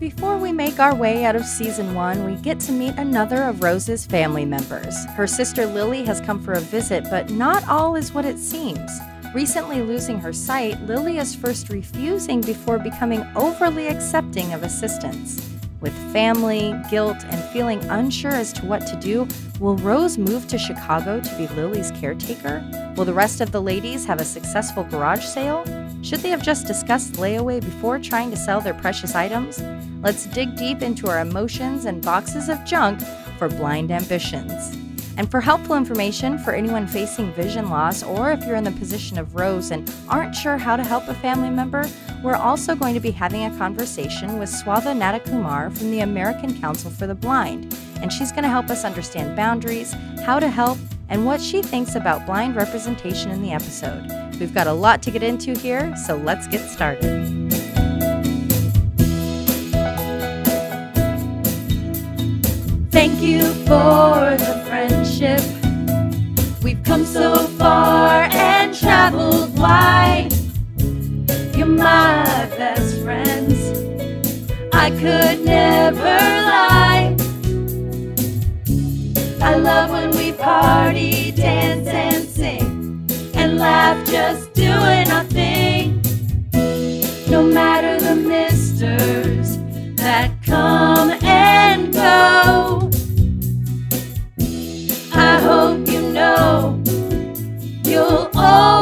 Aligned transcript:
Before 0.00 0.36
we 0.36 0.50
make 0.50 0.80
our 0.80 0.92
way 0.92 1.24
out 1.24 1.36
of 1.36 1.44
season 1.44 1.94
one, 1.94 2.24
we 2.24 2.34
get 2.42 2.58
to 2.60 2.72
meet 2.72 2.96
another 2.96 3.44
of 3.44 3.62
Rose's 3.62 4.04
family 4.04 4.44
members. 4.44 5.06
Her 5.10 5.28
sister 5.28 5.66
Lily 5.66 6.04
has 6.04 6.20
come 6.20 6.42
for 6.42 6.52
a 6.52 6.60
visit, 6.60 7.04
but 7.10 7.30
not 7.30 7.66
all 7.68 7.94
is 7.94 8.12
what 8.12 8.24
it 8.24 8.38
seems. 8.38 8.90
Recently 9.32 9.82
losing 9.82 10.18
her 10.18 10.32
sight, 10.32 10.80
Lily 10.82 11.18
is 11.18 11.36
first 11.36 11.68
refusing 11.68 12.40
before 12.40 12.78
becoming 12.78 13.24
overly 13.36 13.86
accepting 13.86 14.52
of 14.52 14.64
assistance. 14.64 15.48
With 15.80 15.94
family, 16.12 16.74
guilt, 16.90 17.24
and 17.26 17.42
feeling 17.52 17.82
unsure 17.84 18.32
as 18.32 18.52
to 18.54 18.66
what 18.66 18.86
to 18.88 18.96
do, 18.96 19.28
will 19.60 19.76
Rose 19.76 20.18
move 20.18 20.48
to 20.48 20.58
Chicago 20.58 21.20
to 21.20 21.36
be 21.36 21.46
Lily's 21.54 21.92
caretaker? 21.92 22.64
Will 22.96 23.04
the 23.04 23.14
rest 23.14 23.40
of 23.40 23.52
the 23.52 23.62
ladies 23.62 24.04
have 24.06 24.20
a 24.20 24.24
successful 24.24 24.82
garage 24.84 25.24
sale? 25.24 25.62
Should 26.04 26.20
they 26.20 26.28
have 26.28 26.42
just 26.42 26.66
discussed 26.66 27.14
layaway 27.14 27.64
before 27.64 27.98
trying 27.98 28.30
to 28.30 28.36
sell 28.36 28.60
their 28.60 28.74
precious 28.74 29.14
items? 29.14 29.62
Let's 30.02 30.26
dig 30.26 30.54
deep 30.54 30.82
into 30.82 31.08
our 31.08 31.20
emotions 31.20 31.86
and 31.86 32.04
boxes 32.04 32.50
of 32.50 32.62
junk 32.66 33.00
for 33.38 33.48
blind 33.48 33.90
ambitions. 33.90 34.76
And 35.16 35.30
for 35.30 35.40
helpful 35.40 35.76
information 35.76 36.36
for 36.36 36.52
anyone 36.52 36.86
facing 36.86 37.32
vision 37.32 37.70
loss, 37.70 38.02
or 38.02 38.32
if 38.32 38.44
you're 38.44 38.56
in 38.56 38.64
the 38.64 38.72
position 38.72 39.16
of 39.16 39.34
Rose 39.34 39.70
and 39.70 39.90
aren't 40.06 40.34
sure 40.34 40.58
how 40.58 40.76
to 40.76 40.84
help 40.84 41.08
a 41.08 41.14
family 41.14 41.48
member, 41.48 41.88
we're 42.22 42.34
also 42.34 42.74
going 42.74 42.92
to 42.92 43.00
be 43.00 43.10
having 43.10 43.44
a 43.46 43.56
conversation 43.56 44.38
with 44.38 44.50
Swatha 44.50 44.94
Nandakumar 44.94 45.74
from 45.74 45.90
the 45.90 46.00
American 46.00 46.60
Council 46.60 46.90
for 46.90 47.06
the 47.06 47.14
Blind. 47.14 47.74
And 48.02 48.12
she's 48.12 48.30
going 48.30 48.42
to 48.42 48.50
help 48.50 48.68
us 48.68 48.84
understand 48.84 49.36
boundaries, 49.36 49.94
how 50.26 50.38
to 50.38 50.50
help, 50.50 50.76
and 51.14 51.24
what 51.24 51.40
she 51.40 51.62
thinks 51.62 51.94
about 51.94 52.26
blind 52.26 52.56
representation 52.56 53.30
in 53.30 53.40
the 53.40 53.52
episode. 53.52 54.04
We've 54.40 54.52
got 54.52 54.66
a 54.66 54.72
lot 54.72 55.00
to 55.02 55.12
get 55.12 55.22
into 55.22 55.56
here, 55.56 55.94
so 55.96 56.16
let's 56.16 56.48
get 56.48 56.68
started. 56.68 57.30
Thank 62.90 63.20
you 63.22 63.44
for 63.62 64.34
the 64.42 64.64
friendship. 64.66 65.40
We've 66.64 66.82
come 66.82 67.04
so 67.04 67.46
far 67.58 68.28
and 68.32 68.76
traveled 68.76 69.56
wide. 69.56 70.30
You're 71.56 71.66
my 71.66 72.24
best 72.58 73.00
friends. 73.04 73.54
I 74.72 74.90
could 74.90 75.44
never 75.44 76.02
lie. 76.02 76.93
I 79.44 79.56
love 79.56 79.90
when 79.90 80.10
we 80.12 80.32
party, 80.32 81.30
dance, 81.30 81.86
and 81.86 82.24
sing, 82.26 83.06
and 83.34 83.58
laugh 83.58 84.06
just 84.06 84.54
doing 84.54 85.06
our 85.12 85.24
thing. 85.24 86.00
No 87.28 87.42
matter 87.42 88.00
the 88.02 88.16
misters 88.16 89.58
that 89.96 90.30
come 90.46 91.10
and 91.22 91.92
go. 91.92 92.90
I 95.12 95.38
hope 95.42 95.88
you 95.88 96.00
know 96.00 96.82
you'll 97.84 98.30
always 98.34 98.73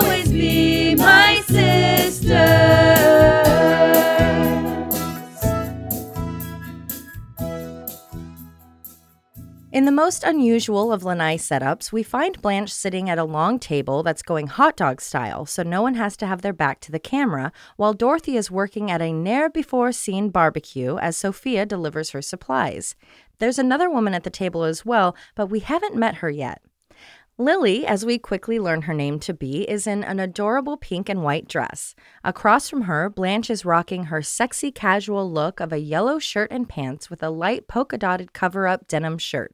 In 9.83 9.87
the 9.87 9.91
most 9.91 10.23
unusual 10.23 10.93
of 10.93 11.03
Lanai 11.03 11.37
setups, 11.37 11.91
we 11.91 12.05
find 12.05 12.41
Blanche 12.41 12.73
sitting 12.73 13.11
at 13.11 13.19
a 13.19 13.25
long 13.25 13.59
table 13.59 14.05
that's 14.05 14.23
going 14.23 14.47
hot 14.47 14.77
dog 14.77 15.01
style, 15.01 15.45
so 15.45 15.65
no 15.65 15.83
one 15.83 15.95
has 15.95 16.17
to 16.19 16.27
have 16.29 16.41
their 16.41 16.53
back 16.53 16.79
to 16.83 16.93
the 16.93 17.01
camera, 17.01 17.51
while 17.75 17.93
Dorothy 17.93 18.37
is 18.37 18.49
working 18.49 18.93
at 18.93 19.03
a 19.03 19.13
ne'er 19.13 19.51
before 19.51 19.91
seen 19.91 20.31
barbecue 20.31 20.99
as 20.99 21.17
Sophia 21.17 21.67
delivers 21.67 22.11
her 22.11 22.23
supplies. 22.23 22.95
There's 23.41 23.59
another 23.59 23.91
woman 23.91 24.15
at 24.15 24.23
the 24.23 24.31
table 24.31 24.63
as 24.63 24.87
well, 24.87 25.17
but 25.35 25.49
we 25.49 25.59
haven't 25.59 25.97
met 25.97 26.15
her 26.19 26.31
yet. 26.31 26.63
Lily, 27.43 27.85
as 27.85 28.07
we 28.07 28.19
quickly 28.19 28.61
learn 28.61 28.83
her 28.83 28.95
name 28.95 29.19
to 29.19 29.35
be, 29.35 29.69
is 29.69 29.89
in 29.89 30.05
an 30.05 30.21
adorable 30.21 30.77
pink 30.77 31.09
and 31.09 31.25
white 31.25 31.49
dress. 31.49 31.97
Across 32.23 32.69
from 32.69 32.83
her, 32.83 33.11
Blanche 33.11 33.51
is 33.51 33.65
rocking 33.65 34.05
her 34.05 34.23
sexy 34.23 34.71
casual 34.71 35.29
look 35.29 35.59
of 35.59 35.73
a 35.73 35.79
yellow 35.79 36.21
shirt 36.21 36.53
and 36.53 36.69
pants 36.69 37.11
with 37.11 37.21
a 37.21 37.31
light 37.31 37.67
polka 37.67 37.99
dotted 37.99 38.33
cover 38.33 38.69
up 38.69 38.87
denim 38.87 39.19
shirt. 39.19 39.53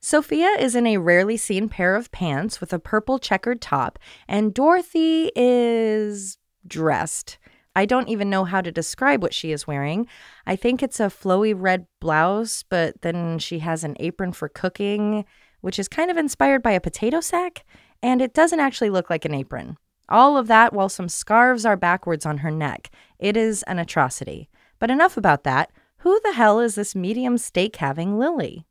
Sophia 0.00 0.48
is 0.58 0.74
in 0.74 0.86
a 0.86 0.96
rarely 0.96 1.36
seen 1.36 1.68
pair 1.68 1.94
of 1.94 2.10
pants 2.10 2.58
with 2.58 2.72
a 2.72 2.78
purple 2.78 3.18
checkered 3.18 3.60
top, 3.60 3.98
and 4.26 4.54
Dorothy 4.54 5.30
is 5.36 6.38
dressed. 6.66 7.36
I 7.74 7.84
don't 7.84 8.08
even 8.08 8.30
know 8.30 8.44
how 8.44 8.62
to 8.62 8.72
describe 8.72 9.22
what 9.22 9.34
she 9.34 9.52
is 9.52 9.66
wearing. 9.66 10.06
I 10.46 10.56
think 10.56 10.82
it's 10.82 11.00
a 11.00 11.08
flowy 11.08 11.54
red 11.54 11.86
blouse, 12.00 12.64
but 12.66 13.02
then 13.02 13.38
she 13.38 13.58
has 13.58 13.84
an 13.84 13.94
apron 14.00 14.32
for 14.32 14.48
cooking 14.48 15.26
which 15.60 15.78
is 15.78 15.88
kind 15.88 16.10
of 16.10 16.16
inspired 16.16 16.62
by 16.62 16.72
a 16.72 16.80
potato 16.80 17.20
sack, 17.20 17.64
and 18.02 18.20
it 18.20 18.34
doesn't 18.34 18.60
actually 18.60 18.90
look 18.90 19.10
like 19.10 19.24
an 19.24 19.34
apron. 19.34 19.76
All 20.08 20.36
of 20.36 20.46
that 20.46 20.72
while 20.72 20.88
some 20.88 21.08
scarves 21.08 21.66
are 21.66 21.76
backwards 21.76 22.24
on 22.24 22.38
her 22.38 22.50
neck. 22.50 22.90
It 23.18 23.36
is 23.36 23.62
an 23.64 23.78
atrocity. 23.78 24.48
But 24.78 24.90
enough 24.90 25.16
about 25.16 25.44
that. 25.44 25.72
Who 25.98 26.20
the 26.22 26.34
hell 26.34 26.60
is 26.60 26.74
this 26.74 26.94
medium 26.94 27.38
steak 27.38 27.76
having 27.76 28.18
Lily? 28.18 28.66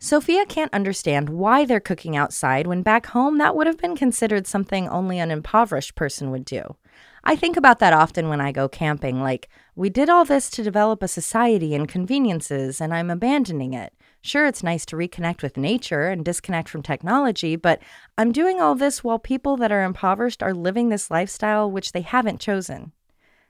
Sophia 0.00 0.44
can't 0.44 0.74
understand 0.74 1.28
why 1.28 1.64
they're 1.64 1.78
cooking 1.78 2.16
outside 2.16 2.66
when 2.66 2.82
back 2.82 3.06
home 3.06 3.38
that 3.38 3.54
would 3.54 3.68
have 3.68 3.78
been 3.78 3.94
considered 3.94 4.48
something 4.48 4.88
only 4.88 5.20
an 5.20 5.30
impoverished 5.30 5.94
person 5.94 6.32
would 6.32 6.44
do. 6.44 6.76
I 7.22 7.36
think 7.36 7.56
about 7.56 7.78
that 7.78 7.92
often 7.92 8.28
when 8.28 8.40
I 8.40 8.50
go 8.50 8.68
camping, 8.68 9.22
like, 9.22 9.48
we 9.76 9.90
did 9.90 10.10
all 10.10 10.24
this 10.24 10.50
to 10.50 10.64
develop 10.64 11.04
a 11.04 11.08
society 11.08 11.72
and 11.72 11.86
conveniences, 11.86 12.80
and 12.80 12.92
I'm 12.92 13.10
abandoning 13.10 13.74
it. 13.74 13.94
Sure, 14.22 14.46
it's 14.46 14.62
nice 14.62 14.86
to 14.86 14.96
reconnect 14.96 15.42
with 15.42 15.56
nature 15.56 16.08
and 16.08 16.24
disconnect 16.24 16.68
from 16.68 16.82
technology, 16.82 17.56
but 17.56 17.82
I'm 18.16 18.30
doing 18.32 18.60
all 18.60 18.74
this 18.74 19.02
while 19.02 19.18
people 19.18 19.56
that 19.58 19.72
are 19.72 19.82
impoverished 19.84 20.42
are 20.42 20.54
living 20.54 20.88
this 20.88 21.10
lifestyle 21.10 21.70
which 21.70 21.92
they 21.92 22.02
haven't 22.02 22.40
chosen. 22.40 22.92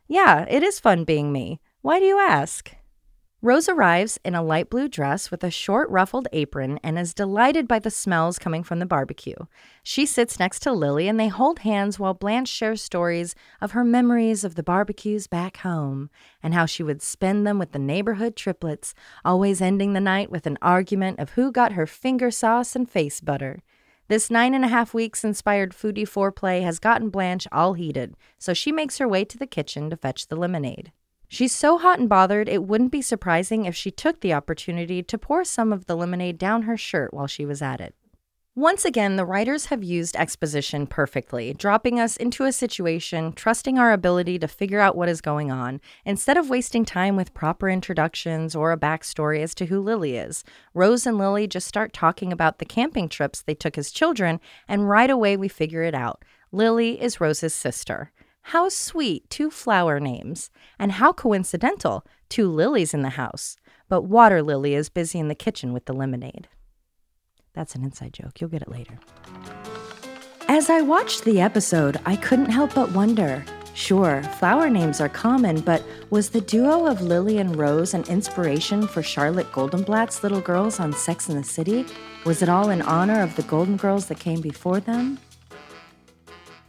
Yeah, 0.09 0.47
it 0.49 0.63
is 0.63 0.81
fun 0.81 1.05
being 1.05 1.33
me. 1.33 1.61
Why 1.83 1.99
do 2.01 2.07
you 2.07 2.19
ask? 2.19 2.75
Rose 3.45 3.69
arrives 3.69 4.21
in 4.25 4.37
a 4.37 4.43
light 4.43 4.71
blue 4.71 4.87
dress 4.87 5.33
with 5.33 5.43
a 5.43 5.51
short 5.51 5.91
ruffled 5.91 6.29
apron 6.33 6.79
and 6.85 6.97
is 6.97 7.13
delighted 7.13 7.67
by 7.67 7.81
the 7.81 7.91
smells 7.91 8.39
coming 8.39 8.63
from 8.63 8.79
the 8.79 8.87
barbecue. 8.87 9.35
She 9.83 10.07
sits 10.07 10.39
next 10.39 10.61
to 10.61 10.73
Lily 10.73 11.09
and 11.09 11.19
they 11.19 11.27
hold 11.27 11.59
hands 11.59 11.99
while 11.99 12.15
Blanche 12.15 12.49
shares 12.49 12.81
stories 12.81 13.35
of 13.61 13.73
her 13.73 13.83
memories 13.83 14.45
of 14.45 14.55
the 14.55 14.63
barbecues 14.63 15.27
back 15.27 15.57
home 15.57 16.09
and 16.41 16.55
how 16.55 16.67
she 16.67 16.85
would 16.85 17.03
spend 17.03 17.45
them 17.45 17.59
with 17.59 17.73
the 17.73 17.81
neighborhood 17.81 18.37
triplets, 18.37 18.95
always 19.25 19.61
ending 19.61 19.93
the 19.93 19.99
night 19.99 20.31
with 20.31 20.47
an 20.47 20.57
argument 20.63 21.19
of 21.19 21.31
who 21.31 21.51
got 21.51 21.73
her 21.73 21.85
finger 21.85 22.31
sauce 22.31 22.77
and 22.77 22.89
face 22.89 23.21
butter. 23.21 23.61
This 24.07 24.31
nine 24.31 24.55
and 24.55 24.65
a 24.65 24.69
half 24.69 24.95
weeks 24.95 25.25
inspired 25.25 25.73
foodie 25.73 26.09
foreplay 26.09 26.63
has 26.63 26.79
gotten 26.79 27.11
Blanche 27.11 27.49
all 27.51 27.73
heated, 27.73 28.15
so 28.39 28.55
she 28.55 28.71
makes 28.71 28.99
her 28.99 29.09
way 29.09 29.25
to 29.25 29.37
the 29.37 29.49
kitchen 29.49 29.91
to 29.91 29.97
fetch 29.97 30.29
the 30.29 30.37
lemonade. 30.37 30.93
She's 31.33 31.53
so 31.53 31.79
hot 31.79 31.99
and 31.99 32.11
bothered, 32.11 32.47
it 32.47 32.65
wouldn't 32.65 32.93
be 32.93 33.01
surprising 33.01 33.65
if 33.65 33.75
she 33.75 33.91
took 33.91 34.21
the 34.21 34.35
opportunity 34.35 35.03
to 35.05 35.17
pour 35.17 35.45
some 35.45 35.73
of 35.73 35.87
the 35.87 35.97
lemonade 35.97 36.37
down 36.37 36.65
her 36.65 36.77
shirt 36.77 37.15
while 37.15 37.27
she 37.27 37.47
was 37.47 37.63
at 37.63 37.81
it. 37.81 37.95
Once 38.55 38.85
again, 38.85 39.17
the 39.17 39.25
writers 39.25 39.65
have 39.65 39.83
used 39.83 40.15
exposition 40.15 40.87
perfectly, 40.87 41.55
dropping 41.55 41.99
us 41.99 42.19
into 42.19 42.45
a 42.45 42.53
situation, 42.53 43.33
trusting 43.33 43.79
our 43.79 43.95
ability 43.95 44.39
to 44.41 44.47
figure 44.47 44.79
out 44.79 44.95
what 44.95 45.09
is 45.09 45.23
going 45.23 45.51
on, 45.51 45.81
instead 46.05 46.37
of 46.37 46.51
wasting 46.51 46.85
time 46.85 47.17
with 47.17 47.33
proper 47.33 47.71
introductions 47.71 48.55
or 48.55 48.71
a 48.71 48.77
backstory 48.77 49.41
as 49.43 49.55
to 49.55 49.65
who 49.65 49.81
Lily 49.81 50.19
is. 50.19 50.45
Rose 50.75 51.07
and 51.07 51.17
Lily 51.17 51.47
just 51.47 51.67
start 51.67 51.95
talking 51.95 52.31
about 52.31 52.59
the 52.59 52.67
camping 52.67 53.09
trips 53.09 53.41
they 53.41 53.55
took 53.55 53.79
as 53.79 53.91
children, 53.91 54.39
and 54.69 54.87
right 54.87 55.09
away 55.09 55.39
we 55.39 55.49
figure 55.49 55.83
it 55.83 55.95
out. 55.95 56.23
Lily 56.53 57.01
is 57.01 57.23
Rose's 57.23 57.55
sister. 57.55 58.13
How 58.43 58.69
sweet, 58.69 59.29
two 59.31 59.51
flower 59.51 59.99
names. 59.99 60.51
And 60.79 60.93
how 60.93 61.13
coincidental, 61.13 62.05
two 62.29 62.51
lilies 62.51 62.93
in 62.93 63.03
the 63.03 63.11
house. 63.11 63.57
But 63.89 64.03
Water 64.03 64.43
Lily 64.43 64.75
is 64.75 64.89
busy 64.89 65.19
in 65.19 65.29
the 65.29 65.35
kitchen 65.35 65.73
with 65.73 65.87
the 65.87 65.93
lemonade. 65.93 66.49
That's 67.55 67.75
an 67.75 67.85
inside 67.85 68.13
joke. 68.13 68.41
You'll 68.41 68.51
get 68.51 68.63
it 68.63 68.69
later. 68.69 68.99
As 70.49 70.69
I 70.69 70.81
watched 70.81 71.25
the 71.25 71.41
episode, 71.41 72.01
I 72.05 72.17
couldn't 72.17 72.51
help 72.51 72.75
but 72.75 72.93
wonder. 72.93 73.45
Sure, 73.75 74.23
flower 74.23 74.69
names 74.69 75.01
are 75.01 75.09
common, 75.09 75.61
but 75.61 75.83
was 76.11 76.31
the 76.31 76.43
duo 76.43 76.87
of 76.87 77.01
Lily 77.01 77.39
and 77.39 77.57
Rose 77.57 77.95
an 77.95 78.05
inspiration 78.05 78.87
for 78.87 79.03
Charlotte 79.03 79.51
Goldenblatt's 79.51 80.23
little 80.23 80.43
girls 80.43 80.79
on 80.79 80.93
Sex 80.93 81.29
in 81.29 81.37
the 81.37 81.45
City? 81.45 81.87
Was 82.27 82.43
it 82.43 82.51
all 82.51 82.69
in 82.69 82.83
honor 82.83 83.23
of 83.23 83.35
the 83.37 83.43
Golden 83.45 83.77
Girls 83.79 84.07
that 84.07 84.19
came 84.19 84.43
before 84.43 84.79
them? 84.79 85.19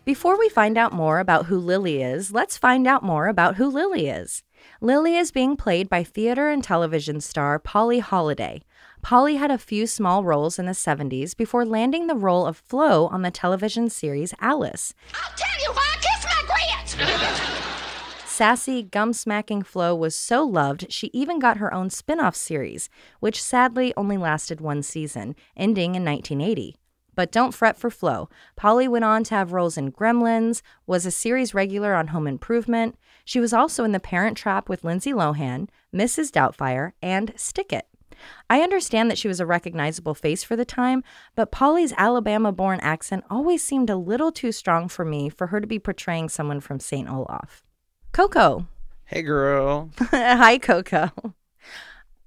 Before 0.05 0.37
we 0.37 0.49
find 0.49 0.77
out 0.77 0.91
more 0.91 1.19
about 1.19 1.45
who 1.45 1.57
Lily 1.57 2.03
is, 2.03 2.33
let's 2.33 2.57
find 2.57 2.85
out 2.85 3.03
more 3.03 3.29
about 3.29 3.55
who 3.55 3.69
Lily 3.69 4.09
is. 4.09 4.43
Lily 4.81 5.15
is 5.15 5.31
being 5.31 5.55
played 5.55 5.87
by 5.87 6.03
theater 6.03 6.49
and 6.49 6.61
television 6.61 7.21
star 7.21 7.57
Polly 7.57 7.99
Holliday. 7.99 8.63
Polly 9.01 9.35
had 9.35 9.49
a 9.49 9.57
few 9.57 9.87
small 9.87 10.25
roles 10.25 10.59
in 10.59 10.65
the 10.65 10.73
70s 10.73 11.37
before 11.37 11.63
landing 11.63 12.07
the 12.07 12.15
role 12.15 12.45
of 12.45 12.57
Flo 12.57 13.07
on 13.07 13.21
the 13.21 13.31
television 13.31 13.89
series 13.89 14.33
Alice. 14.41 14.93
I'll 15.13 15.37
tell 15.37 15.63
you 15.63 15.71
why 15.71 15.87
I 15.89 15.97
kiss 16.01 16.25
my 16.25 17.37
grits! 17.39 18.29
Sassy, 18.29 18.83
gum 18.83 19.13
smacking 19.13 19.63
Flo 19.63 19.95
was 19.95 20.17
so 20.17 20.43
loved, 20.43 20.91
she 20.91 21.11
even 21.13 21.39
got 21.39 21.57
her 21.57 21.73
own 21.73 21.89
spin 21.89 22.19
off 22.19 22.35
series, 22.35 22.89
which 23.21 23.41
sadly 23.41 23.93
only 23.95 24.17
lasted 24.17 24.59
one 24.59 24.83
season, 24.83 25.33
ending 25.55 25.95
in 25.95 26.03
1980. 26.03 26.75
But 27.15 27.31
don't 27.31 27.53
fret 27.53 27.77
for 27.77 27.89
Flo. 27.89 28.29
Polly 28.55 28.87
went 28.87 29.05
on 29.05 29.23
to 29.25 29.35
have 29.35 29.53
roles 29.53 29.77
in 29.77 29.91
Gremlins, 29.91 30.61
was 30.87 31.05
a 31.05 31.11
series 31.11 31.53
regular 31.53 31.93
on 31.93 32.07
Home 32.07 32.27
Improvement. 32.27 32.97
She 33.25 33.39
was 33.39 33.53
also 33.53 33.83
in 33.83 33.91
The 33.91 33.99
Parent 33.99 34.37
Trap 34.37 34.67
with 34.69 34.83
Lindsay 34.83 35.11
Lohan, 35.11 35.69
Mrs. 35.93 36.31
Doubtfire, 36.31 36.93
and 37.01 37.33
Stick 37.35 37.71
It. 37.71 37.87
I 38.49 38.61
understand 38.61 39.09
that 39.09 39.17
she 39.17 39.27
was 39.27 39.39
a 39.39 39.45
recognizable 39.45 40.13
face 40.13 40.43
for 40.43 40.55
the 40.55 40.65
time, 40.65 41.03
but 41.35 41.51
Polly's 41.51 41.93
Alabama 41.97 42.51
born 42.51 42.79
accent 42.81 43.23
always 43.29 43.63
seemed 43.63 43.89
a 43.89 43.95
little 43.97 44.31
too 44.31 44.51
strong 44.51 44.87
for 44.87 45.05
me 45.05 45.29
for 45.29 45.47
her 45.47 45.59
to 45.59 45.67
be 45.67 45.79
portraying 45.79 46.29
someone 46.29 46.59
from 46.59 46.79
St. 46.79 47.09
Olaf. 47.09 47.63
Coco. 48.11 48.67
Hey, 49.05 49.21
girl. 49.21 49.89
Hi, 49.99 50.57
Coco. 50.57 51.11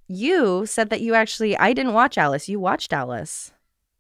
You 0.09 0.67
said 0.67 0.91
that 0.91 1.01
you 1.01 1.15
actually, 1.15 1.57
I 1.57 1.73
didn't 1.73 1.95
watch 1.95 2.17
Alice. 2.19 2.49
You 2.49 2.61
watched 2.61 2.93
Alice. 2.93 3.53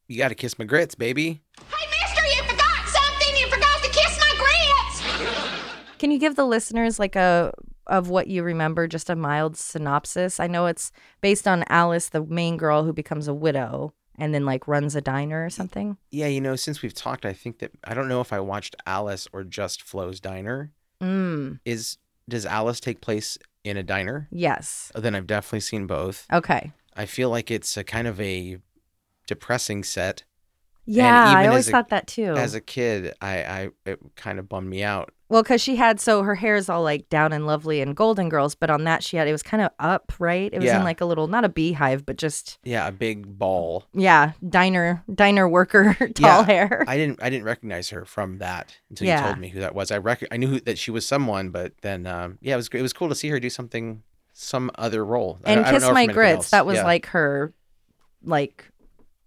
You 0.08 0.18
got 0.18 0.28
to 0.28 0.34
kiss 0.34 0.58
my 0.58 0.64
grits, 0.64 0.94
baby. 0.94 1.40
Hey, 1.58 1.86
mister, 2.00 2.24
you 2.26 2.42
forgot 2.48 2.88
something. 2.88 3.36
You 3.36 3.48
forgot 3.48 3.82
to 3.82 3.90
kiss 3.90 4.18
my 4.20 4.32
grits. 4.38 5.62
Can 5.98 6.10
you 6.10 6.18
give 6.18 6.36
the 6.36 6.44
listeners 6.46 6.98
like 6.98 7.16
a 7.16 7.52
of 7.88 8.08
what 8.08 8.26
you 8.26 8.42
remember, 8.42 8.86
just 8.86 9.10
a 9.10 9.16
mild 9.16 9.56
synopsis? 9.56 10.38
I 10.40 10.46
know 10.46 10.66
it's 10.66 10.92
based 11.20 11.46
on 11.48 11.64
Alice, 11.68 12.08
the 12.08 12.24
main 12.24 12.56
girl 12.56 12.84
who 12.84 12.92
becomes 12.92 13.28
a 13.28 13.34
widow 13.34 13.92
and 14.18 14.32
then 14.34 14.44
like 14.44 14.66
runs 14.68 14.94
a 14.96 15.00
diner 15.00 15.44
or 15.44 15.50
something. 15.50 15.96
Yeah, 16.10 16.26
you 16.26 16.40
know, 16.40 16.56
since 16.56 16.82
we've 16.82 16.94
talked, 16.94 17.24
I 17.26 17.32
think 17.32 17.58
that 17.58 17.72
I 17.84 17.94
don't 17.94 18.08
know 18.08 18.20
if 18.20 18.32
I 18.32 18.40
watched 18.40 18.76
Alice 18.86 19.26
or 19.32 19.44
just 19.44 19.82
Flo's 19.82 20.20
Diner. 20.20 20.72
Mm, 21.02 21.60
Is 21.64 21.98
does 22.28 22.46
Alice 22.46 22.80
take 22.80 23.00
place 23.00 23.38
in 23.64 23.76
a 23.76 23.82
diner? 23.82 24.28
yes. 24.30 24.90
Oh, 24.94 25.00
Then 25.00 25.14
I've 25.14 25.26
definitely 25.26 25.60
seen 25.60 25.86
both. 25.86 26.26
Okay. 26.32 26.72
I 26.96 27.04
feel 27.06 27.28
like 27.30 27.50
it's 27.50 27.76
a 27.76 27.84
kind 27.84 28.06
of 28.08 28.18
a 28.20 28.58
depressing 29.26 29.84
set. 29.84 30.24
Yeah, 30.88 31.24
I 31.36 31.48
always 31.48 31.66
a- 31.68 31.72
thought 31.72 31.88
that 31.88 32.06
too. 32.06 32.34
As 32.36 32.54
a 32.54 32.60
kid, 32.60 33.12
I, 33.20 33.42
I 33.42 33.68
it 33.84 33.98
kind 34.14 34.38
of 34.38 34.48
bummed 34.48 34.68
me 34.70 34.84
out. 34.84 35.10
well, 35.28 35.42
because 35.42 35.60
she 35.60 35.74
had 35.74 35.98
so 35.98 36.22
her 36.22 36.36
hair 36.36 36.54
is 36.54 36.68
all 36.68 36.84
like 36.84 37.08
down 37.08 37.32
and 37.32 37.44
lovely 37.44 37.80
and 37.80 37.96
Golden 37.96 38.28
Girls, 38.28 38.54
but 38.54 38.70
on 38.70 38.84
that 38.84 39.02
she 39.02 39.16
had 39.16 39.26
it 39.26 39.32
was 39.32 39.42
kind 39.42 39.64
of 39.64 39.72
up, 39.80 40.12
right? 40.20 40.48
It 40.54 40.60
was 40.60 40.70
in 40.70 40.84
like 40.84 41.00
a 41.00 41.04
little 41.04 41.26
not 41.26 41.44
a 41.44 41.48
beehive, 41.48 42.06
but 42.06 42.18
just 42.18 42.60
Yeah, 42.62 42.86
a 42.86 42.92
big 42.92 43.36
ball. 43.36 43.84
yeah, 43.94 44.34
diner 44.48 45.02
diner 45.12 45.48
worker 45.48 45.94
tall 46.14 46.42
Yeah, 46.42 46.44
hair. 46.44 46.84
I 46.86 46.96
didn't 46.96 47.20
I 47.20 47.30
didn't 47.30 47.46
recognize 47.46 47.88
her 47.90 48.04
from 48.04 48.38
that 48.38 48.76
until 48.88 49.08
Yeah. 49.08 49.18
you 49.22 49.26
told 49.26 49.38
me 49.40 49.48
who 49.48 49.58
that 49.58 49.74
was. 49.74 49.90
I 49.90 49.98
rec- 49.98 50.28
I 50.30 50.36
knew 50.36 50.46
who, 50.46 50.60
that 50.60 50.78
she 50.78 50.92
was 50.92 51.04
someone, 51.04 51.50
but 51.50 51.72
then 51.82 52.06
um, 52.06 52.38
yeah, 52.40 52.54
it 52.54 52.58
was 52.58 52.68
it 52.72 52.82
was 52.82 52.92
cool 52.92 53.08
to 53.08 53.16
see 53.16 53.28
her 53.30 53.40
do 53.40 53.50
something 53.50 54.04
some 54.34 54.70
other 54.76 55.04
role. 55.04 55.40
And 55.44 55.58
I 55.58 55.64
don't 55.64 55.80
Kiss 55.80 55.82
know 55.82 55.92
My 55.94 56.06
Grits, 56.06 56.36
else. 56.36 56.50
that 56.50 56.64
was 56.64 56.76
Yeah, 56.76 56.84
like 56.84 57.06
her 57.06 57.52
like 58.22 58.70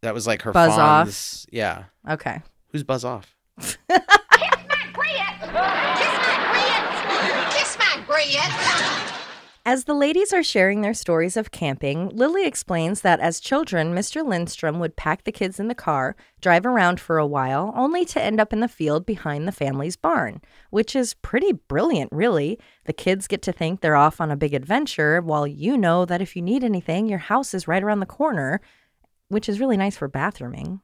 that 0.01 0.13
was 0.13 0.27
like 0.27 0.41
her 0.43 0.51
Buzz 0.51 0.77
Off. 0.77 1.45
Yeah, 1.51 1.85
okay. 2.09 2.41
who's 2.71 2.83
Buzz 2.83 3.03
off? 3.03 3.35
Kiss 3.59 3.77
my 3.87 3.97
grits. 4.93 5.39
Kiss 5.41 6.15
my 6.27 6.43
grits. 6.47 7.55
Kiss 7.55 7.77
my 7.77 8.03
grits. 8.07 9.15
As 9.65 9.83
the 9.83 9.93
ladies 9.93 10.33
are 10.33 10.41
sharing 10.41 10.81
their 10.81 10.95
stories 10.95 11.37
of 11.37 11.51
camping, 11.51 12.09
Lily 12.09 12.43
explains 12.47 13.01
that 13.01 13.19
as 13.19 13.39
children, 13.39 13.93
Mr. 13.93 14.25
Lindstrom 14.25 14.79
would 14.79 14.95
pack 14.95 15.25
the 15.25 15.31
kids 15.31 15.59
in 15.59 15.67
the 15.67 15.75
car, 15.75 16.15
drive 16.41 16.65
around 16.65 16.99
for 16.99 17.19
a 17.19 17.27
while, 17.27 17.71
only 17.75 18.03
to 18.05 18.21
end 18.21 18.39
up 18.39 18.51
in 18.51 18.61
the 18.61 18.67
field 18.67 19.05
behind 19.05 19.47
the 19.47 19.51
family's 19.51 19.95
barn, 19.95 20.41
which 20.71 20.95
is 20.95 21.13
pretty 21.13 21.51
brilliant, 21.51 22.11
really. 22.11 22.57
The 22.85 22.93
kids 22.93 23.27
get 23.27 23.43
to 23.43 23.51
think 23.51 23.81
they're 23.81 23.95
off 23.95 24.19
on 24.19 24.31
a 24.31 24.37
big 24.37 24.55
adventure, 24.55 25.21
while 25.21 25.45
you 25.45 25.77
know 25.77 26.03
that 26.05 26.21
if 26.21 26.35
you 26.35 26.41
need 26.41 26.63
anything, 26.63 27.07
your 27.07 27.19
house 27.19 27.53
is 27.53 27.67
right 27.67 27.83
around 27.83 27.99
the 27.99 28.05
corner, 28.07 28.61
which 29.29 29.47
is 29.47 29.59
really 29.59 29.77
nice 29.77 29.97
for 29.97 30.07
bathrooming. 30.07 30.81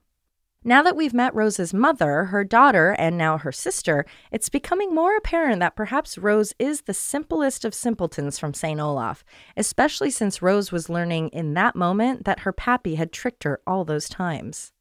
Now 0.68 0.82
that 0.82 0.96
we've 0.96 1.14
met 1.14 1.36
Rose's 1.36 1.76
mother, 1.76 2.26
her 2.26 2.44
daughter, 2.44 2.96
and 2.98 3.20
now 3.20 3.38
her 3.38 3.52
sister, 3.52 4.04
it's 4.32 4.50
becoming 4.50 4.96
more 4.96 5.16
apparent 5.16 5.60
that 5.60 5.76
perhaps 5.76 6.18
Rose 6.18 6.56
is 6.58 6.82
the 6.82 6.94
simplest 6.94 7.64
of 7.64 7.76
simpletons 7.76 8.40
from 8.40 8.56
St. 8.56 8.80
Olaf, 8.80 9.24
especially 9.56 10.10
since 10.10 10.42
Rose 10.42 10.72
was 10.72 10.90
learning 10.90 11.30
in 11.30 11.54
that 11.54 11.76
moment 11.76 12.26
that 12.26 12.40
her 12.40 12.52
pappy 12.52 12.96
had 12.96 13.12
tricked 13.12 13.44
her 13.44 13.62
all 13.68 13.86
those 13.86 14.10
times. 14.10 14.72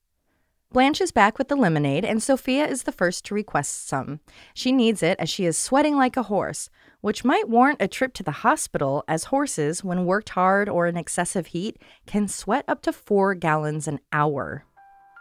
Blanche 0.75 1.01
is 1.01 1.13
back 1.13 1.39
with 1.39 1.47
the 1.47 1.55
lemonade, 1.55 2.05
and 2.05 2.21
Sophia 2.21 2.67
is 2.67 2.83
the 2.83 2.91
first 2.91 3.25
to 3.27 3.35
request 3.35 3.87
some. 3.87 4.19
She 4.55 4.73
needs 4.73 5.05
it 5.05 5.17
as 5.21 5.31
she 5.31 5.45
is 5.45 5.57
sweating 5.57 5.95
like 5.95 6.17
a 6.17 6.25
horse, 6.25 6.69
which 7.01 7.25
might 7.25 7.49
warrant 7.49 7.81
a 7.81 7.87
trip 7.87 8.13
to 8.15 8.25
the 8.25 8.43
hospital, 8.43 9.05
as 9.07 9.27
horses, 9.27 9.85
when 9.85 10.05
worked 10.05 10.31
hard 10.31 10.69
or 10.69 10.89
in 10.89 10.97
excessive 10.97 11.47
heat, 11.47 11.81
can 12.07 12.27
sweat 12.27 12.65
up 12.67 12.83
to 12.83 12.93
four 12.93 13.37
gallons 13.37 13.87
an 13.87 14.01
hour. 14.13 14.65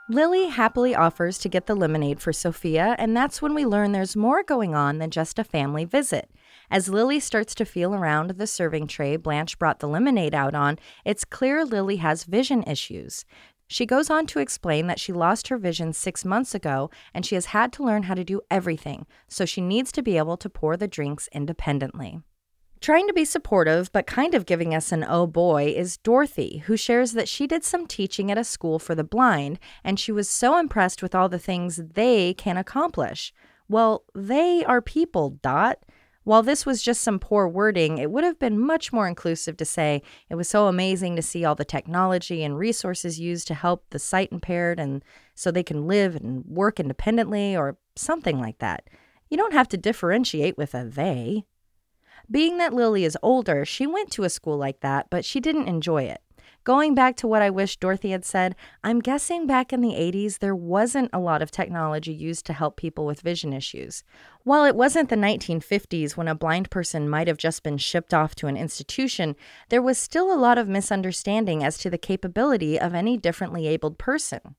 Lily 0.10 0.48
happily 0.48 0.96
offers 0.96 1.38
to 1.38 1.48
get 1.50 1.68
the 1.68 1.76
lemonade 1.76 2.20
for 2.20 2.34
Sophia, 2.34 2.96
and 2.98 3.16
that's 3.16 3.42
when 3.42 3.54
we 3.54 3.64
learn 3.66 3.92
there's 3.92 4.18
more 4.18 4.44
going 4.44 4.74
on 4.74 4.98
than 4.98 5.12
just 5.12 5.38
a 5.38 5.44
family 5.44 5.86
visit. 5.86 6.30
As 6.70 6.90
Lily 6.90 7.20
starts 7.20 7.56
to 7.56 7.66
feel 7.66 7.94
around 7.94 8.32
the 8.32 8.48
serving 8.48 8.88
tray 8.88 9.16
Blanche 9.16 9.58
brought 9.58 9.80
the 9.80 9.88
lemonade 9.88 10.34
out 10.34 10.56
on, 10.56 10.78
it's 11.06 11.24
clear 11.24 11.64
Lily 11.64 11.98
has 11.98 12.26
vision 12.26 12.64
issues. 12.64 13.24
She 13.74 13.88
goes 13.88 14.12
on 14.12 14.28
to 14.28 14.38
explain 14.38 14.86
that 14.86 15.00
she 15.00 15.12
lost 15.12 15.48
her 15.48 15.58
vision 15.58 15.94
six 15.94 16.24
months 16.24 16.54
ago 16.54 16.92
and 17.12 17.26
she 17.26 17.34
has 17.34 17.48
had 17.48 17.74
to 17.74 17.84
learn 17.84 18.04
how 18.04 18.14
to 18.14 18.24
do 18.24 18.40
everything, 18.52 19.08
so 19.28 19.46
she 19.46 19.62
needs 19.62 19.92
to 19.94 20.04
be 20.04 20.16
able 20.16 20.38
to 20.38 20.48
pour 20.48 20.78
the 20.78 20.88
drinks 20.88 21.28
independently. 21.32 22.22
Trying 22.82 23.08
to 23.08 23.14
be 23.14 23.26
supportive, 23.26 23.92
but 23.92 24.06
kind 24.06 24.36
of 24.36 24.46
giving 24.46 24.76
us 24.76 24.92
an 24.92 25.04
oh 25.10 25.26
boy, 25.26 25.74
is 25.76 25.98
Dorothy, 25.98 26.60
who 26.68 26.78
shares 26.78 27.14
that 27.14 27.28
she 27.28 27.48
did 27.48 27.64
some 27.64 27.88
teaching 27.88 28.30
at 28.30 28.38
a 28.38 28.44
school 28.44 28.78
for 28.78 28.94
the 28.94 29.04
blind 29.04 29.58
and 29.84 30.00
she 30.00 30.12
was 30.12 30.30
so 30.30 30.60
impressed 30.60 31.02
with 31.02 31.16
all 31.16 31.28
the 31.28 31.40
things 31.40 31.78
they 31.78 32.36
can 32.36 32.58
accomplish. 32.58 33.34
Well, 33.68 34.04
they 34.14 34.64
are 34.66 34.84
people, 34.84 35.40
Dot. 35.42 35.80
While 36.24 36.44
this 36.44 36.66
was 36.66 36.82
just 36.82 37.02
some 37.02 37.20
poor 37.20 37.48
wording, 37.48 37.98
it 37.98 38.10
would 38.10 38.24
have 38.24 38.40
been 38.40 38.58
much 38.58 38.94
more 38.94 39.08
inclusive 39.08 39.58
to 39.58 39.66
say 39.66 40.02
it 40.30 40.36
was 40.36 40.48
so 40.48 40.68
amazing 40.68 41.16
to 41.18 41.22
see 41.22 41.44
all 41.44 41.56
the 41.56 41.66
technology 41.66 42.44
and 42.44 42.58
resources 42.58 43.20
used 43.20 43.48
to 43.48 43.54
help 43.54 43.84
the 43.90 44.00
sight 44.00 44.32
impaired 44.32 44.80
and 44.80 45.04
so 45.36 45.52
they 45.52 45.64
can 45.64 45.86
live 45.86 46.16
and 46.16 46.46
work 46.46 46.80
independently 46.80 47.58
or 47.58 47.78
something 47.96 48.40
like 48.40 48.60
that. 48.60 48.90
You 49.30 49.38
don't 49.38 49.54
have 49.54 49.68
to 49.70 49.78
differentiate 49.78 50.58
with 50.58 50.74
a 50.74 50.86
they. 50.86 51.44
Being 52.32 52.58
that 52.58 52.74
Lily 52.74 53.04
is 53.04 53.18
older, 53.22 53.66
she 53.66 53.86
went 53.86 54.10
to 54.12 54.24
a 54.24 54.30
school 54.30 54.58
like 54.58 54.80
that, 54.80 55.10
but 55.10 55.26
she 55.26 55.42
didn't 55.42 55.68
enjoy 55.68 56.04
it. 56.04 56.22
Going 56.66 56.96
back 56.96 57.18
to 57.18 57.28
what 57.28 57.42
I 57.42 57.50
wish 57.50 57.76
Dorothy 57.76 58.12
had 58.12 58.24
said, 58.24 58.56
I'm 58.86 59.02
guessing 59.02 59.46
back 59.46 59.74
in 59.74 59.82
the 59.82 59.96
80s 59.96 60.40
there 60.40 60.56
wasn't 60.56 61.10
a 61.12 61.20
lot 61.20 61.42
of 61.42 61.52
technology 61.52 62.14
used 62.14 62.46
to 62.46 62.54
help 62.54 62.78
people 62.78 63.06
with 63.06 63.20
vision 63.20 63.52
issues. 63.52 64.06
While 64.44 64.64
it 64.64 64.76
wasn't 64.76 65.10
the 65.10 65.18
1950s 65.18 66.16
when 66.16 66.30
a 66.30 66.36
blind 66.36 66.70
person 66.70 67.10
might 67.10 67.28
have 67.28 67.38
just 67.38 67.64
been 67.64 67.78
shipped 67.78 68.14
off 68.14 68.34
to 68.36 68.48
an 68.48 68.56
institution, 68.56 69.36
there 69.68 69.82
was 69.82 69.98
still 69.98 70.34
a 70.34 70.40
lot 70.40 70.58
of 70.58 70.70
misunderstanding 70.70 71.66
as 71.66 71.78
to 71.80 71.90
the 71.90 71.98
capability 71.98 72.80
of 72.80 72.94
any 72.94 73.18
differently 73.18 73.68
abled 73.68 73.98
person. 73.98 74.56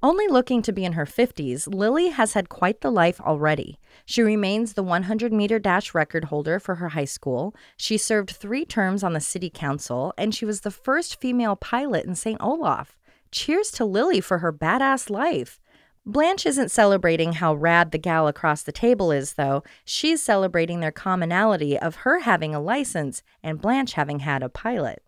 Only 0.00 0.28
looking 0.28 0.62
to 0.62 0.72
be 0.72 0.84
in 0.84 0.92
her 0.92 1.04
50s, 1.04 1.66
Lily 1.74 2.10
has 2.10 2.34
had 2.34 2.48
quite 2.48 2.82
the 2.82 2.90
life 2.90 3.20
already. 3.20 3.80
She 4.06 4.22
remains 4.22 4.74
the 4.74 4.82
100 4.84 5.32
meter 5.32 5.58
dash 5.58 5.92
record 5.92 6.26
holder 6.26 6.60
for 6.60 6.76
her 6.76 6.90
high 6.90 7.04
school. 7.04 7.52
She 7.76 7.98
served 7.98 8.30
three 8.30 8.64
terms 8.64 9.02
on 9.02 9.12
the 9.12 9.20
city 9.20 9.50
council, 9.50 10.14
and 10.16 10.32
she 10.32 10.44
was 10.44 10.60
the 10.60 10.70
first 10.70 11.20
female 11.20 11.56
pilot 11.56 12.06
in 12.06 12.14
St. 12.14 12.40
Olaf. 12.40 12.96
Cheers 13.32 13.72
to 13.72 13.84
Lily 13.84 14.20
for 14.20 14.38
her 14.38 14.52
badass 14.52 15.10
life. 15.10 15.58
Blanche 16.06 16.46
isn't 16.46 16.70
celebrating 16.70 17.34
how 17.34 17.54
rad 17.54 17.90
the 17.90 17.98
gal 17.98 18.28
across 18.28 18.62
the 18.62 18.70
table 18.70 19.10
is, 19.10 19.32
though. 19.32 19.64
She's 19.84 20.22
celebrating 20.22 20.78
their 20.78 20.92
commonality 20.92 21.76
of 21.76 21.96
her 21.96 22.20
having 22.20 22.54
a 22.54 22.60
license 22.60 23.24
and 23.42 23.60
Blanche 23.60 23.94
having 23.94 24.20
had 24.20 24.44
a 24.44 24.48
pilot. 24.48 25.02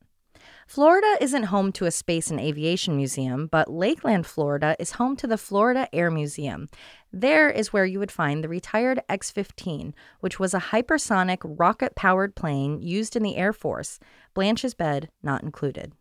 Florida 0.70 1.16
isn't 1.20 1.46
home 1.46 1.72
to 1.72 1.86
a 1.86 1.90
space 1.90 2.30
and 2.30 2.38
aviation 2.38 2.96
museum, 2.96 3.48
but 3.48 3.68
Lakeland, 3.68 4.24
Florida 4.24 4.76
is 4.78 4.92
home 4.92 5.16
to 5.16 5.26
the 5.26 5.36
Florida 5.36 5.88
Air 5.92 6.12
Museum. 6.12 6.68
There 7.12 7.50
is 7.50 7.72
where 7.72 7.84
you 7.84 7.98
would 7.98 8.12
find 8.12 8.44
the 8.44 8.48
retired 8.48 9.02
X 9.08 9.32
15, 9.32 9.92
which 10.20 10.38
was 10.38 10.54
a 10.54 10.60
hypersonic 10.60 11.38
rocket 11.42 11.96
powered 11.96 12.36
plane 12.36 12.80
used 12.80 13.16
in 13.16 13.24
the 13.24 13.34
Air 13.34 13.52
Force. 13.52 13.98
Blanche's 14.32 14.74
bed 14.74 15.10
not 15.24 15.42
included. 15.42 15.92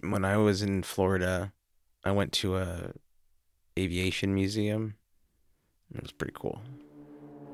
When 0.00 0.24
I 0.24 0.36
was 0.36 0.62
in 0.62 0.84
Florida, 0.84 1.52
I 2.04 2.12
went 2.12 2.30
to 2.34 2.56
a 2.58 2.92
aviation 3.76 4.32
museum. 4.32 4.94
It 5.92 6.02
was 6.02 6.12
pretty 6.12 6.34
cool. 6.36 6.62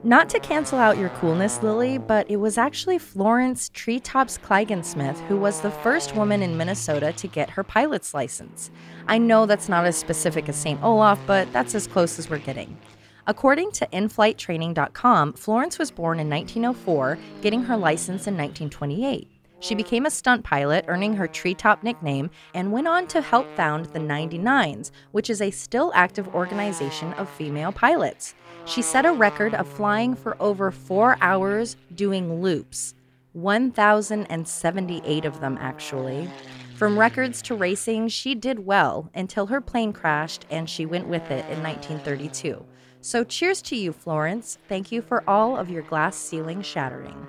Not 0.03 0.31
to 0.31 0.41
cancel 0.41 0.79
out 0.79 0.97
your 0.97 1.11
coolness, 1.11 1.63
Lily, 1.63 1.99
but 1.99 2.31
it 2.31 2.39
was 2.39 2.57
actually 2.57 2.97
Florence 2.97 3.69
Treetops 3.69 4.39
Klingensmith 4.39 5.19
who 5.27 5.37
was 5.37 5.61
the 5.61 5.71
first 5.71 6.17
woman 6.17 6.41
in 6.41 6.57
Minnesota 6.57 7.13
to 7.13 7.29
get 7.29 7.51
her 7.51 7.63
pilot's 7.63 8.15
license. 8.15 8.71
I 9.07 9.19
know 9.19 9.45
that's 9.45 9.69
not 9.69 9.85
as 9.85 9.99
specific 9.99 10.49
as 10.49 10.57
St. 10.57 10.83
Olaf, 10.83 11.21
but 11.27 11.53
that's 11.53 11.75
as 11.75 11.87
close 11.87 12.19
as 12.19 12.31
we're 12.31 12.39
getting. 12.39 12.79
According 13.27 13.73
to 13.73 13.87
inflighttraining.com, 13.93 15.35
Florence 15.35 15.79
was 15.79 15.91
born 15.91 16.19
in 16.19 16.31
1904, 16.31 17.19
getting 17.43 17.65
her 17.65 17.77
license 17.77 18.27
in 18.27 18.39
1928. 18.39 19.29
She 19.63 19.75
became 19.75 20.07
a 20.07 20.11
stunt 20.11 20.43
pilot, 20.43 20.87
earning 20.89 21.13
her 21.17 21.29
treetop 21.29 21.83
nickname, 21.83 22.31
and 22.55 22.73
went 22.73 22.89
on 22.89 23.07
to 23.09 23.21
help 23.21 23.47
found 23.55 23.85
the 23.87 23.99
99s, 23.99 24.91
which 25.13 25.29
is 25.29 25.43
a 25.43 25.51
still 25.51 25.93
active 25.95 26.35
organization 26.35 27.13
of 27.15 27.29
female 27.29 27.71
pilots. 27.71 28.35
She 28.71 28.83
set 28.83 29.05
a 29.05 29.13
record 29.13 29.53
of 29.55 29.67
flying 29.67 30.15
for 30.15 30.37
over 30.39 30.71
four 30.71 31.17
hours 31.21 31.77
doing 31.93 32.41
loops, 32.41 32.95
1,078 33.33 35.25
of 35.25 35.41
them, 35.41 35.59
actually. 35.61 36.31
From 36.77 36.97
records 36.97 37.43
to 37.43 37.57
racing, 37.57 38.09
she 38.09 38.37
did 38.37 38.61
well 38.61 39.11
until 39.13 39.49
her 39.49 39.61
plane 39.61 39.93
crashed 39.93 40.47
and 40.51 40.71
she 40.71 40.87
went 40.87 41.09
with 41.09 41.33
it 41.33 41.45
in 41.51 41.61
1932. 41.65 42.65
So, 43.01 43.25
cheers 43.25 43.61
to 43.63 43.77
you, 43.77 43.93
Florence. 43.93 44.57
Thank 44.69 44.93
you 44.93 45.03
for 45.03 45.29
all 45.29 45.57
of 45.57 45.69
your 45.69 45.83
glass 45.83 46.15
ceiling 46.15 46.63
shattering. 46.63 47.27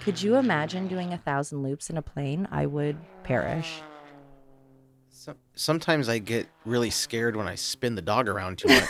Could 0.00 0.20
you 0.20 0.34
imagine 0.34 0.88
doing 0.88 1.12
a 1.12 1.18
thousand 1.18 1.62
loops 1.62 1.88
in 1.88 1.96
a 1.96 2.02
plane? 2.02 2.48
I 2.50 2.66
would 2.66 2.96
perish. 3.22 3.80
So, 5.08 5.36
sometimes 5.54 6.08
I 6.08 6.18
get 6.18 6.48
really 6.64 6.90
scared 6.90 7.36
when 7.36 7.46
I 7.46 7.54
spin 7.54 7.94
the 7.94 8.02
dog 8.02 8.28
around 8.28 8.58
too 8.58 8.68
much. 8.74 8.88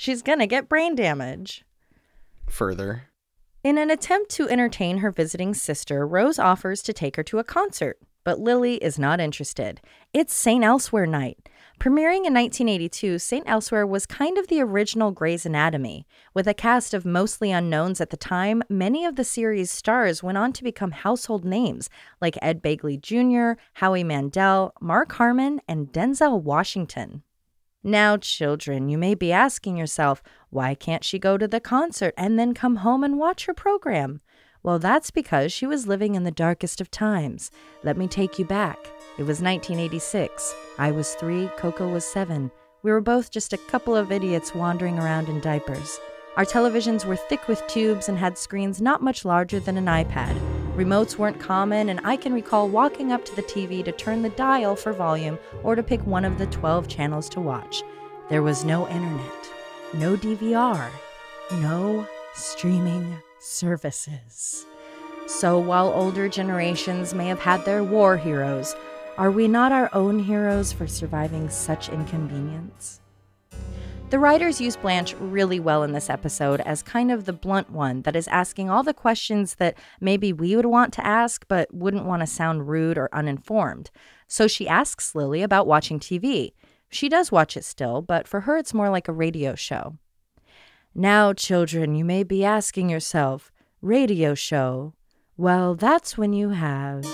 She's 0.00 0.22
gonna 0.22 0.46
get 0.46 0.66
brain 0.66 0.94
damage. 0.94 1.62
Further, 2.48 3.10
In 3.62 3.76
an 3.76 3.90
attempt 3.90 4.30
to 4.30 4.48
entertain 4.48 5.00
her 5.00 5.10
visiting 5.10 5.52
sister, 5.52 6.06
Rose 6.06 6.38
offers 6.38 6.80
to 6.84 6.94
take 6.94 7.16
her 7.16 7.22
to 7.24 7.38
a 7.38 7.44
concert, 7.44 7.98
but 8.24 8.40
Lily 8.40 8.76
is 8.76 8.98
not 8.98 9.20
interested. 9.20 9.82
It's 10.14 10.32
St. 10.32 10.64
Elsewhere 10.64 11.04
night. 11.04 11.50
Premiering 11.78 12.24
in 12.24 12.32
1982, 12.32 13.18
St. 13.18 13.44
Elsewhere 13.46 13.86
was 13.86 14.06
kind 14.06 14.38
of 14.38 14.48
the 14.48 14.62
original 14.62 15.10
Grey's 15.10 15.44
Anatomy. 15.44 16.06
With 16.32 16.48
a 16.48 16.54
cast 16.54 16.94
of 16.94 17.04
mostly 17.04 17.52
unknowns 17.52 18.00
at 18.00 18.08
the 18.08 18.16
time, 18.16 18.62
many 18.70 19.04
of 19.04 19.16
the 19.16 19.24
series' 19.24 19.70
stars 19.70 20.22
went 20.22 20.38
on 20.38 20.54
to 20.54 20.64
become 20.64 20.92
household 20.92 21.44
names 21.44 21.90
like 22.22 22.38
Ed 22.40 22.62
Begley 22.62 22.98
Jr., 22.98 23.60
Howie 23.74 24.04
Mandel, 24.04 24.72
Mark 24.80 25.12
Harmon, 25.12 25.60
and 25.68 25.92
Denzel 25.92 26.42
Washington. 26.42 27.22
Now, 27.82 28.18
children, 28.18 28.90
you 28.90 28.98
may 28.98 29.14
be 29.14 29.32
asking 29.32 29.78
yourself, 29.78 30.22
why 30.50 30.74
can't 30.74 31.02
she 31.02 31.18
go 31.18 31.38
to 31.38 31.48
the 31.48 31.60
concert 31.60 32.12
and 32.16 32.38
then 32.38 32.52
come 32.52 32.76
home 32.76 33.02
and 33.02 33.18
watch 33.18 33.46
her 33.46 33.54
program? 33.54 34.20
Well, 34.62 34.78
that's 34.78 35.10
because 35.10 35.50
she 35.50 35.66
was 35.66 35.86
living 35.86 36.14
in 36.14 36.24
the 36.24 36.30
darkest 36.30 36.82
of 36.82 36.90
times. 36.90 37.50
Let 37.82 37.96
me 37.96 38.06
take 38.06 38.38
you 38.38 38.44
back. 38.44 38.76
It 39.16 39.22
was 39.22 39.40
1986. 39.40 40.54
I 40.78 40.90
was 40.90 41.14
three, 41.14 41.48
Coco 41.56 41.88
was 41.88 42.04
seven. 42.04 42.50
We 42.82 42.90
were 42.90 43.00
both 43.00 43.30
just 43.30 43.54
a 43.54 43.58
couple 43.58 43.96
of 43.96 44.12
idiots 44.12 44.54
wandering 44.54 44.98
around 44.98 45.30
in 45.30 45.40
diapers. 45.40 45.98
Our 46.36 46.44
televisions 46.44 47.06
were 47.06 47.16
thick 47.16 47.48
with 47.48 47.66
tubes 47.66 48.10
and 48.10 48.18
had 48.18 48.36
screens 48.36 48.82
not 48.82 49.02
much 49.02 49.24
larger 49.24 49.58
than 49.58 49.78
an 49.78 49.86
iPad. 49.86 50.59
Remotes 50.80 51.18
weren't 51.18 51.38
common, 51.38 51.90
and 51.90 52.00
I 52.04 52.16
can 52.16 52.32
recall 52.32 52.66
walking 52.66 53.12
up 53.12 53.22
to 53.26 53.36
the 53.36 53.42
TV 53.42 53.84
to 53.84 53.92
turn 53.92 54.22
the 54.22 54.30
dial 54.30 54.74
for 54.74 54.94
volume 54.94 55.38
or 55.62 55.74
to 55.74 55.82
pick 55.82 56.00
one 56.06 56.24
of 56.24 56.38
the 56.38 56.46
12 56.46 56.88
channels 56.88 57.28
to 57.30 57.40
watch. 57.42 57.82
There 58.30 58.42
was 58.42 58.64
no 58.64 58.88
internet, 58.88 59.50
no 59.92 60.16
DVR, 60.16 60.90
no 61.60 62.08
streaming 62.32 63.14
services. 63.40 64.64
So 65.26 65.58
while 65.58 65.88
older 65.88 66.30
generations 66.30 67.12
may 67.12 67.26
have 67.26 67.40
had 67.40 67.66
their 67.66 67.84
war 67.84 68.16
heroes, 68.16 68.74
are 69.18 69.30
we 69.30 69.48
not 69.48 69.72
our 69.72 69.90
own 69.92 70.18
heroes 70.18 70.72
for 70.72 70.86
surviving 70.86 71.50
such 71.50 71.90
inconvenience? 71.90 72.99
The 74.10 74.18
writers 74.18 74.60
use 74.60 74.74
Blanche 74.74 75.14
really 75.20 75.60
well 75.60 75.84
in 75.84 75.92
this 75.92 76.10
episode 76.10 76.60
as 76.62 76.82
kind 76.82 77.12
of 77.12 77.26
the 77.26 77.32
blunt 77.32 77.70
one 77.70 78.02
that 78.02 78.16
is 78.16 78.26
asking 78.26 78.68
all 78.68 78.82
the 78.82 78.92
questions 78.92 79.54
that 79.54 79.78
maybe 80.00 80.32
we 80.32 80.56
would 80.56 80.66
want 80.66 80.92
to 80.94 81.06
ask 81.06 81.46
but 81.46 81.72
wouldn't 81.72 82.04
want 82.04 82.18
to 82.18 82.26
sound 82.26 82.68
rude 82.68 82.98
or 82.98 83.08
uninformed. 83.12 83.92
So 84.26 84.48
she 84.48 84.66
asks 84.66 85.14
Lily 85.14 85.42
about 85.42 85.68
watching 85.68 86.00
TV. 86.00 86.54
She 86.88 87.08
does 87.08 87.30
watch 87.30 87.56
it 87.56 87.64
still, 87.64 88.02
but 88.02 88.26
for 88.26 88.40
her 88.40 88.56
it's 88.56 88.74
more 88.74 88.90
like 88.90 89.06
a 89.06 89.12
radio 89.12 89.54
show. 89.54 89.96
Now, 90.92 91.32
children, 91.32 91.94
you 91.94 92.04
may 92.04 92.24
be 92.24 92.44
asking 92.44 92.90
yourself, 92.90 93.52
radio 93.80 94.34
show? 94.34 94.94
Well, 95.36 95.76
that's 95.76 96.18
when 96.18 96.32
you 96.32 96.48
have. 96.48 97.04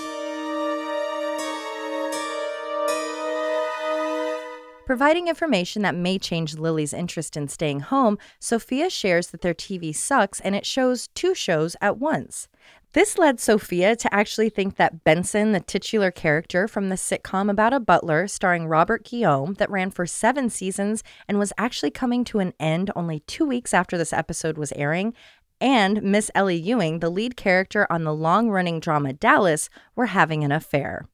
Providing 4.87 5.27
information 5.27 5.81
that 5.81 5.95
may 5.95 6.17
change 6.17 6.57
Lily's 6.57 6.93
interest 6.93 7.35
in 7.35 7.49
staying 7.49 7.81
home, 7.81 8.17
Sophia 8.39 8.89
shares 8.89 9.27
that 9.27 9.41
their 9.41 9.53
TV 9.53 9.93
sucks 9.93 10.39
and 10.39 10.55
it 10.55 10.65
shows 10.65 11.09
two 11.09 11.35
shows 11.35 11.75
at 11.81 11.97
once. 11.97 12.47
This 12.93 13.17
led 13.17 13.41
Sophia 13.41 13.97
to 13.97 14.13
actually 14.13 14.47
think 14.47 14.77
that 14.77 15.03
Benson, 15.03 15.51
the 15.51 15.59
titular 15.59 16.09
character 16.09 16.69
from 16.69 16.87
the 16.87 16.95
sitcom 16.95 17.51
about 17.51 17.73
a 17.73 17.81
butler 17.81 18.29
starring 18.29 18.65
Robert 18.65 19.03
Guillaume 19.03 19.55
that 19.55 19.69
ran 19.69 19.91
for 19.91 20.05
seven 20.05 20.49
seasons 20.49 21.03
and 21.27 21.37
was 21.37 21.51
actually 21.57 21.91
coming 21.91 22.23
to 22.23 22.39
an 22.39 22.53
end 22.57 22.89
only 22.95 23.19
two 23.27 23.45
weeks 23.45 23.73
after 23.73 23.97
this 23.97 24.13
episode 24.13 24.57
was 24.57 24.71
airing, 24.71 25.13
and 25.59 26.01
Miss 26.01 26.31
Ellie 26.33 26.55
Ewing, 26.55 26.99
the 26.99 27.09
lead 27.09 27.35
character 27.35 27.91
on 27.91 28.05
the 28.05 28.15
long 28.15 28.49
running 28.49 28.79
drama 28.79 29.11
Dallas, 29.11 29.69
were 29.97 30.05
having 30.05 30.45
an 30.45 30.53
affair. 30.53 31.09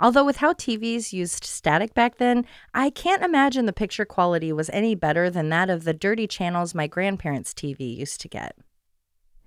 Although, 0.00 0.24
with 0.24 0.38
how 0.38 0.54
TVs 0.54 1.12
used 1.12 1.44
static 1.44 1.92
back 1.92 2.16
then, 2.16 2.46
I 2.72 2.88
can't 2.88 3.22
imagine 3.22 3.66
the 3.66 3.72
picture 3.72 4.06
quality 4.06 4.50
was 4.50 4.70
any 4.70 4.94
better 4.94 5.28
than 5.28 5.50
that 5.50 5.68
of 5.68 5.84
the 5.84 5.92
dirty 5.92 6.26
channels 6.26 6.74
my 6.74 6.86
grandparents' 6.86 7.52
TV 7.52 7.98
used 7.98 8.20
to 8.22 8.28
get. 8.28 8.56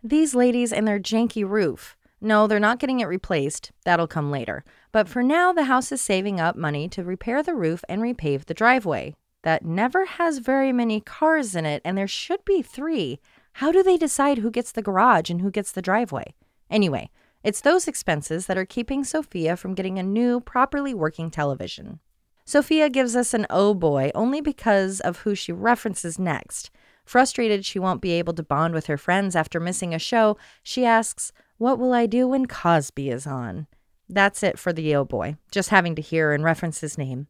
These 0.03 0.35
ladies 0.35 0.71
and 0.71 0.87
their 0.87 0.99
janky 0.99 1.47
roof. 1.47 1.97
No, 2.21 2.45
they're 2.45 2.59
not 2.59 2.79
getting 2.79 2.99
it 2.99 3.07
replaced. 3.07 3.71
That'll 3.83 4.07
come 4.07 4.29
later. 4.29 4.63
But 4.91 5.09
for 5.09 5.23
now, 5.23 5.51
the 5.51 5.63
house 5.63 5.91
is 5.91 6.01
saving 6.01 6.39
up 6.39 6.55
money 6.55 6.87
to 6.89 7.03
repair 7.03 7.41
the 7.41 7.55
roof 7.55 7.83
and 7.89 8.01
repave 8.01 8.45
the 8.45 8.53
driveway. 8.53 9.15
That 9.41 9.65
never 9.65 10.05
has 10.05 10.37
very 10.37 10.71
many 10.71 11.01
cars 11.01 11.55
in 11.55 11.65
it, 11.65 11.81
and 11.83 11.97
there 11.97 12.07
should 12.07 12.45
be 12.45 12.61
three. 12.61 13.19
How 13.53 13.71
do 13.71 13.81
they 13.81 13.97
decide 13.97 14.37
who 14.37 14.51
gets 14.51 14.71
the 14.71 14.81
garage 14.81 15.29
and 15.29 15.41
who 15.41 15.51
gets 15.51 15.71
the 15.71 15.81
driveway? 15.81 16.33
Anyway, 16.69 17.09
it's 17.43 17.61
those 17.61 17.87
expenses 17.87 18.45
that 18.45 18.57
are 18.57 18.65
keeping 18.65 19.03
Sophia 19.03 19.57
from 19.57 19.73
getting 19.73 19.99
a 19.99 20.03
new, 20.03 20.39
properly 20.39 20.93
working 20.93 21.29
television. 21.29 21.99
Sophia 22.45 22.89
gives 22.89 23.15
us 23.15 23.33
an 23.33 23.45
oh 23.49 23.73
boy 23.73 24.11
only 24.13 24.41
because 24.41 24.99
of 24.99 25.19
who 25.19 25.35
she 25.35 25.51
references 25.51 26.19
next. 26.19 26.71
Frustrated 27.05 27.65
she 27.65 27.79
won't 27.79 28.01
be 28.01 28.11
able 28.11 28.33
to 28.33 28.43
bond 28.43 28.73
with 28.73 28.87
her 28.87 28.97
friends 28.97 29.35
after 29.35 29.59
missing 29.59 29.93
a 29.93 29.99
show, 29.99 30.37
she 30.61 30.85
asks, 30.85 31.31
What 31.57 31.79
will 31.79 31.93
I 31.93 32.05
do 32.05 32.27
when 32.27 32.45
Cosby 32.45 33.09
is 33.09 33.27
on? 33.27 33.67
That's 34.09 34.43
it 34.43 34.59
for 34.59 34.73
the 34.73 34.95
oh 34.95 35.05
boy, 35.05 35.37
just 35.51 35.69
having 35.69 35.95
to 35.95 36.01
hear 36.01 36.31
and 36.33 36.43
reference 36.43 36.81
his 36.81 36.97
name. 36.97 37.27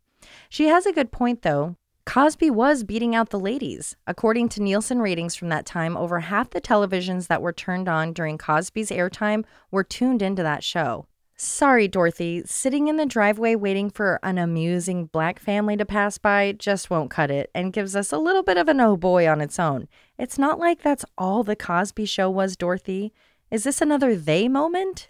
She 0.50 0.68
has 0.68 0.86
a 0.86 0.94
good 0.94 1.12
point, 1.12 1.42
though. 1.42 1.76
Cosby 2.06 2.52
was 2.52 2.84
beating 2.84 3.16
out 3.16 3.30
the 3.30 3.40
ladies. 3.40 3.96
According 4.06 4.50
to 4.50 4.62
Nielsen 4.62 5.00
ratings 5.00 5.36
from 5.36 5.50
that 5.50 5.66
time, 5.66 5.96
over 5.96 6.20
half 6.20 6.50
the 6.50 6.60
televisions 6.60 7.28
that 7.28 7.42
were 7.42 7.54
turned 7.54 7.88
on 7.88 8.12
during 8.12 8.38
Cosby's 8.38 8.90
airtime 8.90 9.46
were 9.72 9.86
tuned 9.86 10.22
into 10.22 10.44
that 10.44 10.64
show. 10.64 11.08
Sorry, 11.36 11.88
Dorothy, 11.88 12.44
sitting 12.46 12.88
in 12.88 12.98
the 12.98 13.06
driveway 13.06 13.56
waiting 13.56 13.90
for 13.90 14.20
an 14.22 14.38
amusing 14.38 15.06
black 15.06 15.40
family 15.40 15.76
to 15.78 15.86
pass 15.86 16.18
by 16.18 16.52
just 16.52 16.90
won't 16.90 17.10
cut 17.10 17.32
it 17.32 17.50
and 17.56 17.74
gives 17.74 17.96
us 17.96 18.12
a 18.12 18.20
little 18.20 18.44
bit 18.44 18.58
of 18.58 18.68
an 18.68 18.80
oh 18.80 18.98
boy 18.98 19.28
on 19.28 19.42
its 19.42 19.58
own. 19.58 19.88
It's 20.18 20.38
not 20.38 20.60
like 20.60 20.82
that's 20.82 21.06
all 21.18 21.44
the 21.44 21.56
Cosby 21.56 22.06
show 22.06 22.30
was, 22.30 22.56
Dorothy. 22.56 23.14
Is 23.50 23.64
this 23.64 23.82
another 23.82 24.16
they 24.16 24.48
moment? 24.48 25.10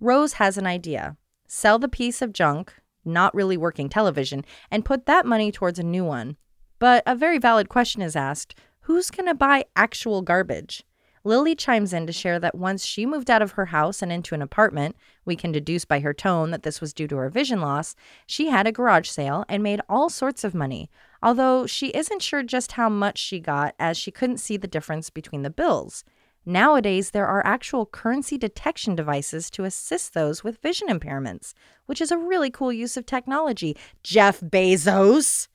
Rose 0.00 0.34
has 0.34 0.56
an 0.56 0.66
idea. 0.66 1.16
Sell 1.48 1.78
the 1.78 1.88
piece 1.88 2.22
of 2.22 2.32
junk, 2.32 2.74
not 3.04 3.34
really 3.34 3.56
working 3.56 3.88
television, 3.88 4.44
and 4.70 4.84
put 4.84 5.06
that 5.06 5.26
money 5.26 5.50
towards 5.52 5.78
a 5.78 5.84
new 5.84 6.04
one. 6.04 6.36
But 6.78 7.02
a 7.06 7.14
very 7.14 7.38
valid 7.38 7.68
question 7.68 8.02
is 8.02 8.16
asked 8.16 8.54
who's 8.82 9.10
going 9.10 9.26
to 9.26 9.34
buy 9.34 9.64
actual 9.74 10.22
garbage? 10.22 10.84
Lily 11.26 11.54
chimes 11.54 11.94
in 11.94 12.06
to 12.06 12.12
share 12.12 12.38
that 12.38 12.54
once 12.54 12.84
she 12.84 13.06
moved 13.06 13.30
out 13.30 13.40
of 13.40 13.52
her 13.52 13.66
house 13.66 14.02
and 14.02 14.12
into 14.12 14.34
an 14.34 14.42
apartment, 14.42 14.94
we 15.24 15.36
can 15.36 15.52
deduce 15.52 15.86
by 15.86 16.00
her 16.00 16.12
tone 16.12 16.50
that 16.50 16.64
this 16.64 16.82
was 16.82 16.92
due 16.92 17.08
to 17.08 17.16
her 17.16 17.30
vision 17.30 17.62
loss, 17.62 17.96
she 18.26 18.48
had 18.48 18.66
a 18.66 18.72
garage 18.72 19.08
sale 19.08 19.46
and 19.48 19.62
made 19.62 19.80
all 19.88 20.10
sorts 20.10 20.44
of 20.44 20.54
money, 20.54 20.90
although 21.22 21.66
she 21.66 21.88
isn't 21.88 22.20
sure 22.20 22.42
just 22.42 22.72
how 22.72 22.90
much 22.90 23.16
she 23.16 23.40
got 23.40 23.74
as 23.78 23.96
she 23.96 24.10
couldn't 24.10 24.36
see 24.36 24.58
the 24.58 24.66
difference 24.66 25.08
between 25.08 25.40
the 25.40 25.48
bills. 25.48 26.04
Nowadays, 26.46 27.10
there 27.10 27.26
are 27.26 27.44
actual 27.46 27.86
currency 27.86 28.36
detection 28.36 28.94
devices 28.94 29.48
to 29.50 29.64
assist 29.64 30.12
those 30.12 30.44
with 30.44 30.60
vision 30.60 30.88
impairments, 30.88 31.54
which 31.86 32.00
is 32.00 32.10
a 32.10 32.18
really 32.18 32.50
cool 32.50 32.72
use 32.72 32.96
of 32.96 33.06
technology. 33.06 33.76
Jeff 34.02 34.40
Bezos! 34.40 35.48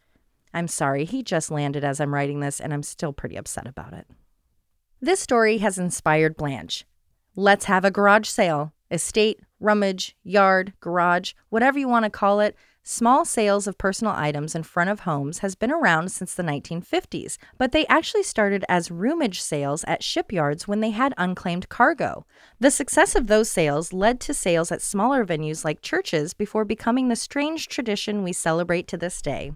I'm 0.54 0.68
sorry, 0.68 1.06
he 1.06 1.22
just 1.22 1.52
landed 1.52 1.84
as 1.84 2.00
I'm 2.00 2.14
writing 2.14 2.40
this, 2.40 2.60
and 2.60 2.74
I'm 2.74 2.82
still 2.82 3.14
pretty 3.14 3.36
upset 3.36 3.68
about 3.68 3.94
it. 3.94 4.08
This 5.00 5.20
story 5.20 5.60
has 5.60 5.78
inspired 5.78 6.36
Blanche. 6.36 6.86
Let's 7.36 7.66
have 7.66 7.86
a 7.86 7.92
garage 7.92 8.28
sale. 8.28 8.74
Estate, 8.92 9.40
rummage, 9.60 10.16
yard, 10.24 10.74
garage, 10.80 11.34
whatever 11.50 11.78
you 11.78 11.88
want 11.88 12.06
to 12.06 12.10
call 12.10 12.40
it. 12.40 12.56
Small 12.84 13.26
sales 13.26 13.68
of 13.68 13.78
personal 13.78 14.14
items 14.16 14.56
in 14.56 14.64
front 14.64 14.90
of 14.90 15.02
homes 15.02 15.40
has 15.40 15.54
been 15.54 15.72
around 15.72 16.12
since 16.12 16.34
the 16.34 16.44
1950s, 16.44 17.38
but 17.58 17.72
they 17.72 17.86
actually 17.88 18.24
started 18.24 18.66
as 18.68 18.90
rummage 18.90 19.42
sales 19.42 19.84
at 19.86 20.02
shipyards 20.02 20.68
when 20.68 20.80
they 20.80 20.92
had 20.92 21.14
unclaimed 21.18 21.70
cargo. 21.70 22.26
The 22.60 22.72
success 22.72 23.16
of 23.16 23.28
those 23.28 23.52
sales 23.52 23.94
led 23.94 24.20
to 24.22 24.34
sales 24.34 24.72
at 24.72 24.82
smaller 24.82 25.26
venues 25.26 25.64
like 25.64 25.82
churches 25.82 26.34
before 26.34 26.66
becoming 26.66 27.10
the 27.10 27.16
strange 27.16 27.68
tradition 27.68 28.24
we 28.24 28.34
celebrate 28.34 28.88
to 28.88 28.98
this 28.98 29.22
day. 29.22 29.52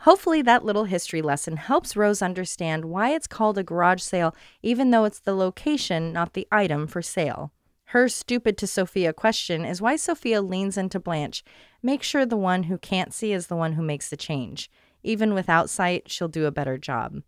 Hopefully, 0.00 0.42
that 0.42 0.64
little 0.64 0.84
history 0.84 1.22
lesson 1.22 1.56
helps 1.56 1.96
Rose 1.96 2.22
understand 2.22 2.84
why 2.84 3.10
it's 3.10 3.26
called 3.26 3.58
a 3.58 3.64
garage 3.64 4.02
sale, 4.02 4.36
even 4.62 4.90
though 4.90 5.04
it's 5.04 5.18
the 5.18 5.34
location, 5.34 6.12
not 6.12 6.34
the 6.34 6.46
item, 6.52 6.86
for 6.86 7.02
sale. 7.02 7.50
Her 7.90 8.08
stupid 8.08 8.58
to 8.58 8.66
Sophia 8.66 9.12
question 9.12 9.64
is 9.64 9.80
why 9.80 9.94
Sophia 9.94 10.42
leans 10.42 10.76
into 10.76 10.98
Blanche. 10.98 11.44
Make 11.82 12.02
sure 12.02 12.26
the 12.26 12.36
one 12.36 12.64
who 12.64 12.78
can't 12.78 13.14
see 13.14 13.32
is 13.32 13.46
the 13.46 13.54
one 13.54 13.74
who 13.74 13.82
makes 13.82 14.08
the 14.08 14.16
change. 14.16 14.68
Even 15.04 15.34
without 15.34 15.70
sight, 15.70 16.10
she'll 16.10 16.26
do 16.26 16.46
a 16.46 16.50
better 16.50 16.78
job. 16.78 17.22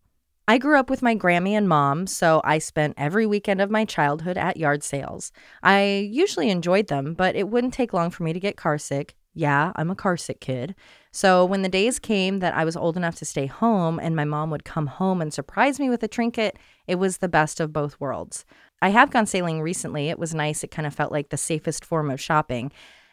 I 0.49 0.59
grew 0.59 0.77
up 0.77 0.91
with 0.91 1.03
my 1.03 1.15
Grammy 1.15 1.53
and 1.53 1.69
mom, 1.69 2.09
so 2.09 2.41
I 2.43 2.59
spent 2.59 2.95
every 2.97 3.25
weekend 3.25 3.61
of 3.61 3.71
my 3.71 3.85
childhood 3.85 4.37
at 4.37 4.57
yard 4.57 4.83
sales. 4.83 5.31
I 5.63 6.09
usually 6.11 6.51
enjoyed 6.51 6.89
them, 6.89 7.15
but 7.15 7.37
it 7.37 7.49
wouldn't 7.49 7.75
take 7.75 7.93
long 7.93 8.11
for 8.11 8.25
me 8.25 8.33
to 8.33 8.41
get 8.41 8.57
carsick. 8.57 9.11
Yeah, 9.35 9.73
I'm 9.77 9.91
a 9.91 9.95
carsick 9.95 10.41
kid. 10.41 10.75
So 11.13 11.45
when 11.45 11.63
the 11.63 11.69
days 11.69 12.01
came 12.01 12.41
that 12.41 12.55
I 12.55 12.65
was 12.65 12.77
old 12.77 12.97
enough 12.97 13.15
to 13.17 13.25
stay 13.25 13.47
home 13.47 14.01
and 14.01 14.17
my 14.17 14.25
mom 14.25 14.51
would 14.51 14.65
come 14.65 14.89
home 14.89 15.21
and 15.21 15.33
surprise 15.33 15.79
me 15.79 15.89
with 15.89 16.03
a 16.03 16.09
trinket, 16.09 16.59
it 16.89 16.97
was 16.97 17.19
the 17.19 17.29
best 17.29 17.61
of 17.61 17.73
both 17.73 18.01
worlds. 18.01 18.45
I 18.81 18.91
have 18.91 19.11
gone 19.11 19.27
sailing 19.27 19.61
recently. 19.61 20.09
It 20.09 20.19
was 20.19 20.35
nice. 20.35 20.63
It 20.63 20.71
kind 20.71 20.87
of 20.87 20.95
felt 20.95 21.13
like 21.13 21.31
the 21.31 21.37
safest 21.37 21.85
form 21.85 22.11
of 22.11 22.21
shopping. 22.21 22.71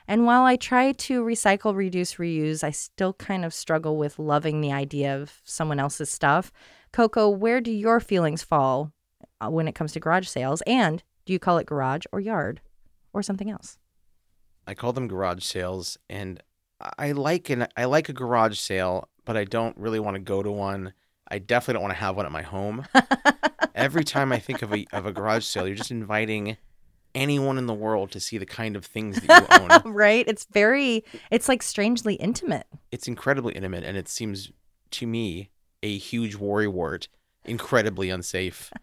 And 0.07 0.25
while 0.25 0.43
I 0.43 0.55
try 0.55 0.91
to 0.91 1.24
recycle, 1.24 1.75
reduce, 1.75 2.15
reuse, 2.15 2.63
I 2.63 2.69
still 2.69 3.13
kind 3.13 3.43
of 3.43 3.53
struggle 3.53 3.98
with 3.98 4.19
loving 4.19 4.62
the 4.62 4.72
idea 4.72 5.19
of 5.19 5.41
someone 5.43 5.79
else's 5.79 6.12
stuff. 6.12 6.51
Coco, 6.93 7.27
where 7.27 7.60
do 7.60 7.72
your 7.72 8.00
feelings 8.00 8.43
fall 8.43 8.91
uh, 9.41 9.50
when 9.50 9.67
it 9.67 9.74
comes 9.74 9.93
to 9.93 10.00
garage 10.00 10.27
sales? 10.27 10.62
And 10.67 11.03
do 11.25 11.34
you 11.34 11.39
call 11.39 11.57
it 11.57 11.65
garage 11.65 12.03
or 12.12 12.19
yard 12.19 12.62
or 13.13 13.24
something 13.24 13.50
else? 13.50 13.79
I 14.67 14.75
call 14.75 14.93
them 14.93 15.07
garage 15.07 15.43
sales, 15.43 15.98
and 16.10 16.41
I 16.98 17.12
like 17.12 17.50
an 17.50 17.67
I 17.77 17.86
like 17.86 18.10
a 18.10 18.13
garage 18.13 18.57
sale, 18.57 19.10
but 19.24 19.38
I 19.38 19.43
don't 19.43 19.77
really 19.77 20.00
want 20.00 20.15
to 20.15 20.22
go 20.22 20.41
to 20.41 20.51
one. 20.51 20.93
I 21.29 21.39
definitely 21.39 21.74
don't 21.75 21.84
want 21.84 21.94
to 21.94 22.00
have 22.00 22.15
one 22.15 22.25
at 22.25 22.32
my 22.32 22.41
home. 22.44 22.86
Every 23.75 24.03
time 24.03 24.32
I 24.32 24.39
think 24.39 24.62
of 24.62 24.74
a 24.74 24.86
of 24.94 25.05
a 25.05 25.12
garage 25.12 25.44
sale, 25.46 25.67
you're 25.67 25.75
just 25.75 25.91
inviting 25.91 26.58
anyone 27.13 27.58
in 27.58 27.65
the 27.65 27.74
world 27.74 28.12
to 28.12 28.20
see 28.20 28.38
the 28.38 28.46
kind 28.46 28.75
of 28.75 28.86
things 28.86 29.22
that 29.22 29.50
you 29.50 29.86
own. 29.86 29.94
right? 29.94 30.25
It's 30.27 30.46
very, 30.51 31.03
it's 31.32 31.48
like 31.48 31.63
strangely 31.63 32.15
intimate. 32.15 32.67
it's 32.91 33.08
incredibly 33.08 33.53
intimate, 33.53 33.84
and 33.84 33.96
it 33.98 34.08
seems 34.10 34.51
to 34.91 35.08
me 35.08 35.50
a 35.82 35.98
huge 35.98 36.36
worrywart, 36.38 37.08
incredibly 37.46 38.10
unsafe. 38.10 38.72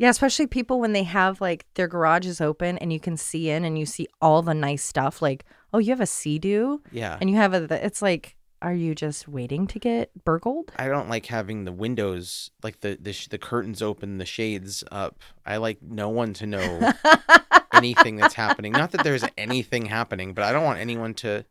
Yeah, 0.00 0.10
especially 0.10 0.46
people 0.46 0.78
when 0.78 0.92
they 0.92 1.02
have 1.02 1.40
like 1.40 1.66
their 1.74 1.88
garage 1.88 2.24
is 2.24 2.40
open 2.40 2.78
and 2.78 2.92
you 2.92 3.00
can 3.00 3.16
see 3.16 3.50
in 3.50 3.64
and 3.64 3.76
you 3.76 3.84
see 3.84 4.06
all 4.22 4.42
the 4.42 4.54
nice 4.54 4.84
stuff. 4.84 5.20
Like, 5.20 5.44
oh, 5.72 5.78
you 5.78 5.90
have 5.90 6.00
a 6.00 6.06
sea-doo 6.06 6.80
Yeah. 6.92 7.18
and 7.20 7.28
you 7.28 7.34
have 7.34 7.52
a, 7.52 7.84
it's 7.84 8.00
like, 8.00 8.36
are 8.60 8.74
you 8.74 8.94
just 8.94 9.28
waiting 9.28 9.66
to 9.68 9.78
get 9.78 10.10
burgled? 10.24 10.72
I 10.76 10.88
don't 10.88 11.08
like 11.08 11.26
having 11.26 11.64
the 11.64 11.72
windows, 11.72 12.50
like 12.62 12.80
the 12.80 12.98
the, 13.00 13.12
sh- 13.12 13.28
the 13.28 13.38
curtains 13.38 13.82
open, 13.82 14.18
the 14.18 14.26
shades 14.26 14.82
up. 14.90 15.20
I 15.46 15.56
like 15.58 15.78
no 15.82 16.08
one 16.08 16.32
to 16.34 16.46
know 16.46 16.92
anything 17.72 18.16
that's 18.16 18.34
happening. 18.34 18.72
Not 18.72 18.90
that 18.92 19.04
there's 19.04 19.24
anything 19.36 19.86
happening, 19.86 20.34
but 20.34 20.44
I 20.44 20.52
don't 20.52 20.64
want 20.64 20.80
anyone 20.80 21.14
to. 21.14 21.44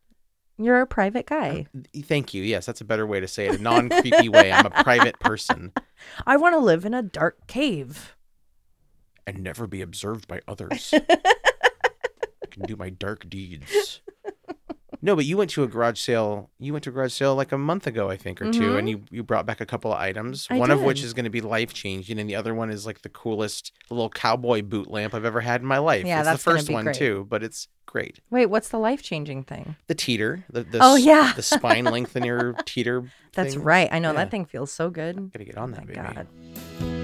You're 0.59 0.81
a 0.81 0.87
private 0.87 1.27
guy. 1.27 1.67
Thank 1.95 2.33
you. 2.33 2.41
Yes, 2.43 2.65
that's 2.65 2.81
a 2.81 2.85
better 2.85 3.05
way 3.05 3.19
to 3.19 3.27
say 3.27 3.45
it. 3.47 3.59
A 3.59 3.61
non 3.61 3.89
creepy 3.89 4.27
way. 4.27 4.51
I'm 4.51 4.65
a 4.65 4.71
private 4.71 5.19
person 5.19 5.71
I 6.25 6.35
want 6.37 6.55
to 6.55 6.59
live 6.59 6.83
in 6.83 6.93
a 6.93 7.01
dark 7.03 7.45
cave. 7.47 8.15
and 9.25 9.43
never 9.43 9.67
be 9.67 9.81
observed 9.81 10.27
by 10.27 10.41
others. 10.47 10.93
I 11.09 12.47
can 12.49 12.63
do 12.63 12.75
my 12.75 12.89
dark 12.89 13.29
deeds. 13.29 14.01
No, 15.07 15.15
but 15.15 15.23
you 15.23 15.37
went 15.37 15.49
to 15.51 15.63
a 15.63 15.67
garage 15.67 15.99
sale. 16.01 16.49
You 16.59 16.73
went 16.73 16.83
to 16.83 16.89
a 16.89 16.93
garage 16.93 17.13
sale 17.13 17.33
like 17.33 17.53
a 17.53 17.57
month 17.57 17.87
ago, 17.87 18.09
I 18.09 18.17
think, 18.17 18.41
or 18.41 18.51
2 18.51 18.59
mm-hmm. 18.59 18.75
and 18.77 18.89
you, 18.89 19.03
you 19.09 19.23
brought 19.23 19.45
back 19.45 19.61
a 19.61 19.65
couple 19.65 19.93
of 19.93 19.97
items. 19.97 20.47
I 20.49 20.57
one 20.57 20.69
of 20.69 20.81
which 20.81 21.01
is 21.01 21.13
going 21.13 21.23
to 21.23 21.29
be 21.29 21.39
life 21.39 21.73
changing, 21.73 22.19
and 22.19 22.29
the 22.29 22.35
other 22.35 22.53
one 22.53 22.69
is 22.69 22.85
like 22.85 23.03
the 23.03 23.09
coolest 23.09 23.71
little 23.89 24.09
cowboy 24.09 24.63
boot 24.63 24.89
lamp 24.91 25.13
I've 25.13 25.23
ever 25.23 25.39
had 25.39 25.61
in 25.61 25.67
my 25.67 25.77
life. 25.77 26.05
Yeah, 26.05 26.19
it's 26.19 26.27
that's 26.27 26.43
the 26.43 26.51
first 26.51 26.69
one 26.69 26.83
great. 26.83 26.97
too, 26.97 27.25
but 27.29 27.41
it's 27.41 27.69
great. 27.85 28.19
Wait, 28.29 28.47
what's 28.47 28.67
the 28.67 28.79
life 28.79 29.01
changing 29.01 29.45
thing? 29.45 29.77
The 29.87 29.95
teeter, 29.95 30.43
the, 30.51 30.63
the 30.65 30.79
Oh, 30.81 30.97
yeah. 30.97 31.31
the 31.37 31.41
spine 31.41 31.85
lengthener 31.95 32.53
teeter. 32.65 33.09
That's 33.31 33.53
thing. 33.53 33.63
right. 33.63 33.87
I 33.89 33.99
know 33.99 34.09
Yeah. 34.09 34.17
that 34.25 34.31
thing 34.31 34.43
feels 34.43 34.73
so 34.73 34.89
good. 34.89 35.31
Gotta 35.31 35.45
get 35.45 35.57
on 35.57 35.71
Oh 35.71 35.75
that, 35.77 35.87
my 35.87 35.93
baby. 35.93 36.27
God. 36.81 36.96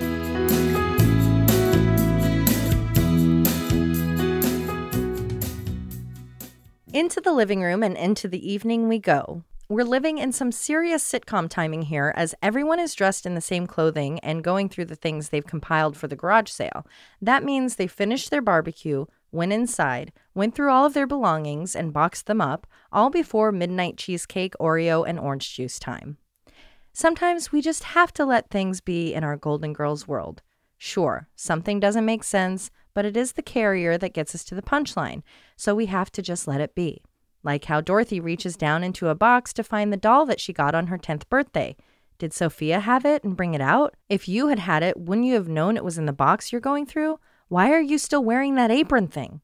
Into 6.93 7.19
the 7.19 7.33
living 7.33 7.63
room 7.63 7.81
and 7.81 7.97
into 7.97 8.27
the 8.27 8.51
evening 8.51 8.87
we 8.87 8.99
go. 8.99 9.43
We're 9.67 9.83
living 9.83 10.19
in 10.19 10.31
some 10.31 10.51
serious 10.51 11.03
sitcom 11.03 11.49
timing 11.49 11.81
here 11.81 12.13
as 12.15 12.35
everyone 12.39 12.79
is 12.79 12.93
dressed 12.93 13.25
in 13.25 13.33
the 13.33 13.41
same 13.41 13.65
clothing 13.65 14.19
and 14.19 14.43
going 14.43 14.69
through 14.69 14.85
the 14.85 14.95
things 14.95 15.29
they've 15.29 15.43
compiled 15.43 15.97
for 15.97 16.07
the 16.07 16.15
garage 16.15 16.51
sale. 16.51 16.85
That 17.19 17.43
means 17.43 17.77
they 17.77 17.87
finished 17.87 18.29
their 18.29 18.43
barbecue, 18.43 19.07
went 19.31 19.51
inside, 19.51 20.13
went 20.35 20.53
through 20.53 20.69
all 20.69 20.85
of 20.85 20.93
their 20.93 21.07
belongings 21.07 21.75
and 21.75 21.91
boxed 21.91 22.27
them 22.27 22.39
up, 22.39 22.67
all 22.91 23.09
before 23.09 23.51
midnight 23.51 23.97
cheesecake, 23.97 24.53
Oreo, 24.59 25.03
and 25.03 25.19
orange 25.19 25.51
juice 25.55 25.79
time. 25.79 26.17
Sometimes 26.93 27.51
we 27.51 27.59
just 27.59 27.85
have 27.85 28.13
to 28.13 28.23
let 28.23 28.51
things 28.51 28.81
be 28.81 29.15
in 29.15 29.23
our 29.23 29.35
Golden 29.35 29.73
Girls 29.73 30.07
world. 30.07 30.43
Sure, 30.77 31.27
something 31.35 31.79
doesn't 31.79 32.05
make 32.05 32.23
sense, 32.23 32.69
but 32.93 33.05
it 33.05 33.17
is 33.17 33.33
the 33.33 33.41
carrier 33.41 33.97
that 33.97 34.13
gets 34.13 34.33
us 34.35 34.43
to 34.45 34.55
the 34.55 34.61
punchline, 34.61 35.23
so 35.55 35.73
we 35.73 35.87
have 35.87 36.11
to 36.11 36.21
just 36.21 36.47
let 36.47 36.61
it 36.61 36.75
be. 36.75 37.01
Like 37.43 37.65
how 37.65 37.81
Dorothy 37.81 38.19
reaches 38.19 38.55
down 38.55 38.83
into 38.83 39.09
a 39.09 39.15
box 39.15 39.53
to 39.53 39.63
find 39.63 39.91
the 39.91 39.97
doll 39.97 40.25
that 40.25 40.39
she 40.39 40.53
got 40.53 40.75
on 40.75 40.87
her 40.87 40.97
10th 40.97 41.27
birthday. 41.29 41.75
Did 42.17 42.33
Sophia 42.33 42.79
have 42.79 43.05
it 43.05 43.23
and 43.23 43.35
bring 43.35 43.53
it 43.53 43.61
out? 43.61 43.95
If 44.07 44.29
you 44.29 44.47
had 44.47 44.59
had 44.59 44.83
it, 44.83 44.97
wouldn't 44.97 45.27
you 45.27 45.33
have 45.33 45.47
known 45.47 45.75
it 45.75 45.83
was 45.83 45.97
in 45.97 46.05
the 46.05 46.13
box 46.13 46.51
you're 46.51 46.61
going 46.61 46.85
through? 46.85 47.19
Why 47.49 47.71
are 47.71 47.81
you 47.81 47.97
still 47.97 48.23
wearing 48.23 48.55
that 48.55 48.71
apron 48.71 49.07
thing? 49.07 49.41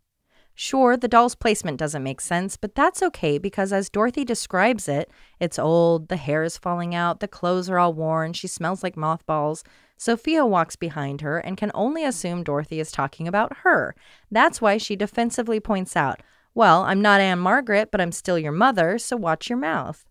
Sure, 0.56 0.98
the 0.98 1.08
doll's 1.08 1.36
placement 1.36 1.78
doesn't 1.78 2.04
make 2.04 2.20
sense, 2.20 2.58
but 2.58 2.76
that's 2.76 3.02
okay 3.02 3.38
because 3.38 3.72
as 3.72 3.90
Dorothy 3.90 4.26
describes 4.26 4.90
it, 4.90 5.10
it's 5.40 5.58
old, 5.58 6.10
the 6.10 6.18
hair 6.18 6.44
is 6.44 6.58
falling 6.58 6.94
out, 6.94 7.22
the 7.22 7.30
clothes 7.30 7.70
are 7.70 7.80
all 7.80 7.94
worn, 7.94 8.34
she 8.34 8.48
smells 8.48 8.84
like 8.84 8.98
mothballs. 8.98 9.64
Sophia 10.00 10.46
walks 10.46 10.78
behind 10.78 11.20
her 11.20 11.40
and 11.40 11.58
can 11.58 11.72
only 11.74 12.06
assume 12.06 12.42
Dorothy 12.42 12.80
is 12.80 12.90
talking 12.90 13.28
about 13.28 13.58
her. 13.64 13.94
That's 14.32 14.62
why 14.62 14.78
she 14.78 14.96
defensively 14.96 15.60
points 15.60 15.98
out, 15.98 16.22
Well, 16.56 16.84
I'm 16.84 17.02
not 17.02 17.20
Ann-Margret, 17.20 17.92
but 17.92 18.00
I'm 18.00 18.14
still 18.14 18.40
your 18.40 18.54
mother, 18.54 18.98
so 18.98 19.18
watch 19.18 19.50
your 19.50 19.58
mouth. 19.60 20.06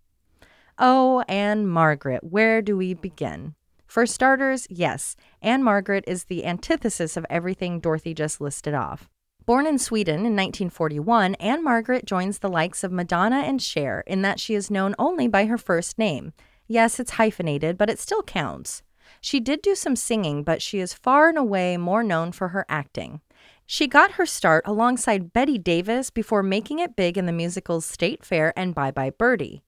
Oh, 0.79 1.23
Ann-Margret, 1.23 2.23
where 2.23 2.61
do 2.61 2.77
we 2.77 2.93
begin? 2.93 3.55
For 3.87 4.05
starters, 4.05 4.67
yes, 4.69 5.17
Ann-Margret 5.41 6.05
is 6.07 6.25
the 6.25 6.45
antithesis 6.45 7.17
of 7.17 7.25
everything 7.31 7.81
Dorothy 7.81 8.13
just 8.13 8.43
listed 8.43 8.75
off. 8.75 9.09
Born 9.47 9.67
in 9.67 9.79
Sweden 9.79 10.17
in 10.17 10.37
1941, 10.37 11.35
Ann-Margret 11.37 12.05
joins 12.05 12.41
the 12.41 12.51
likes 12.51 12.85
of 12.85 12.93
Madonna 12.93 13.39
and 13.39 13.63
Cher 13.63 14.05
in 14.07 14.21
that 14.21 14.39
she 14.39 14.55
is 14.55 14.71
known 14.71 14.95
only 14.99 15.29
by 15.29 15.47
her 15.47 15.57
first 15.57 15.97
name. 15.97 16.35
Yes, 16.67 17.01
it's 17.01 17.13
hyphenated, 17.13 17.79
but 17.79 17.89
it 17.89 17.99
still 17.99 18.23
counts. 18.23 18.83
She 19.21 19.41
did 19.41 19.63
do 19.63 19.75
some 19.75 19.97
singing, 19.97 20.43
but 20.43 20.63
she 20.63 20.79
is 20.79 20.95
far 20.95 21.29
and 21.29 21.39
away 21.39 21.77
more 21.77 22.03
known 22.03 22.33
for 22.33 22.49
her 22.49 22.65
acting. 22.69 23.21
She 23.67 23.87
got 23.87 24.13
her 24.13 24.25
start 24.25 24.65
alongside 24.67 25.33
Bette 25.33 25.59
Davis 25.59 26.11
before 26.11 26.43
making 26.43 26.79
it 26.79 26.97
big 26.97 27.19
in 27.19 27.27
the 27.27 27.33
musicals 27.33 27.85
State 27.85 28.25
Fair 28.25 28.53
and 28.57 28.75
Bye 28.75 28.91
Bye 28.91 29.11
Birdie. 29.11 29.63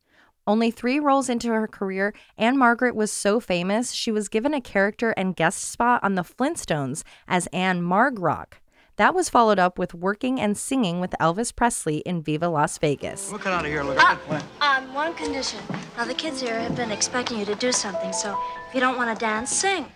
Only 0.47 0.71
three 0.71 0.99
roles 0.99 1.29
into 1.29 1.49
her 1.49 1.69
career, 1.69 2.15
Ann-Margret 2.39 2.97
was 2.97 3.13
so 3.13 3.41
famous 3.41 3.93
she 3.93 4.11
was 4.11 4.29
given 4.29 4.55
a 4.55 4.61
character 4.61 5.11
and 5.11 5.37
guest 5.37 5.71
spot 5.71 6.03
on 6.03 6.15
the 6.15 6.23
Flintstones 6.23 7.05
as 7.29 7.47
Ann-Margrock. 7.49 8.55
That 9.01 9.15
was 9.15 9.31
followed 9.31 9.59
up 9.59 9.79
with 9.79 9.95
working 9.95 10.39
and 10.39 10.59
singing 10.59 11.01
with 11.01 11.15
Elvis 11.19 11.57
Presley 11.57 12.01
in 12.01 12.23
Viva 12.23 12.51
Las 12.51 12.77
Vegas. 12.77 13.31
We'll 13.31 13.39
cut 13.39 13.55
out 13.55 13.65
of 13.65 13.71
here. 13.71 13.83
Look 13.83 13.97
Uh, 13.99 14.19
at 14.29 14.45
on 14.61 14.93
one 14.93 15.15
condition. 15.15 15.61
Now, 15.97 16.05
the 16.05 16.13
kids 16.13 16.39
here 16.39 16.61
have 16.61 16.77
been 16.77 16.91
expecting 16.91 17.39
you 17.39 17.47
to 17.47 17.55
do 17.55 17.73
something, 17.73 18.13
so 18.13 18.39
if 18.69 18.75
you 18.75 18.81
don't 18.81 18.99
want 18.99 19.09
to 19.09 19.19
dance, 19.19 19.51
sing. 19.51 19.87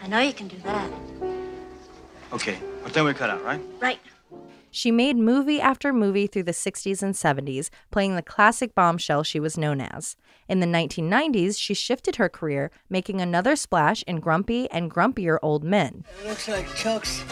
I 0.00 0.06
know 0.06 0.20
you 0.20 0.32
can 0.32 0.46
do 0.46 0.58
that. 0.58 0.88
Okay, 2.32 2.56
but 2.84 2.92
then 2.92 3.04
we 3.04 3.12
cut 3.14 3.30
out, 3.30 3.42
right? 3.42 3.60
Right. 3.80 3.98
She 4.70 4.92
made 4.92 5.16
movie 5.16 5.60
after 5.60 5.92
movie 5.92 6.28
through 6.28 6.44
the 6.44 6.52
60s 6.52 7.02
and 7.02 7.14
70s, 7.16 7.68
playing 7.90 8.14
the 8.14 8.22
classic 8.22 8.76
bombshell 8.76 9.24
she 9.24 9.40
was 9.40 9.58
known 9.58 9.80
as. 9.80 10.14
In 10.48 10.60
the 10.60 10.66
1990s, 10.68 11.58
she 11.58 11.74
shifted 11.74 12.14
her 12.14 12.28
career, 12.28 12.70
making 12.88 13.20
another 13.20 13.56
splash 13.56 14.04
in 14.04 14.20
Grumpy 14.20 14.70
and 14.70 14.88
Grumpier 14.88 15.38
Old 15.42 15.64
Men. 15.64 16.04
It 16.22 16.28
looks 16.28 16.46
like 16.46 16.72
Chuck's 16.76 17.24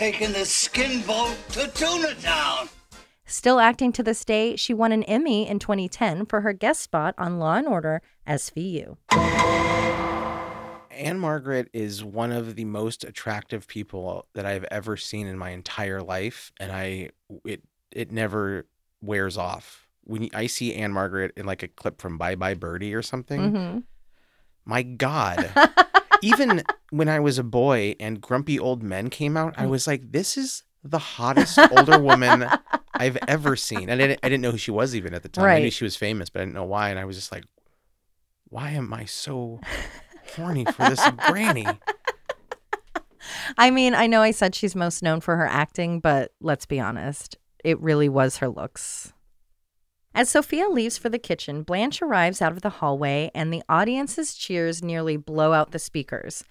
taking 0.00 0.32
the 0.32 0.46
skin 0.46 1.02
boat 1.02 1.36
to 1.50 1.68
Tuna 1.74 2.14
Town. 2.14 2.70
Still 3.26 3.60
acting 3.60 3.92
to 3.92 4.02
this 4.02 4.24
day, 4.24 4.56
she 4.56 4.72
won 4.72 4.92
an 4.92 5.02
Emmy 5.02 5.46
in 5.46 5.58
2010 5.58 6.24
for 6.24 6.40
her 6.40 6.54
guest 6.54 6.80
spot 6.80 7.14
on 7.18 7.38
Law 7.38 7.56
and 7.56 7.68
Order 7.68 8.00
SVU. 8.26 8.96
Ann-Margret 10.90 11.68
is 11.74 12.02
one 12.02 12.32
of 12.32 12.56
the 12.56 12.64
most 12.64 13.04
attractive 13.04 13.66
people 13.66 14.26
that 14.32 14.46
I've 14.46 14.64
ever 14.70 14.96
seen 14.96 15.26
in 15.26 15.36
my 15.36 15.50
entire 15.50 16.00
life, 16.00 16.50
and 16.58 16.72
I 16.72 17.10
it 17.44 17.62
it 17.92 18.10
never 18.10 18.66
wears 19.02 19.36
off. 19.36 19.86
When 20.04 20.30
I 20.32 20.46
see 20.46 20.74
Ann-Margret 20.74 21.32
in 21.36 21.44
like 21.44 21.62
a 21.62 21.68
clip 21.68 22.00
from 22.00 22.16
Bye 22.16 22.36
Bye 22.36 22.54
Birdie 22.54 22.94
or 22.94 23.02
something, 23.02 23.52
hmm 23.52 23.78
my 24.64 24.82
God. 24.82 25.50
Even 26.22 26.62
when 26.90 27.08
I 27.08 27.20
was 27.20 27.38
a 27.38 27.42
boy 27.42 27.96
and 27.98 28.20
Grumpy 28.20 28.58
Old 28.58 28.82
Men 28.82 29.10
came 29.10 29.36
out, 29.36 29.54
I 29.56 29.64
mm. 29.64 29.70
was 29.70 29.86
like, 29.86 30.12
this 30.12 30.36
is 30.36 30.64
the 30.82 30.98
hottest 30.98 31.58
older 31.76 31.98
woman 31.98 32.46
I've 32.94 33.18
ever 33.28 33.56
seen. 33.56 33.88
And 33.88 33.92
I 33.92 34.06
didn't, 34.06 34.20
I 34.22 34.28
didn't 34.28 34.42
know 34.42 34.50
who 34.50 34.58
she 34.58 34.70
was 34.70 34.94
even 34.94 35.14
at 35.14 35.22
the 35.22 35.28
time. 35.28 35.44
I 35.46 35.58
knew 35.58 35.70
she 35.70 35.84
was 35.84 35.96
famous, 35.96 36.30
but 36.30 36.40
I 36.40 36.44
didn't 36.44 36.54
know 36.54 36.64
why. 36.64 36.90
And 36.90 36.98
I 36.98 37.04
was 37.04 37.16
just 37.16 37.32
like, 37.32 37.44
why 38.48 38.70
am 38.70 38.92
I 38.92 39.04
so 39.04 39.60
horny 40.36 40.64
for 40.64 40.88
this 40.88 41.06
granny? 41.28 41.66
I 43.56 43.70
mean, 43.70 43.94
I 43.94 44.06
know 44.06 44.22
I 44.22 44.30
said 44.30 44.54
she's 44.54 44.74
most 44.74 45.02
known 45.02 45.20
for 45.20 45.36
her 45.36 45.46
acting, 45.46 46.00
but 46.00 46.32
let's 46.40 46.66
be 46.66 46.80
honest, 46.80 47.36
it 47.64 47.80
really 47.80 48.08
was 48.08 48.38
her 48.38 48.48
looks. 48.48 49.12
As 50.12 50.28
Sophia 50.28 50.68
leaves 50.68 50.98
for 50.98 51.08
the 51.08 51.18
kitchen, 51.18 51.62
Blanche 51.62 52.02
arrives 52.02 52.42
out 52.42 52.52
of 52.52 52.62
the 52.62 52.68
hallway, 52.70 53.30
and 53.34 53.52
the 53.52 53.62
audience's 53.68 54.34
cheers 54.34 54.82
nearly 54.82 55.16
blow 55.16 55.52
out 55.52 55.70
the 55.70 55.78
speakers. 55.78 56.44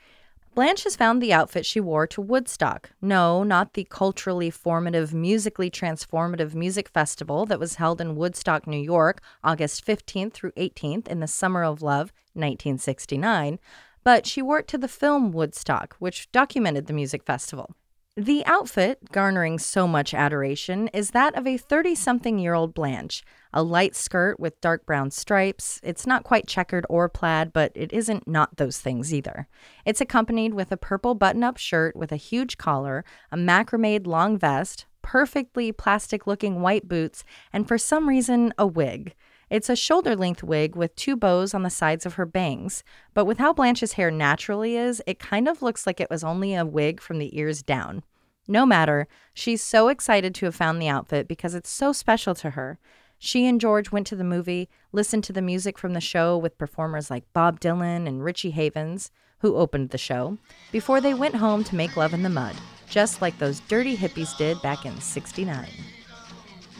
Blanche 0.55 0.85
has 0.85 0.95
found 0.95 1.21
the 1.21 1.33
outfit 1.33 1.65
she 1.65 1.79
wore 1.79 2.07
to 2.07 2.21
Woodstock. 2.21 2.91
No, 3.01 3.43
not 3.43 3.73
the 3.73 3.83
culturally 3.83 4.49
formative, 4.49 5.13
musically 5.13 5.69
transformative 5.69 6.53
music 6.53 6.89
festival 6.89 7.45
that 7.45 7.59
was 7.59 7.75
held 7.75 8.01
in 8.01 8.15
Woodstock, 8.15 8.65
New 8.65 8.79
York, 8.79 9.21
August 9.43 9.85
15th 9.85 10.33
through 10.33 10.51
18th 10.53 11.07
in 11.07 11.19
the 11.19 11.27
Summer 11.27 11.63
of 11.63 11.81
Love, 11.81 12.11
1969, 12.33 13.59
but 14.03 14.25
she 14.25 14.41
wore 14.41 14.59
it 14.59 14.67
to 14.69 14.77
the 14.77 14.87
film 14.87 15.31
Woodstock, 15.31 15.95
which 15.99 16.31
documented 16.31 16.87
the 16.87 16.93
music 16.93 17.23
festival. 17.23 17.75
The 18.17 18.45
outfit, 18.45 19.11
garnering 19.11 19.59
so 19.59 19.87
much 19.87 20.13
adoration, 20.13 20.89
is 20.89 21.11
that 21.11 21.37
of 21.37 21.45
a 21.45 21.57
30 21.57 21.95
something 21.95 22.39
year 22.39 22.53
old 22.53 22.73
Blanche. 22.73 23.23
A 23.51 23.63
light 23.63 23.95
skirt 23.95 24.39
with 24.39 24.61
dark 24.61 24.85
brown 24.85 25.09
stripes. 25.09 25.79
It's 25.81 26.05
not 26.05 26.23
quite 26.23 26.47
checkered 26.47 26.85
or 26.87 27.09
plaid, 27.09 27.51
but 27.51 27.71
it 27.73 27.91
isn't 27.91 28.27
not 28.27 28.57
those 28.57 28.77
things 28.77 29.11
either. 29.11 29.47
It's 29.85 30.01
accompanied 30.01 30.53
with 30.53 30.71
a 30.71 30.77
purple 30.77 31.15
button 31.15 31.43
up 31.43 31.57
shirt 31.57 31.95
with 31.95 32.11
a 32.11 32.17
huge 32.17 32.57
collar, 32.57 33.03
a 33.31 33.37
macrame 33.37 34.05
long 34.05 34.37
vest, 34.37 34.85
perfectly 35.01 35.71
plastic 35.71 36.27
looking 36.27 36.61
white 36.61 36.87
boots, 36.87 37.23
and 37.51 37.67
for 37.67 37.79
some 37.79 38.07
reason, 38.07 38.53
a 38.59 38.67
wig. 38.67 39.15
It's 39.49 39.69
a 39.69 39.75
shoulder 39.75 40.15
length 40.15 40.43
wig 40.43 40.75
with 40.75 40.95
two 40.95 41.15
bows 41.15 41.55
on 41.55 41.63
the 41.63 41.71
sides 41.71 42.05
of 42.05 42.13
her 42.13 42.27
bangs, 42.27 42.83
but 43.15 43.25
with 43.25 43.39
how 43.39 43.51
Blanche's 43.51 43.93
hair 43.93 44.11
naturally 44.11 44.77
is, 44.77 45.01
it 45.07 45.17
kind 45.17 45.47
of 45.47 45.63
looks 45.63 45.87
like 45.87 45.99
it 45.99 46.11
was 46.11 46.23
only 46.23 46.53
a 46.53 46.65
wig 46.65 47.01
from 47.01 47.17
the 47.17 47.35
ears 47.35 47.63
down. 47.63 48.03
No 48.47 48.65
matter, 48.65 49.07
she's 49.33 49.63
so 49.63 49.87
excited 49.87 50.35
to 50.35 50.45
have 50.45 50.55
found 50.55 50.79
the 50.79 50.87
outfit 50.87 51.27
because 51.27 51.55
it's 51.55 51.69
so 51.69 51.91
special 51.91 52.35
to 52.35 52.51
her. 52.51 52.77
She 53.21 53.45
and 53.45 53.59
George 53.59 53.91
went 53.91 54.07
to 54.07 54.15
the 54.15 54.23
movie, 54.23 54.69
listened 54.93 55.25
to 55.25 55.33
the 55.33 55.41
music 55.41 55.77
from 55.77 55.93
the 55.93 55.99
show 55.99 56.37
with 56.37 56.57
performers 56.57 57.11
like 57.11 57.31
Bob 57.33 57.59
Dylan 57.59 58.07
and 58.07 58.23
Richie 58.23 58.51
Havens, 58.51 59.11
who 59.39 59.57
opened 59.57 59.89
the 59.89 59.97
show, 59.97 60.37
before 60.71 61.01
they 61.01 61.13
went 61.13 61.35
home 61.35 61.65
to 61.65 61.75
make 61.75 61.97
love 61.97 62.13
in 62.13 62.23
the 62.23 62.29
mud, 62.29 62.55
just 62.89 63.21
like 63.21 63.37
those 63.37 63.59
dirty 63.61 63.97
hippies 63.97 64.35
did 64.37 64.61
back 64.61 64.85
in 64.85 64.99
69. 65.01 65.67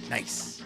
Nice. 0.10 0.63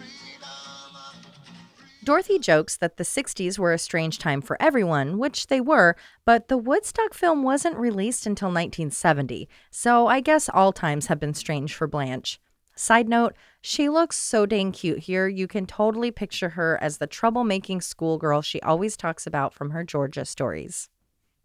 Dorothy 2.04 2.38
jokes 2.38 2.76
that 2.76 2.96
the 2.96 3.04
60s 3.04 3.58
were 3.58 3.72
a 3.72 3.78
strange 3.78 4.18
time 4.18 4.42
for 4.42 4.60
everyone, 4.60 5.18
which 5.18 5.48
they 5.48 5.60
were, 5.60 5.96
but 6.24 6.46
the 6.48 6.58
Woodstock 6.58 7.14
film 7.14 7.42
wasn't 7.42 7.76
released 7.76 8.26
until 8.26 8.48
1970, 8.48 9.48
so 9.72 10.06
I 10.06 10.20
guess 10.20 10.48
all 10.48 10.72
times 10.72 11.06
have 11.06 11.18
been 11.18 11.34
strange 11.34 11.74
for 11.74 11.88
Blanche. 11.88 12.38
Side 12.76 13.08
note, 13.08 13.34
she 13.60 13.88
looks 13.88 14.16
so 14.16 14.46
dang 14.46 14.72
cute 14.72 15.00
here, 15.00 15.28
you 15.28 15.46
can 15.46 15.66
totally 15.66 16.10
picture 16.10 16.50
her 16.50 16.78
as 16.82 16.98
the 16.98 17.06
troublemaking 17.06 17.82
schoolgirl 17.82 18.42
she 18.42 18.60
always 18.62 18.96
talks 18.96 19.26
about 19.26 19.54
from 19.54 19.70
her 19.70 19.84
Georgia 19.84 20.24
stories. 20.24 20.88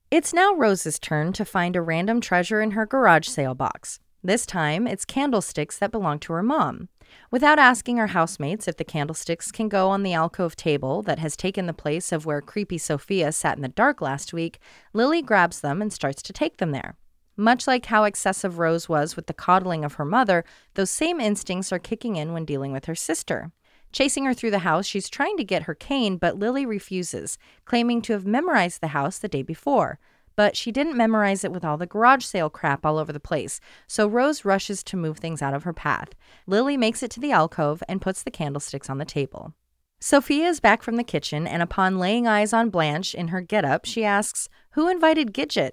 It's 0.09 0.33
now 0.33 0.53
Rose's 0.53 0.97
turn 0.97 1.33
to 1.33 1.45
find 1.45 1.75
a 1.75 1.81
random 1.81 2.19
treasure 2.19 2.61
in 2.61 2.71
her 2.71 2.87
garage 2.87 3.27
sale 3.27 3.53
box. 3.53 3.99
This 4.23 4.45
time, 4.45 4.87
it's 4.87 5.05
candlesticks 5.05 5.77
that 5.77 5.91
belong 5.91 6.19
to 6.19 6.33
her 6.33 6.43
mom. 6.43 6.89
Without 7.31 7.59
asking 7.59 7.97
her 7.97 8.07
housemates 8.07 8.67
if 8.67 8.77
the 8.77 8.83
candlesticks 8.83 9.51
can 9.51 9.69
go 9.69 9.89
on 9.89 10.03
the 10.03 10.13
alcove 10.13 10.55
table 10.55 11.01
that 11.03 11.19
has 11.19 11.37
taken 11.37 11.67
the 11.67 11.73
place 11.73 12.11
of 12.11 12.25
where 12.25 12.41
creepy 12.41 12.77
Sophia 12.77 13.31
sat 13.31 13.55
in 13.55 13.61
the 13.61 13.69
dark 13.69 14.01
last 14.01 14.33
week, 14.33 14.59
Lily 14.93 15.21
grabs 15.21 15.61
them 15.61 15.81
and 15.81 15.93
starts 15.93 16.21
to 16.23 16.33
take 16.33 16.57
them 16.57 16.71
there. 16.71 16.97
Much 17.39 17.67
like 17.67 17.85
how 17.85 18.03
excessive 18.03 18.59
Rose 18.59 18.89
was 18.89 19.15
with 19.15 19.27
the 19.27 19.33
coddling 19.33 19.85
of 19.85 19.93
her 19.93 20.03
mother, 20.03 20.43
those 20.73 20.91
same 20.91 21.21
instincts 21.21 21.71
are 21.71 21.79
kicking 21.79 22.17
in 22.17 22.33
when 22.33 22.43
dealing 22.43 22.73
with 22.73 22.83
her 22.83 22.95
sister. 22.95 23.53
Chasing 23.93 24.25
her 24.25 24.33
through 24.33 24.51
the 24.51 24.59
house, 24.59 24.85
she's 24.85 25.07
trying 25.07 25.37
to 25.37 25.45
get 25.45 25.63
her 25.63 25.73
cane, 25.73 26.17
but 26.17 26.37
Lily 26.37 26.65
refuses, 26.65 27.37
claiming 27.63 28.01
to 28.01 28.11
have 28.11 28.25
memorized 28.25 28.81
the 28.81 28.87
house 28.87 29.17
the 29.17 29.29
day 29.29 29.41
before. 29.41 29.99
But 30.35 30.57
she 30.57 30.69
didn't 30.69 30.97
memorize 30.97 31.45
it 31.45 31.53
with 31.53 31.63
all 31.63 31.77
the 31.77 31.85
garage 31.85 32.25
sale 32.25 32.49
crap 32.49 32.85
all 32.85 32.97
over 32.97 33.13
the 33.13 33.21
place, 33.21 33.61
so 33.87 34.05
Rose 34.05 34.43
rushes 34.43 34.83
to 34.83 34.97
move 34.97 35.19
things 35.19 35.41
out 35.41 35.53
of 35.53 35.63
her 35.63 35.71
path. 35.71 36.09
Lily 36.45 36.75
makes 36.75 37.01
it 37.03 37.11
to 37.11 37.21
the 37.21 37.31
alcove 37.31 37.81
and 37.87 38.01
puts 38.01 38.21
the 38.21 38.31
candlesticks 38.31 38.89
on 38.89 38.97
the 38.97 39.05
table. 39.05 39.53
Sophia 40.01 40.47
is 40.47 40.59
back 40.59 40.83
from 40.83 40.97
the 40.97 41.05
kitchen, 41.05 41.47
and 41.47 41.61
upon 41.61 41.99
laying 41.99 42.27
eyes 42.27 42.51
on 42.51 42.69
Blanche 42.69 43.15
in 43.15 43.29
her 43.29 43.39
getup, 43.39 43.85
she 43.85 44.03
asks, 44.03 44.49
Who 44.71 44.89
invited 44.89 45.33
Gidget? 45.33 45.71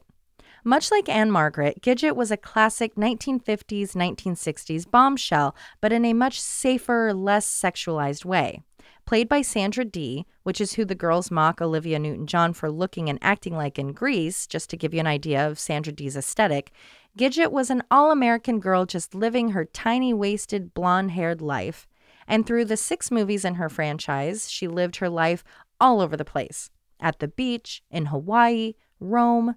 Much 0.69 0.91
like 0.91 1.09
Ann-Margret, 1.09 1.81
Gidget 1.81 2.17
was 2.17 2.33
a 2.33 2.37
classic 2.37 2.97
1950s, 2.97 3.93
1960s 3.93 4.91
bombshell, 4.91 5.55
but 5.81 5.93
in 5.93 6.05
a 6.05 6.13
much 6.13 6.41
safer, 6.41 7.15
less 7.15 7.47
sexualized 7.47 8.25
way. 8.25 8.63
Played 9.05 9.29
by 9.29 9.43
Sandra 9.43 9.85
Dee, 9.85 10.27
which 10.43 10.61
is 10.61 10.73
who 10.73 10.85
the 10.85 10.97
girls 10.97 11.31
mock 11.31 11.61
Olivia 11.61 12.01
Newton 12.01 12.27
John 12.27 12.53
for 12.53 12.69
looking 12.69 13.09
and 13.09 13.21
acting 13.23 13.55
like 13.55 13.79
in 13.79 13.93
Grease, 13.93 14.45
just 14.45 14.69
to 14.71 14.77
give 14.77 14.93
you 14.93 14.99
an 14.99 15.07
idea 15.07 15.47
of 15.47 15.61
Sandra 15.61 15.93
Dee's 15.93 16.17
aesthetic, 16.17 16.73
Gidget 17.17 17.53
was 17.53 17.71
an 17.71 17.85
all 17.89 18.11
American 18.11 18.59
girl 18.59 18.87
just 18.87 19.15
living 19.15 19.51
her 19.51 19.67
tiny 19.67 20.13
waisted, 20.13 20.75
blonde 20.75 21.13
haired 21.13 21.41
life. 21.41 21.87
And 22.27 22.45
through 22.45 22.65
the 22.65 22.77
six 22.77 23.13
movies 23.13 23.45
in 23.45 23.55
her 23.55 23.69
franchise, 23.69 24.51
she 24.51 24.67
lived 24.67 24.97
her 24.97 25.09
life 25.09 25.45
all 25.81 26.01
over 26.01 26.17
the 26.17 26.25
place 26.25 26.71
at 26.99 27.21
the 27.21 27.29
beach, 27.29 27.85
in 27.89 28.07
Hawaii, 28.07 28.75
Rome. 28.99 29.55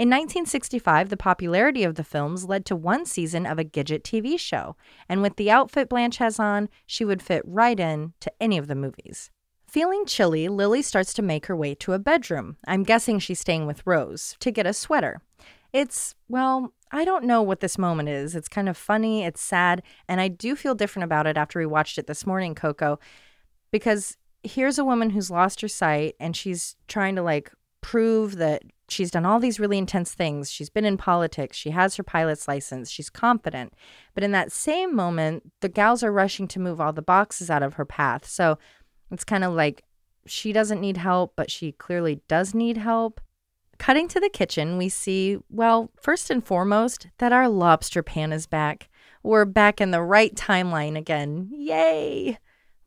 In 0.00 0.08
1965, 0.08 1.10
the 1.10 1.16
popularity 1.18 1.84
of 1.84 1.96
the 1.96 2.02
films 2.02 2.46
led 2.46 2.64
to 2.64 2.74
one 2.74 3.04
season 3.04 3.44
of 3.44 3.58
a 3.58 3.64
Gidget 3.64 4.02
TV 4.02 4.40
show, 4.40 4.74
and 5.10 5.20
with 5.20 5.36
the 5.36 5.50
outfit 5.50 5.90
Blanche 5.90 6.16
has 6.16 6.40
on, 6.40 6.70
she 6.86 7.04
would 7.04 7.20
fit 7.20 7.42
right 7.44 7.78
in 7.78 8.14
to 8.20 8.32
any 8.40 8.56
of 8.56 8.66
the 8.66 8.74
movies. 8.74 9.30
Feeling 9.68 10.06
chilly, 10.06 10.48
Lily 10.48 10.80
starts 10.80 11.12
to 11.12 11.20
make 11.20 11.44
her 11.44 11.54
way 11.54 11.74
to 11.74 11.92
a 11.92 11.98
bedroom. 11.98 12.56
I'm 12.66 12.82
guessing 12.82 13.18
she's 13.18 13.40
staying 13.40 13.66
with 13.66 13.86
Rose 13.86 14.36
to 14.40 14.50
get 14.50 14.64
a 14.64 14.72
sweater. 14.72 15.20
It's, 15.70 16.14
well, 16.30 16.72
I 16.90 17.04
don't 17.04 17.26
know 17.26 17.42
what 17.42 17.60
this 17.60 17.76
moment 17.76 18.08
is. 18.08 18.34
It's 18.34 18.48
kind 18.48 18.70
of 18.70 18.78
funny, 18.78 19.24
it's 19.24 19.42
sad, 19.42 19.82
and 20.08 20.18
I 20.18 20.28
do 20.28 20.56
feel 20.56 20.74
different 20.74 21.04
about 21.04 21.26
it 21.26 21.36
after 21.36 21.58
we 21.58 21.66
watched 21.66 21.98
it 21.98 22.06
this 22.06 22.24
morning, 22.24 22.54
Coco, 22.54 22.98
because 23.70 24.16
here's 24.42 24.78
a 24.78 24.84
woman 24.86 25.10
who's 25.10 25.30
lost 25.30 25.60
her 25.60 25.68
sight 25.68 26.14
and 26.18 26.34
she's 26.34 26.74
trying 26.88 27.16
to 27.16 27.22
like 27.22 27.52
prove 27.82 28.36
that 28.36 28.62
she's 28.90 29.10
done 29.10 29.24
all 29.24 29.40
these 29.40 29.60
really 29.60 29.78
intense 29.78 30.12
things. 30.12 30.50
She's 30.50 30.70
been 30.70 30.84
in 30.84 30.96
politics, 30.96 31.56
she 31.56 31.70
has 31.70 31.96
her 31.96 32.02
pilot's 32.02 32.48
license, 32.48 32.90
she's 32.90 33.10
confident. 33.10 33.72
But 34.14 34.24
in 34.24 34.32
that 34.32 34.52
same 34.52 34.94
moment, 34.94 35.50
the 35.60 35.68
gals 35.68 36.02
are 36.02 36.12
rushing 36.12 36.48
to 36.48 36.60
move 36.60 36.80
all 36.80 36.92
the 36.92 37.02
boxes 37.02 37.50
out 37.50 37.62
of 37.62 37.74
her 37.74 37.84
path. 37.84 38.26
So 38.26 38.58
it's 39.10 39.24
kind 39.24 39.44
of 39.44 39.52
like 39.52 39.84
she 40.26 40.52
doesn't 40.52 40.80
need 40.80 40.96
help, 40.96 41.34
but 41.36 41.50
she 41.50 41.72
clearly 41.72 42.20
does 42.28 42.54
need 42.54 42.76
help. 42.76 43.20
Cutting 43.78 44.08
to 44.08 44.20
the 44.20 44.28
kitchen, 44.28 44.76
we 44.76 44.90
see, 44.90 45.38
well, 45.48 45.90
first 45.98 46.30
and 46.30 46.44
foremost, 46.44 47.06
that 47.18 47.32
our 47.32 47.48
lobster 47.48 48.02
pan 48.02 48.32
is 48.32 48.46
back. 48.46 48.90
We're 49.22 49.46
back 49.46 49.80
in 49.80 49.90
the 49.90 50.02
right 50.02 50.34
timeline 50.34 50.98
again. 50.98 51.48
Yay! 51.50 52.38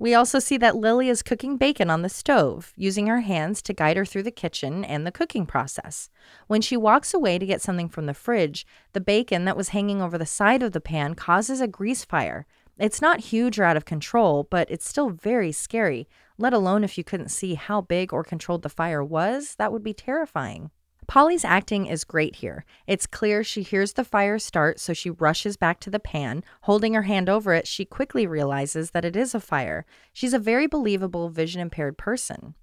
We 0.04 0.16
also 0.16 0.40
see 0.40 0.58
that 0.58 0.76
Lily 0.76 1.08
is 1.08 1.24
cooking 1.24 1.56
bacon 1.56 1.90
on 1.90 2.02
the 2.02 2.10
stove, 2.10 2.74
using 2.76 3.08
her 3.08 3.22
hands 3.22 3.62
to 3.62 3.74
guide 3.74 3.96
her 3.96 4.04
through 4.04 4.24
the 4.24 4.32
kitchen 4.32 4.84
and 4.84 5.08
the 5.08 5.14
cooking 5.14 5.46
process. 5.46 6.10
When 6.48 6.60
she 6.60 6.76
walks 6.76 7.14
away 7.14 7.40
to 7.40 7.46
get 7.46 7.62
something 7.62 7.88
from 7.88 8.06
the 8.06 8.14
fridge, 8.14 8.68
the 8.92 9.00
bacon 9.00 9.46
that 9.46 9.56
was 9.56 9.70
hanging 9.70 10.02
over 10.02 10.18
the 10.18 10.26
side 10.26 10.62
of 10.62 10.74
the 10.74 10.82
pan 10.82 11.16
causes 11.16 11.62
a 11.62 11.70
grease 11.70 12.04
fire. 12.04 12.46
It's 12.78 13.02
not 13.02 13.22
huge 13.22 13.58
or 13.58 13.64
out 13.64 13.78
of 13.78 13.86
control, 13.86 14.46
but 14.52 14.70
it's 14.70 14.86
still 14.86 15.10
very 15.10 15.54
scary, 15.54 16.10
let 16.38 16.52
alone 16.52 16.84
if 16.84 16.98
you 16.98 17.06
couldn't 17.06 17.30
see 17.30 17.54
how 17.54 17.80
big 17.80 18.12
or 18.12 18.26
controlled 18.26 18.64
the 18.64 18.68
fire 18.68 19.06
was, 19.06 19.56
that 19.56 19.72
would 19.72 19.86
be 19.86 19.94
terrifying. 19.94 20.70
Polly's 21.08 21.46
acting 21.46 21.86
is 21.86 22.04
great 22.04 22.38
here. 22.38 22.66
It's 22.88 23.08
clear 23.08 23.44
she 23.44 23.62
hears 23.62 23.94
the 23.94 24.04
fire 24.04 24.40
start, 24.40 24.80
so 24.80 24.94
she 24.94 25.10
rushes 25.10 25.58
back 25.58 25.80
to 25.82 25.90
the 25.90 26.00
pan. 26.00 26.44
Holding 26.62 26.94
her 26.94 27.04
hand 27.04 27.30
over 27.30 27.54
it, 27.54 27.68
she 27.68 27.86
quickly 27.86 28.26
realizes 28.26 28.92
that 28.92 29.06
it 29.06 29.16
is 29.16 29.36
a 29.36 29.40
fire. 29.40 29.86
She's 30.12 30.34
a 30.34 30.40
very 30.40 30.68
believable 30.68 31.30
vision 31.30 31.62
impaired 31.62 31.98
person. 31.98 32.56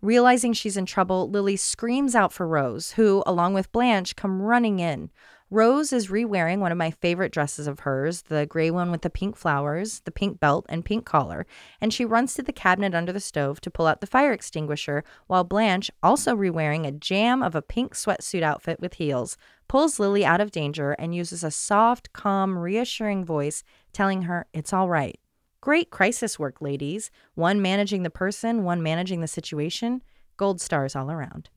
Realizing 0.00 0.52
she's 0.52 0.76
in 0.76 0.86
trouble, 0.86 1.30
Lily 1.30 1.56
screams 1.56 2.14
out 2.14 2.32
for 2.32 2.46
Rose, 2.46 2.92
who, 2.92 3.22
along 3.26 3.54
with 3.54 3.72
Blanche, 3.72 4.14
come 4.16 4.42
running 4.42 4.78
in. 4.78 5.10
Rose 5.50 5.92
is 5.92 6.10
re-wearing 6.10 6.58
one 6.58 6.72
of 6.72 6.78
my 6.78 6.90
favorite 6.90 7.30
dresses 7.30 7.66
of 7.66 7.80
hers, 7.80 8.22
the 8.22 8.46
gray 8.46 8.70
one 8.70 8.90
with 8.90 9.02
the 9.02 9.10
pink 9.10 9.36
flowers, 9.36 10.00
the 10.00 10.10
pink 10.10 10.40
belt, 10.40 10.64
and 10.68 10.84
pink 10.84 11.04
collar, 11.04 11.46
and 11.80 11.92
she 11.92 12.04
runs 12.04 12.34
to 12.34 12.42
the 12.42 12.52
cabinet 12.52 12.94
under 12.94 13.12
the 13.12 13.20
stove 13.20 13.60
to 13.60 13.70
pull 13.70 13.86
out 13.86 14.00
the 14.00 14.06
fire 14.06 14.32
extinguisher, 14.32 15.04
while 15.26 15.44
Blanche, 15.44 15.90
also 16.02 16.34
re-wearing 16.34 16.86
a 16.86 16.92
jam 16.92 17.42
of 17.42 17.54
a 17.54 17.62
pink 17.62 17.94
sweatsuit 17.94 18.42
outfit 18.42 18.80
with 18.80 18.94
heels, 18.94 19.36
pulls 19.68 20.00
Lily 20.00 20.24
out 20.24 20.40
of 20.40 20.50
danger 20.50 20.92
and 20.92 21.14
uses 21.14 21.44
a 21.44 21.50
soft, 21.50 22.12
calm, 22.12 22.58
reassuring 22.58 23.24
voice 23.24 23.62
telling 23.92 24.22
her 24.22 24.46
it's 24.54 24.72
all 24.72 24.88
right. 24.88 25.20
Great 25.60 25.90
crisis 25.90 26.38
work, 26.38 26.60
ladies. 26.60 27.10
One 27.34 27.62
managing 27.62 28.02
the 28.02 28.10
person, 28.10 28.64
one 28.64 28.82
managing 28.82 29.20
the 29.20 29.28
situation. 29.28 30.02
Gold 30.36 30.60
stars 30.60 30.96
all 30.96 31.10
around. 31.10 31.48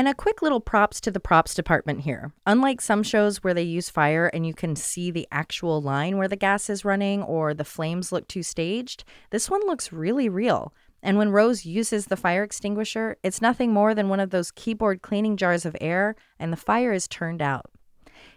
And 0.00 0.08
a 0.08 0.14
quick 0.14 0.40
little 0.40 0.62
props 0.62 0.98
to 1.02 1.10
the 1.10 1.20
props 1.20 1.54
department 1.54 2.00
here. 2.00 2.32
Unlike 2.46 2.80
some 2.80 3.02
shows 3.02 3.44
where 3.44 3.52
they 3.52 3.60
use 3.64 3.90
fire 3.90 4.28
and 4.28 4.46
you 4.46 4.54
can 4.54 4.74
see 4.74 5.10
the 5.10 5.28
actual 5.30 5.82
line 5.82 6.16
where 6.16 6.26
the 6.26 6.36
gas 6.36 6.70
is 6.70 6.86
running 6.86 7.22
or 7.22 7.52
the 7.52 7.66
flames 7.66 8.10
look 8.10 8.26
too 8.26 8.42
staged, 8.42 9.04
this 9.28 9.50
one 9.50 9.60
looks 9.66 9.92
really 9.92 10.26
real. 10.26 10.72
And 11.02 11.18
when 11.18 11.28
Rose 11.28 11.66
uses 11.66 12.06
the 12.06 12.16
fire 12.16 12.42
extinguisher, 12.42 13.18
it's 13.22 13.42
nothing 13.42 13.74
more 13.74 13.94
than 13.94 14.08
one 14.08 14.20
of 14.20 14.30
those 14.30 14.50
keyboard 14.50 15.02
cleaning 15.02 15.36
jars 15.36 15.66
of 15.66 15.76
air, 15.82 16.16
and 16.38 16.50
the 16.50 16.56
fire 16.56 16.94
is 16.94 17.06
turned 17.06 17.42
out. 17.42 17.66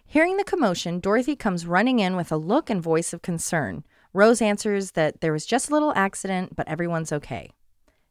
Hearing 0.04 0.36
the 0.36 0.44
commotion, 0.44 1.00
Dorothy 1.00 1.34
comes 1.34 1.66
running 1.66 1.98
in 1.98 2.14
with 2.14 2.30
a 2.30 2.36
look 2.36 2.68
and 2.68 2.82
voice 2.82 3.14
of 3.14 3.22
concern. 3.22 3.84
Rose 4.12 4.42
answers 4.42 4.90
that 4.90 5.22
there 5.22 5.32
was 5.32 5.46
just 5.46 5.70
a 5.70 5.72
little 5.72 5.94
accident, 5.96 6.56
but 6.56 6.68
everyone's 6.68 7.10
okay. 7.10 7.52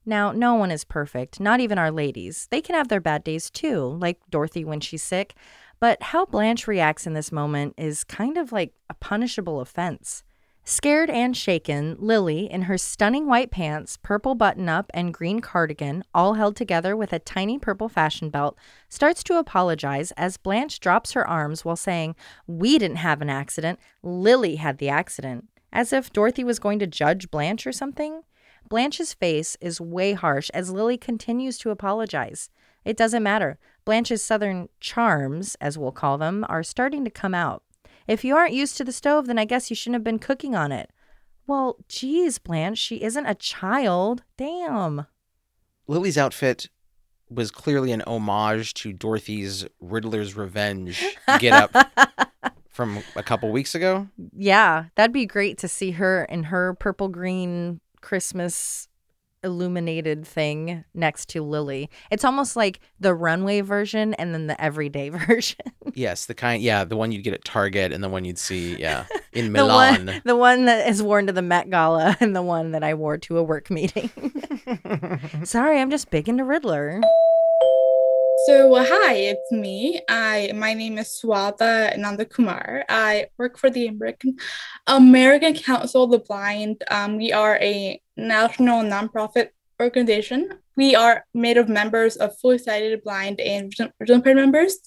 Now, 0.05 0.31
no 0.31 0.55
one 0.55 0.71
is 0.71 0.83
perfect, 0.83 1.39
not 1.39 1.59
even 1.59 1.77
our 1.77 1.91
ladies. 1.91 2.47
They 2.51 2.61
can 2.61 2.75
have 2.75 2.89
their 2.89 2.99
bad 2.99 3.23
days 3.23 3.49
too, 3.49 3.97
like 3.99 4.19
Dorothy 4.29 4.65
when 4.65 4.79
she's 4.79 5.03
sick. 5.03 5.35
But 5.79 6.01
how 6.01 6.25
Blanche 6.25 6.67
reacts 6.67 7.07
in 7.07 7.13
this 7.13 7.31
moment 7.31 7.73
is 7.77 8.03
kind 8.03 8.37
of 8.37 8.51
like 8.51 8.73
a 8.89 8.93
punishable 8.93 9.61
offense. 9.61 10.23
Scared 10.65 11.09
and 11.09 11.35
shaken, 11.35 11.97
Lily, 11.99 12.49
in 12.49 12.63
her 12.63 12.77
stunning 12.77 13.27
white 13.27 13.51
pants, 13.51 13.97
purple 14.01 14.33
button 14.33 14.69
up, 14.69 14.89
and 14.93 15.13
green 15.13 15.41
cardigan, 15.41 16.05
all 16.13 16.35
held 16.35 16.55
together 16.55 16.95
with 16.95 17.11
a 17.11 17.19
tiny 17.19 17.59
purple 17.59 17.89
fashion 17.89 18.29
belt, 18.29 18.57
starts 18.87 19.23
to 19.23 19.37
apologize 19.37 20.11
as 20.11 20.37
Blanche 20.37 20.79
drops 20.79 21.11
her 21.11 21.27
arms 21.27 21.65
while 21.65 21.75
saying, 21.75 22.15
We 22.47 22.79
didn't 22.79 22.97
have 22.97 23.21
an 23.21 23.29
accident. 23.29 23.77
Lily 24.01 24.55
had 24.55 24.77
the 24.77 24.87
accident. 24.87 25.49
As 25.73 25.91
if 25.91 26.13
Dorothy 26.13 26.45
was 26.45 26.59
going 26.59 26.79
to 26.79 26.87
judge 26.87 27.29
Blanche 27.29 27.67
or 27.67 27.73
something. 27.73 28.21
Blanche's 28.73 29.13
face 29.13 29.55
is 29.61 29.79
way 29.79 30.13
harsh 30.13 30.49
as 30.51 30.71
Lily 30.71 30.97
continues 30.97 31.59
to 31.59 31.69
apologize. 31.69 32.49
It 32.83 32.97
doesn't 32.97 33.21
matter. 33.21 33.59
Blanche's 33.85 34.23
southern 34.23 34.67
charms, 34.79 35.55
as 35.61 35.77
we'll 35.77 35.91
call 35.91 36.17
them, 36.17 36.43
are 36.49 36.63
starting 36.63 37.05
to 37.05 37.11
come 37.11 37.35
out. 37.35 37.61
If 38.07 38.25
you 38.25 38.35
aren't 38.35 38.55
used 38.55 38.75
to 38.77 38.83
the 38.83 38.91
stove, 38.91 39.27
then 39.27 39.37
I 39.37 39.45
guess 39.45 39.69
you 39.69 39.75
shouldn't 39.75 39.97
have 39.97 40.03
been 40.03 40.17
cooking 40.17 40.55
on 40.55 40.71
it. 40.71 40.89
Well, 41.45 41.77
geez, 41.87 42.39
Blanche, 42.39 42.79
she 42.79 43.03
isn't 43.03 43.27
a 43.27 43.35
child. 43.35 44.23
Damn. 44.37 45.05
Lily's 45.85 46.17
outfit 46.17 46.69
was 47.29 47.51
clearly 47.51 47.91
an 47.91 48.01
homage 48.07 48.73
to 48.73 48.91
Dorothy's 48.91 49.67
Riddler's 49.81 50.35
Revenge 50.35 51.05
get 51.37 51.53
up 51.53 51.91
from 52.69 53.03
a 53.15 53.21
couple 53.21 53.51
weeks 53.51 53.75
ago. 53.75 54.07
Yeah, 54.35 54.85
that'd 54.95 55.13
be 55.13 55.27
great 55.27 55.59
to 55.59 55.67
see 55.67 55.91
her 55.91 56.25
in 56.25 56.45
her 56.45 56.73
purple 56.73 57.07
green 57.07 57.79
Christmas 58.03 58.87
illuminated 59.43 60.25
thing 60.27 60.83
next 60.93 61.27
to 61.29 61.41
Lily. 61.41 61.89
It's 62.11 62.23
almost 62.23 62.55
like 62.55 62.79
the 62.99 63.13
runway 63.13 63.61
version 63.61 64.13
and 64.15 64.33
then 64.33 64.47
the 64.47 64.61
everyday 64.61 65.09
version. 65.27 65.65
Yes, 65.93 66.25
the 66.25 66.33
kind, 66.33 66.61
yeah, 66.61 66.83
the 66.83 66.95
one 66.95 67.11
you'd 67.11 67.23
get 67.23 67.33
at 67.33 67.43
Target 67.43 67.91
and 67.91 68.03
the 68.03 68.09
one 68.09 68.25
you'd 68.25 68.37
see, 68.37 68.75
yeah, 68.79 69.05
in 69.33 69.45
the 69.45 69.51
Milan. 69.51 70.05
one, 70.05 70.21
the 70.25 70.35
one 70.35 70.65
that 70.65 70.87
is 70.89 71.01
worn 71.01 71.27
to 71.27 71.33
the 71.33 71.41
Met 71.41 71.69
Gala 71.69 72.15
and 72.21 72.35
the 72.35 72.41
one 72.41 72.71
that 72.71 72.83
I 72.83 72.93
wore 72.93 73.17
to 73.19 73.37
a 73.37 73.43
work 73.43 73.69
meeting. 73.71 74.09
Sorry, 75.43 75.79
I'm 75.79 75.89
just 75.91 76.09
big 76.09 76.27
into 76.29 76.43
Riddler. 76.43 77.01
So 78.45 78.75
hi, 78.75 79.13
it's 79.13 79.51
me. 79.53 80.01
I 80.09 80.51
my 80.53 80.73
name 80.73 80.97
is 80.97 81.07
Swatha 81.07 81.97
Nandakumar. 81.97 82.83
I 82.89 83.27
work 83.37 83.57
for 83.57 83.69
the 83.69 83.87
American 83.87 84.35
American 84.85 85.53
Council 85.53 86.03
of 86.03 86.11
the 86.11 86.19
Blind. 86.19 86.83
Um, 86.91 87.15
we 87.15 87.31
are 87.31 87.57
a 87.61 88.01
national 88.17 88.83
nonprofit 88.83 89.51
organization. 89.81 90.59
We 90.75 90.93
are 90.93 91.25
made 91.33 91.55
of 91.55 91.69
members 91.69 92.17
of 92.17 92.37
fully 92.39 92.57
sighted, 92.57 93.01
blind, 93.03 93.39
and 93.39 93.71
visually 93.71 94.17
impaired 94.17 94.35
members, 94.35 94.77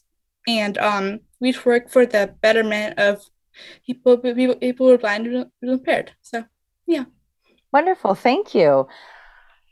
and 0.46 0.76
um, 0.76 1.20
we 1.40 1.54
work 1.64 1.88
for 1.88 2.04
the 2.04 2.34
betterment 2.42 2.98
of 2.98 3.22
people 3.86 4.18
people 4.18 4.56
people 4.56 4.88
who 4.88 4.92
are 4.92 4.98
blind 4.98 5.28
and 5.28 5.46
visually 5.62 5.78
impaired. 5.78 6.12
So 6.20 6.44
yeah. 6.86 7.04
Wonderful, 7.72 8.14
thank 8.16 8.54
you. 8.54 8.86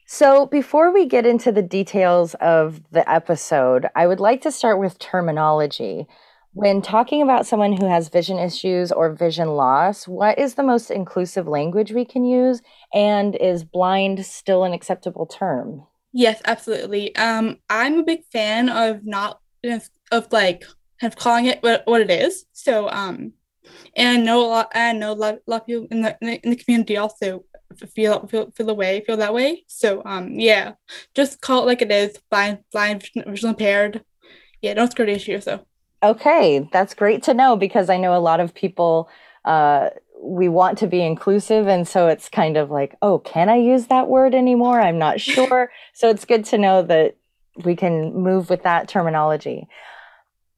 So, 0.07 0.47
before 0.47 0.93
we 0.93 1.07
get 1.07 1.25
into 1.25 1.51
the 1.51 1.63
details 1.63 2.35
of 2.35 2.83
the 2.91 3.11
episode, 3.11 3.87
I 3.97 4.07
would 4.07 4.21
like 4.21 4.43
to 4.43 4.53
start 4.53 4.79
with 4.79 4.99
terminology. 4.99 6.07
When 6.53 6.83
talking 6.83 7.23
about 7.23 7.47
someone 7.47 7.73
who 7.73 7.89
has 7.89 8.11
vision 8.11 8.39
issues 8.39 8.93
or 8.93 9.13
vision 9.13 9.49
loss, 9.49 10.07
what 10.07 10.39
is 10.39 10.55
the 10.55 10.63
most 10.63 10.91
inclusive 10.91 11.49
language 11.49 11.91
we 11.91 12.05
can 12.05 12.25
use? 12.25 12.61
And 12.93 13.35
is 13.37 13.65
blind 13.65 14.25
still 14.27 14.63
an 14.63 14.73
acceptable 14.73 15.27
term? 15.27 15.87
Yes, 16.13 16.41
absolutely. 16.45 17.17
Um, 17.17 17.59
I'm 17.69 18.01
a 18.01 18.05
big 18.05 18.25
fan 18.31 18.69
of 18.69 19.05
not 19.05 19.41
of 20.13 20.31
like 20.31 20.65
kind 21.01 21.13
of 21.13 21.17
calling 21.17 21.47
it 21.47 21.63
what, 21.63 21.83
what 21.87 22.03
it 22.03 22.11
is. 22.11 22.45
So, 22.53 22.89
um, 22.91 23.33
and 23.97 24.09
I 24.09 24.17
know 24.17 24.45
a 24.45 24.49
lot. 24.49 24.73
I 24.75 24.93
know 24.93 25.13
a 25.13 25.15
lot, 25.15 25.35
a 25.35 25.51
lot 25.51 25.61
of 25.63 25.67
people 25.67 25.87
in 25.91 26.03
the, 26.03 26.17
in 26.21 26.27
the 26.27 26.41
in 26.43 26.51
the 26.51 26.57
community 26.57 26.97
also 26.97 27.45
feel 27.95 28.27
feel 28.27 28.51
feel 28.51 28.67
the 28.67 28.75
way 28.75 29.03
feel 29.07 29.17
that 29.17 29.35
way. 29.35 29.65
So 29.67 30.03
um 30.05 30.39
yeah, 30.39 30.75
just 31.15 31.41
call 31.41 31.63
it 31.63 31.67
like 31.67 31.83
it 31.83 31.91
is. 31.91 32.19
Blind 32.31 32.61
blind 32.73 33.09
visually 33.27 33.51
impaired. 33.51 34.05
Yeah, 34.63 34.75
don't 34.75 34.91
skirt 34.91 35.09
issue. 35.09 35.41
So 35.41 35.67
okay, 36.03 36.69
that's 36.73 36.95
great 36.95 37.23
to 37.25 37.35
know 37.35 37.57
because 37.57 37.91
I 37.91 37.97
know 37.97 38.17
a 38.17 38.19
lot 38.19 38.41
of 38.41 38.55
people. 38.55 39.09
Uh, 39.45 39.91
we 40.23 40.49
want 40.49 40.79
to 40.79 40.87
be 40.87 41.03
inclusive, 41.03 41.67
and 41.67 41.87
so 41.87 42.09
it's 42.09 42.31
kind 42.31 42.57
of 42.57 42.71
like, 42.71 42.97
oh, 43.03 43.19
can 43.19 43.51
I 43.51 43.57
use 43.57 43.89
that 43.89 44.09
word 44.09 44.35
anymore? 44.35 44.81
I'm 44.81 44.99
not 44.99 45.21
sure. 45.21 45.71
so 45.93 46.09
it's 46.09 46.25
good 46.25 46.47
to 46.47 46.57
know 46.57 46.81
that 46.83 47.17
we 47.63 47.77
can 47.77 48.15
move 48.15 48.49
with 48.49 48.63
that 48.63 48.89
terminology. 48.89 49.69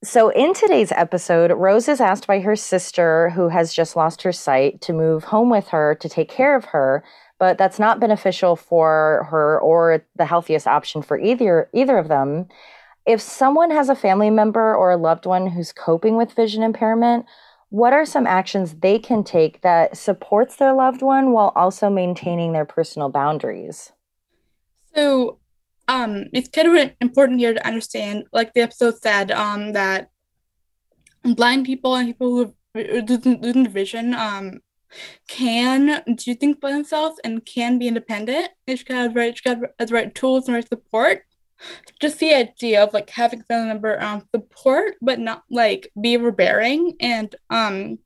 So, 0.07 0.29
in 0.29 0.55
today's 0.55 0.93
episode, 0.93 1.51
Rose 1.51 1.89
is 1.89 2.01
asked 2.01 2.29
by 2.29 2.39
her 2.39 2.55
sister, 2.55 3.31
who 3.31 3.49
has 3.49 3.75
just 3.75 3.97
lost 3.97 4.23
her 4.23 4.31
sight, 4.31 4.81
to 4.83 4.93
move 4.93 5.25
home 5.25 5.51
with 5.51 5.67
her 5.71 5.97
to 5.97 6.09
take 6.09 6.29
care 6.29 6.55
of 6.55 6.67
her, 6.67 7.03
but 7.41 7.59
that's 7.59 7.81
not 7.81 7.99
beneficial 7.99 8.55
for 8.55 9.27
her 9.33 9.61
or 9.61 10.05
the 10.15 10.25
healthiest 10.25 10.69
option 10.69 11.03
for 11.03 11.19
either 11.19 11.69
either 11.75 11.99
of 11.99 12.07
them. 12.07 12.47
If 13.05 13.21
someone 13.21 13.73
has 13.73 13.89
a 13.89 13.97
family 13.97 14.31
member 14.31 14.77
or 14.77 14.93
a 14.93 14.97
loved 14.97 15.27
one 15.27 15.49
who's 15.49 15.73
coping 15.73 16.17
with 16.17 16.35
vision 16.35 16.63
impairment, 16.63 17.27
what 17.71 17.93
are 17.93 18.07
some 18.07 18.29
actions 18.29 18.75
they 18.75 19.01
can 19.01 19.25
take 19.25 19.63
that 19.63 19.97
supports 19.97 20.55
their 20.55 20.73
loved 20.73 21.03
one 21.03 21.33
while 21.33 21.53
also 21.57 21.91
maintaining 21.91 22.53
their 22.53 22.65
personal 22.65 23.09
boundaries? 23.09 23.91
So, 24.95 25.41
um 25.89 26.25
it's 26.33 26.49
kind 26.49 26.77
of 26.77 26.93
important 27.01 27.39
here 27.39 27.55
to 27.55 27.67
understand 27.67 28.25
like 28.33 28.53
the 28.55 28.61
episode 28.61 28.97
said 29.01 29.31
um 29.31 29.73
that 29.73 30.11
blind 31.35 31.65
people 31.67 31.95
and 31.95 32.09
people 32.09 32.29
who 32.37 32.55
losing 32.75 33.69
vision 33.69 34.15
um 34.15 34.61
can 35.29 36.03
do 36.17 36.35
things 36.35 36.57
by 36.61 36.71
themselves 36.71 37.21
and 37.25 37.45
can 37.45 37.79
be 37.79 37.89
independent. 37.89 38.49
It's 38.67 38.83
got 38.83 39.09
the 39.09 39.21
right 39.21 39.31
it's 39.31 39.41
got 39.41 39.59
the 39.79 39.95
right 39.95 40.15
tools 40.15 40.47
and 40.47 40.55
right 40.55 40.69
support. 40.69 41.23
Just 42.01 42.19
the 42.19 42.35
idea 42.35 42.83
of 42.83 42.93
like 42.93 43.11
having 43.11 43.43
family 43.43 43.69
member 43.69 44.01
um 44.03 44.23
support 44.35 44.95
but 45.01 45.19
not 45.19 45.43
like 45.51 45.91
be 46.01 46.17
overbearing 46.17 46.95
and 47.01 47.35
um 47.51 47.99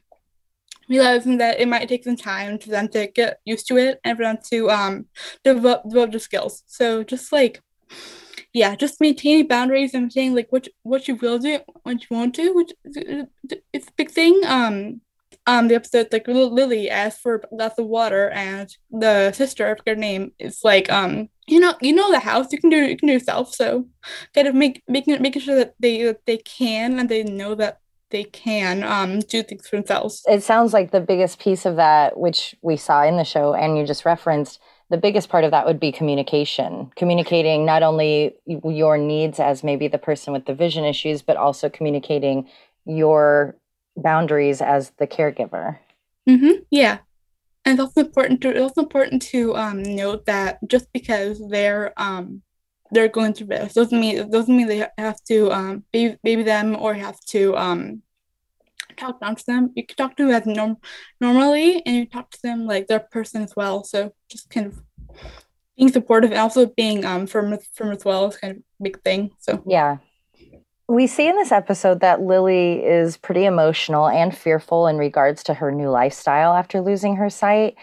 realizing 0.89 1.39
that 1.39 1.61
it 1.61 1.69
might 1.69 1.89
take 1.89 2.05
some 2.05 2.17
time 2.17 2.59
for 2.59 2.71
them 2.71 2.89
to 2.89 3.07
get 3.07 3.39
used 3.45 3.67
to 3.69 3.77
it 3.77 4.01
and 4.05 4.17
for 4.17 4.25
them 4.25 4.39
to 4.51 4.71
um 4.71 5.07
develop 5.45 5.83
develop 5.85 6.13
the 6.13 6.21
skills. 6.21 6.63
So 6.67 7.03
just 7.05 7.33
like 7.33 7.61
yeah, 8.53 8.75
just 8.75 9.01
maintaining 9.01 9.47
boundaries 9.47 9.95
and 9.95 10.13
saying 10.13 10.35
like 10.35 10.49
what 10.51 10.69
what 10.83 11.09
you 11.09 11.17
will 11.17 11.39
do, 11.39 11.61
what 11.83 12.03
you 12.03 12.17
won't 12.17 12.35
do, 12.35 12.55
which 12.55 12.73
is 12.85 13.87
a 13.89 13.93
big 13.97 14.11
thing. 14.11 14.41
Um, 14.47 15.01
um 15.47 15.69
the 15.69 15.75
episode 15.75 16.09
like 16.13 16.27
Lil- 16.27 16.53
Lily 16.53 16.91
asks 16.91 17.21
for 17.21 17.37
a 17.37 17.57
glass 17.57 17.79
of 17.79 17.87
water 17.87 18.31
and 18.31 18.75
the 18.91 19.33
sister, 19.33 19.67
I 19.67 19.75
forget 19.75 19.97
her 19.97 20.01
name, 20.01 20.33
is 20.39 20.61
like 20.65 20.91
um 20.91 21.29
you 21.47 21.61
know 21.61 21.75
you 21.81 21.93
know 21.93 22.11
the 22.11 22.21
house 22.21 22.53
you 22.53 22.59
can 22.59 22.71
do 22.71 22.77
you 22.77 22.97
can 22.97 23.09
do 23.09 23.15
yourself 23.15 23.53
so 23.53 23.87
kind 24.35 24.47
of 24.47 24.55
make 24.55 24.83
making 24.87 25.21
making 25.21 25.43
sure 25.43 25.57
that 25.57 25.75
they 25.81 26.05
that 26.05 26.25
they 26.27 26.37
can 26.39 26.99
and 26.99 27.09
they 27.09 27.25
know 27.25 27.55
that 27.55 27.81
they 28.11 28.25
can 28.25 28.83
um 28.83 29.21
do 29.21 29.43
things 29.43 29.67
for 29.69 29.77
themselves. 29.77 30.23
It 30.27 30.43
sounds 30.43 30.73
like 30.73 30.91
the 30.91 31.01
biggest 31.01 31.39
piece 31.39 31.65
of 31.65 31.77
that, 31.77 32.19
which 32.19 32.55
we 32.63 32.77
saw 32.77 33.05
in 33.05 33.17
the 33.17 33.25
show 33.25 33.55
and 33.55 33.79
you 33.79 33.87
just 33.87 34.05
referenced, 34.05 34.61
the 34.91 34.99
biggest 34.99 35.29
part 35.29 35.45
of 35.45 35.53
that 35.53 35.67
would 35.67 35.81
be 35.81 35.93
communication. 35.93 36.91
Communicating 36.97 37.65
not 37.65 37.83
only 37.83 38.35
your 38.47 38.99
needs 38.99 39.39
as 39.39 39.63
maybe 39.63 39.87
the 39.89 39.99
person 39.99 40.33
with 40.33 40.47
the 40.47 40.55
vision 40.55 40.85
issues, 40.85 41.23
but 41.23 41.37
also 41.37 41.71
communicating 41.71 42.49
your 42.85 43.57
boundaries 43.97 44.61
as 44.61 44.91
the 44.99 45.07
caregiver. 45.07 45.79
Mm-hmm. 46.29 46.63
Yeah. 46.71 46.99
And 47.65 47.79
it's 47.79 47.81
also 47.81 48.01
important 48.01 48.41
to 48.43 48.51
it's 48.51 48.61
also 48.61 48.83
important 48.83 49.23
to 49.23 49.55
um 49.55 49.83
note 49.83 50.27
that 50.27 50.59
just 50.67 50.93
because 50.93 51.41
they're 51.49 51.93
um 51.97 52.43
they're 52.91 53.09
going 53.09 53.35
through 53.35 53.49
this 53.49 53.75
doesn't 53.75 54.01
mean 54.01 54.31
doesn't 54.31 54.57
mean 54.57 54.67
they 54.67 54.87
have 54.99 55.23
to 55.25 55.53
um 55.53 55.85
baby, 55.93 56.17
baby 56.25 56.43
them 56.43 56.75
or 56.75 56.95
have 56.95 57.21
to 57.27 57.57
um 57.57 58.03
talk 59.01 59.21
down 59.21 59.37
to 59.37 59.47
them. 59.47 59.71
You 59.75 59.87
can 59.87 59.97
talk 59.97 60.17
to 60.17 60.27
them 60.27 60.33
as 60.35 60.47
norm 60.47 60.77
normally 61.21 61.83
and 61.85 61.97
you 61.97 62.07
talk 62.07 62.31
to 62.31 62.43
them 62.43 62.67
like 62.67 62.87
they're 62.87 62.99
a 62.99 63.09
person 63.09 63.43
as 63.43 63.55
well. 63.57 63.85
So 63.85 64.13
just 64.31 64.51
kind 64.51 64.67
of 64.67 64.81
being 65.77 65.91
supportive 65.91 66.31
and 66.31 66.41
also 66.41 66.67
being 66.67 67.05
um 67.05 67.27
firm 67.27 67.57
firm 67.75 67.93
as 67.93 68.05
well 68.05 68.29
is 68.29 68.37
kind 68.37 68.53
of 68.53 68.59
a 68.59 68.83
big 68.83 69.03
thing. 69.03 69.31
So 69.39 69.63
Yeah. 69.67 69.99
We 70.89 71.07
see 71.07 71.29
in 71.29 71.37
this 71.37 71.53
episode 71.53 72.01
that 72.01 72.21
Lily 72.21 72.85
is 72.85 73.17
pretty 73.17 73.45
emotional 73.45 74.09
and 74.09 74.37
fearful 74.37 74.89
in 74.89 74.99
regards 74.99 75.45
to 75.45 75.55
her 75.55 75.71
new 75.71 75.89
lifestyle 75.89 76.53
after 76.55 76.81
losing 76.81 77.15
her 77.17 77.31
sight. 77.31 77.77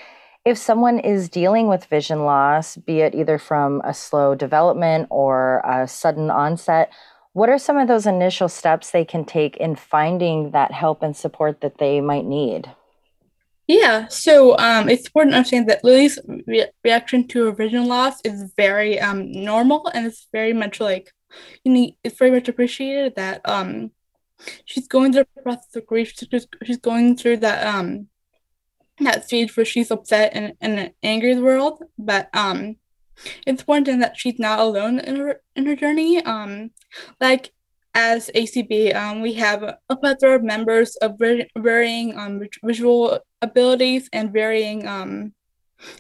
If 0.43 0.57
someone 0.57 0.99
is 0.99 1.29
dealing 1.29 1.67
with 1.67 1.85
vision 1.85 2.25
loss, 2.25 2.77
be 2.77 2.99
it 2.99 3.15
either 3.15 3.37
from 3.37 3.81
a 3.85 3.93
slow 3.93 4.35
development 4.35 5.07
or 5.09 5.59
a 5.65 5.87
sudden 5.87 6.29
onset, 6.29 6.91
what 7.37 7.49
are 7.49 7.59
some 7.59 7.77
of 7.77 7.87
those 7.87 8.07
initial 8.07 8.49
steps 8.49 8.89
they 8.89 9.05
can 9.05 9.23
take 9.23 9.57
in 9.57 9.75
finding 9.75 10.49
that 10.51 10.71
help 10.71 11.03
and 11.03 11.15
support 11.15 11.61
that 11.61 11.77
they 11.77 12.01
might 12.01 12.25
need? 12.25 12.73
Yeah, 13.67 14.07
so 14.07 14.57
um, 14.57 14.89
it's 14.89 15.05
important 15.05 15.33
to 15.33 15.37
understand 15.37 15.69
that 15.69 15.83
Lily's 15.83 16.17
re- 16.47 16.71
reaction 16.83 17.27
to 17.27 17.51
vision 17.53 17.85
loss 17.85 18.21
is 18.23 18.51
very 18.57 18.99
um 18.99 19.31
normal 19.31 19.85
and 19.93 20.07
it's 20.07 20.27
very 20.31 20.51
much 20.51 20.79
like 20.79 21.13
you 21.63 21.71
need 21.71 21.95
it's 22.03 22.17
very 22.17 22.31
much 22.31 22.47
appreciated 22.47 23.13
that 23.17 23.41
um 23.45 23.91
she's 24.65 24.87
going 24.87 25.13
through 25.13 25.27
the 25.35 25.41
process 25.43 25.75
of 25.75 25.85
grief. 25.85 26.13
She's, 26.63 26.77
going 26.77 27.17
through 27.17 27.37
that 27.37 27.67
um 27.67 28.07
that 28.99 29.25
stage 29.25 29.55
where 29.55 29.65
she's 29.65 29.91
upset 29.91 30.31
and, 30.33 30.53
and 30.59 30.91
angry 31.03 31.35
the 31.35 31.43
world, 31.43 31.83
but 31.99 32.29
um 32.33 32.77
it's 33.45 33.61
important 33.61 34.01
that 34.01 34.17
she's 34.17 34.39
not 34.39 34.59
alone 34.59 34.99
in 34.99 35.15
her 35.17 35.41
in 35.55 35.65
her 35.65 35.75
journey. 35.75 36.23
Um, 36.23 36.71
like 37.19 37.51
as 37.93 38.29
ACB, 38.35 38.95
um, 38.95 39.21
we 39.21 39.33
have 39.33 39.63
a 39.63 39.95
plethora 39.95 40.35
of 40.35 40.43
members 40.43 40.95
of 40.97 41.19
varying 41.57 42.17
um, 42.17 42.41
visual 42.63 43.19
abilities 43.41 44.07
and 44.13 44.31
varying 44.31 44.87
um, 44.87 45.33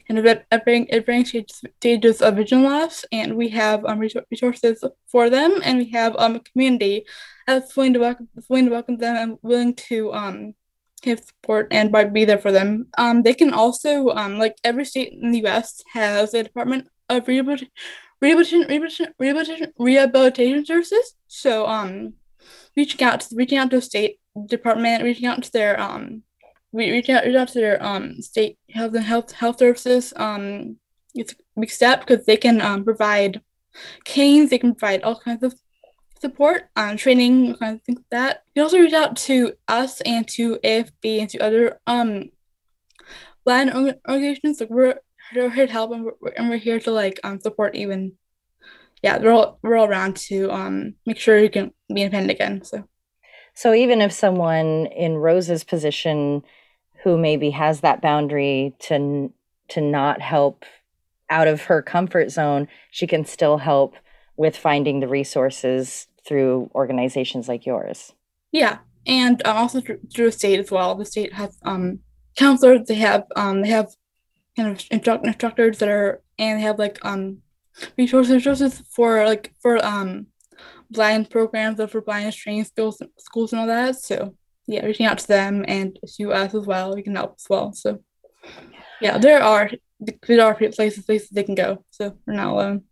and 0.09 0.23
varying, 0.65 0.87
varying 1.05 1.25
stages, 1.25 2.21
of 2.21 2.35
vision 2.35 2.63
loss, 2.63 3.05
and 3.11 3.35
we 3.35 3.49
have 3.49 3.85
um, 3.85 3.99
resources 3.99 4.83
for 5.07 5.29
them, 5.29 5.59
and 5.63 5.77
we 5.77 5.89
have 5.91 6.15
um, 6.17 6.35
a 6.35 6.39
community 6.39 7.05
that's 7.45 7.75
willing 7.75 7.93
to 7.93 7.99
welcome, 7.99 8.27
willing 8.49 8.65
to 8.65 8.71
welcome 8.71 8.97
them 8.97 9.15
and 9.15 9.37
willing 9.41 9.75
to 9.75 10.13
um, 10.13 10.53
give 11.01 11.19
support 11.19 11.67
and 11.71 11.91
be 12.13 12.25
there 12.25 12.37
for 12.37 12.51
them. 12.51 12.87
Um, 12.97 13.23
they 13.23 13.33
can 13.33 13.53
also 13.53 14.09
um, 14.09 14.37
like 14.37 14.57
every 14.63 14.85
state 14.85 15.13
in 15.13 15.31
the 15.31 15.39
U.S. 15.39 15.81
has 15.93 16.33
a 16.33 16.43
Department 16.43 16.87
of 17.09 17.27
Rehabilitation 17.27 17.69
rehabilitation, 18.21 19.13
rehabilitation, 19.19 19.73
rehabilitation, 19.77 20.65
services. 20.65 21.13
So, 21.27 21.67
um, 21.67 22.13
reaching 22.75 23.03
out 23.03 23.21
to 23.21 23.35
reaching 23.35 23.57
out 23.57 23.69
to 23.71 23.77
the 23.77 23.81
state 23.81 24.19
department, 24.47 25.03
reaching 25.03 25.27
out 25.27 25.43
to 25.43 25.51
their 25.51 25.79
um, 25.79 26.23
re- 26.73 26.91
reaching 26.91 27.15
out, 27.15 27.25
reaching 27.25 27.39
out 27.39 27.47
to 27.49 27.59
their 27.59 27.83
um 27.83 28.21
state 28.21 28.57
health 28.71 28.95
and 28.95 29.03
health 29.03 29.31
health 29.31 29.59
services. 29.59 30.13
Um, 30.15 30.77
it's 31.13 31.33
a 31.33 31.59
big 31.59 31.69
step 31.69 32.05
because 32.05 32.25
they 32.25 32.37
can 32.37 32.61
um 32.61 32.83
provide 32.83 33.41
canes, 34.03 34.49
they 34.49 34.57
can 34.57 34.73
provide 34.73 35.03
all 35.03 35.19
kinds 35.19 35.43
of 35.43 35.53
support, 36.19 36.69
um, 36.75 36.97
training, 36.97 37.55
kind 37.57 37.75
of 37.75 37.83
things 37.83 37.99
like 37.99 38.09
that. 38.09 38.43
You 38.47 38.53
can 38.55 38.63
also 38.63 38.79
reach 38.79 38.93
out 38.93 39.15
to 39.17 39.53
us 39.67 40.01
and 40.01 40.27
to 40.29 40.57
AFB 40.63 41.19
and 41.21 41.29
to 41.29 41.37
other 41.39 41.79
um 41.85 42.31
org- 43.45 43.99
organizations. 44.09 44.59
Like 44.59 44.69
we're 44.71 44.99
we're 45.35 45.49
here 45.49 45.67
to 45.67 45.71
help 45.71 45.91
and 45.91 46.05
we're, 46.05 46.31
and 46.35 46.49
we're 46.49 46.57
here 46.57 46.79
to 46.79 46.91
like 46.91 47.19
um 47.23 47.39
support 47.39 47.75
even 47.75 48.13
yeah 49.03 49.17
we're 49.17 49.31
all 49.31 49.59
we're 49.61 49.75
all 49.77 49.87
around 49.87 50.15
to 50.15 50.51
um 50.51 50.93
make 51.05 51.17
sure 51.17 51.37
you 51.37 51.49
can 51.49 51.71
be 51.93 52.01
independent 52.01 52.31
again 52.31 52.63
so 52.63 52.87
So 53.53 53.73
even 53.73 54.01
if 54.01 54.11
someone 54.11 54.85
in 54.87 55.17
Rose's 55.17 55.63
position 55.63 56.43
who 57.03 57.17
maybe 57.17 57.49
has 57.51 57.81
that 57.81 58.01
boundary 58.01 58.75
to 58.87 59.31
to 59.69 59.81
not 59.81 60.21
help 60.21 60.63
out 61.29 61.47
of 61.47 61.63
her 61.63 61.81
comfort 61.81 62.31
zone, 62.31 62.67
she 62.91 63.05
can 63.07 63.25
still 63.25 63.57
help 63.57 63.95
with 64.37 64.55
finding 64.55 64.99
the 64.99 65.07
resources 65.07 66.07
through 66.25 66.69
organizations 66.75 67.47
like 67.47 67.65
yours. 67.65 68.13
yeah 68.51 68.77
and 69.05 69.41
um, 69.47 69.57
also 69.57 69.81
through, 69.81 69.99
through 70.13 70.25
the 70.27 70.31
state 70.31 70.59
as 70.59 70.69
well 70.71 70.93
the 70.95 71.05
state 71.05 71.33
has 71.33 71.57
um 71.63 71.99
counselors 72.35 72.87
they 72.87 72.95
have 72.95 73.23
um 73.35 73.61
they 73.61 73.69
have 73.69 73.87
kind 74.57 74.69
of 74.69 74.83
instruct- 74.91 75.25
instructors 75.25 75.77
that 75.77 75.89
are 75.89 76.21
and 76.39 76.59
they 76.59 76.63
have 76.63 76.79
like 76.79 76.97
um 77.03 77.37
resources 77.97 78.33
resources 78.33 78.81
for 78.91 79.25
like 79.25 79.53
for 79.61 79.83
um 79.85 80.27
blind 80.89 81.29
programs 81.29 81.79
or 81.79 81.87
for 81.87 82.01
blind 82.01 82.33
training 82.33 82.63
schools 82.63 83.01
schools 83.17 83.53
and 83.53 83.61
all 83.61 83.67
that. 83.67 83.95
So 83.95 84.35
yeah 84.65 84.83
reaching 84.85 85.05
out 85.05 85.19
to 85.19 85.27
them 85.27 85.63
and 85.67 85.97
to 86.17 86.33
us 86.33 86.53
as 86.53 86.65
well 86.65 86.95
we 86.95 87.03
can 87.03 87.15
help 87.15 87.35
as 87.37 87.45
well. 87.49 87.71
So 87.73 88.03
yeah 88.99 89.17
there 89.17 89.41
are 89.41 89.69
there 90.27 90.45
are 90.45 90.55
places 90.55 91.05
places 91.05 91.29
they 91.29 91.43
can 91.43 91.55
go. 91.55 91.85
So 91.91 92.17
we're 92.25 92.33
not 92.33 92.53
alone. 92.53 92.83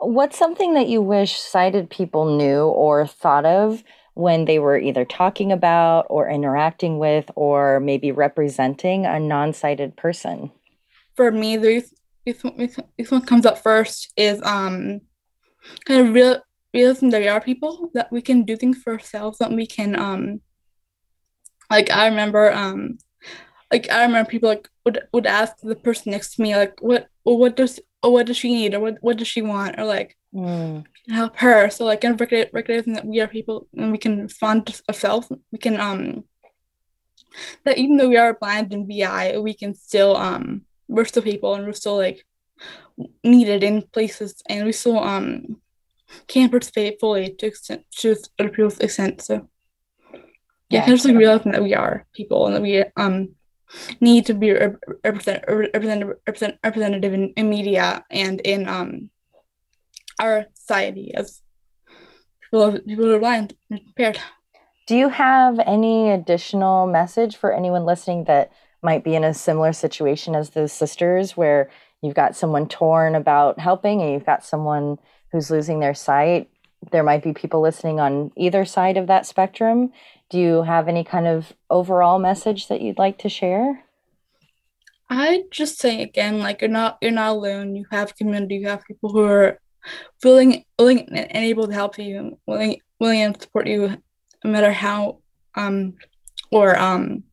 What's 0.00 0.38
something 0.38 0.74
that 0.74 0.88
you 0.88 1.02
wish 1.02 1.36
sighted 1.36 1.90
people 1.90 2.36
knew 2.36 2.66
or 2.66 3.06
thought 3.06 3.44
of 3.44 3.82
when 4.14 4.44
they 4.44 4.58
were 4.58 4.78
either 4.78 5.04
talking 5.04 5.50
about 5.50 6.06
or 6.08 6.28
interacting 6.28 6.98
with 6.98 7.30
or 7.34 7.80
maybe 7.80 8.12
representing 8.12 9.06
a 9.06 9.18
non 9.18 9.52
sighted 9.52 9.96
person? 9.96 10.52
For 11.18 11.32
me, 11.32 11.56
the 11.56 11.82
this 12.24 12.44
one, 12.44 12.56
this 12.96 13.10
one- 13.10 13.26
comes 13.26 13.44
up 13.44 13.58
first 13.58 14.12
is 14.16 14.40
um 14.44 15.00
kind 15.84 16.06
of 16.06 16.14
real 16.14 16.40
realizing 16.72 17.10
that 17.10 17.20
we 17.20 17.28
are 17.28 17.40
people 17.40 17.90
that 17.94 18.12
we 18.12 18.22
can 18.22 18.44
do 18.44 18.54
things 18.56 18.78
for 18.82 18.92
ourselves 18.92 19.38
that 19.38 19.50
we 19.50 19.66
can 19.66 19.98
um 19.98 20.40
like 21.70 21.90
I 21.90 22.06
remember 22.06 22.52
um 22.52 22.98
like 23.72 23.90
I 23.90 24.02
remember 24.04 24.30
people 24.30 24.48
like 24.48 24.68
would 24.84 25.00
would 25.12 25.26
ask 25.26 25.56
the 25.62 25.74
person 25.74 26.12
next 26.12 26.36
to 26.36 26.42
me 26.42 26.54
like 26.54 26.74
what 26.80 27.08
well, 27.24 27.38
what 27.38 27.56
does 27.56 27.80
or 28.02 28.12
what 28.12 28.26
does 28.26 28.36
she 28.36 28.54
need? 28.54 28.74
Or 28.74 28.80
what 28.80 28.98
what 29.00 29.16
does 29.18 29.26
she 29.28 29.42
want? 29.42 29.78
Or 29.78 29.84
like 29.84 30.14
Mm, 30.34 30.84
help 31.08 31.36
her? 31.38 31.70
So 31.70 31.86
like 31.86 32.02
kind 32.02 32.14
of 32.14 32.20
recognize, 32.20 32.52
recognizing 32.52 32.92
that 32.92 33.06
we 33.06 33.18
are 33.20 33.26
people 33.28 33.66
and 33.74 33.90
we 33.90 33.98
can 33.98 34.22
respond 34.22 34.66
to 34.66 34.82
ourselves. 34.88 35.32
We 35.50 35.58
can 35.58 35.80
um 35.80 36.24
that 37.64 37.78
even 37.78 37.96
though 37.96 38.08
we 38.08 38.16
are 38.16 38.34
blind 38.34 38.72
and 38.72 38.86
bi 38.86 39.38
we 39.38 39.54
can 39.54 39.74
still 39.74 40.16
um 40.16 40.67
we're 40.88 41.04
still 41.04 41.22
people 41.22 41.54
and 41.54 41.66
we're 41.66 41.72
still 41.72 41.96
like 41.96 42.24
needed 43.22 43.62
in 43.62 43.82
places 43.82 44.42
and 44.48 44.64
we 44.66 44.72
still 44.72 44.98
um 44.98 45.60
can 46.26 46.48
participate 46.48 46.98
fully 46.98 47.34
to 47.34 47.46
extent 47.46 47.84
to 47.92 48.16
other 48.38 48.48
people's 48.48 48.78
extent 48.80 49.20
so 49.22 49.34
yeah, 50.70 50.80
Yeah. 50.80 50.80
kind 50.80 50.92
of 50.92 50.96
just 50.98 51.06
like 51.06 51.16
realizing 51.16 51.52
that 51.52 51.62
we 51.62 51.74
are 51.74 52.06
people 52.14 52.46
and 52.46 52.54
that 52.56 52.62
we 52.62 52.84
um 52.96 53.34
need 54.00 54.24
to 54.26 54.34
be 54.34 54.50
rep- 54.50 54.80
represent, 55.04 55.44
represent, 55.46 56.04
represent, 56.26 56.56
representative 56.64 57.12
in, 57.12 57.32
in 57.36 57.50
media 57.50 58.04
and 58.10 58.40
in 58.40 58.66
um 58.68 59.10
our 60.20 60.46
society 60.54 61.12
as 61.14 61.42
people, 62.42 62.72
people 62.80 63.04
who 63.04 63.14
are 63.14 63.18
blind 63.18 63.54
and 63.70 63.80
impaired. 63.86 64.18
Do 64.86 64.96
you 64.96 65.10
have 65.10 65.58
any 65.60 66.10
additional 66.10 66.86
message 66.86 67.36
for 67.36 67.52
anyone 67.52 67.84
listening 67.84 68.24
that 68.24 68.50
might 68.82 69.04
be 69.04 69.14
in 69.14 69.24
a 69.24 69.34
similar 69.34 69.72
situation 69.72 70.34
as 70.34 70.50
those 70.50 70.72
sisters, 70.72 71.36
where 71.36 71.70
you've 72.02 72.14
got 72.14 72.36
someone 72.36 72.68
torn 72.68 73.14
about 73.14 73.58
helping 73.58 74.00
and 74.00 74.12
you've 74.12 74.26
got 74.26 74.44
someone 74.44 74.98
who's 75.32 75.50
losing 75.50 75.80
their 75.80 75.94
sight? 75.94 76.48
There 76.92 77.02
might 77.02 77.24
be 77.24 77.32
people 77.32 77.60
listening 77.60 77.98
on 77.98 78.30
either 78.36 78.64
side 78.64 78.96
of 78.96 79.08
that 79.08 79.26
spectrum. 79.26 79.92
Do 80.30 80.38
you 80.38 80.62
have 80.62 80.88
any 80.88 81.04
kind 81.04 81.26
of 81.26 81.52
overall 81.70 82.18
message 82.18 82.68
that 82.68 82.80
you'd 82.80 82.98
like 82.98 83.18
to 83.18 83.28
share? 83.28 83.84
I 85.10 85.44
just 85.50 85.78
say 85.78 86.02
again, 86.02 86.38
like 86.38 86.60
you're 86.60 86.70
not 86.70 86.98
you're 87.00 87.10
not 87.10 87.30
alone. 87.30 87.74
You 87.74 87.86
have 87.90 88.14
community. 88.14 88.56
You 88.56 88.68
have 88.68 88.84
people 88.84 89.10
who 89.10 89.24
are 89.24 89.58
willing, 90.22 90.64
willing, 90.78 91.08
and 91.08 91.44
able 91.44 91.66
to 91.66 91.72
help 91.72 91.98
you, 91.98 92.38
willing, 92.46 92.80
willing 93.00 93.22
and 93.22 93.40
support 93.40 93.66
you, 93.66 93.96
no 94.44 94.50
matter 94.50 94.70
how 94.70 95.18
um 95.54 95.94
or 96.50 96.78
um 96.78 97.24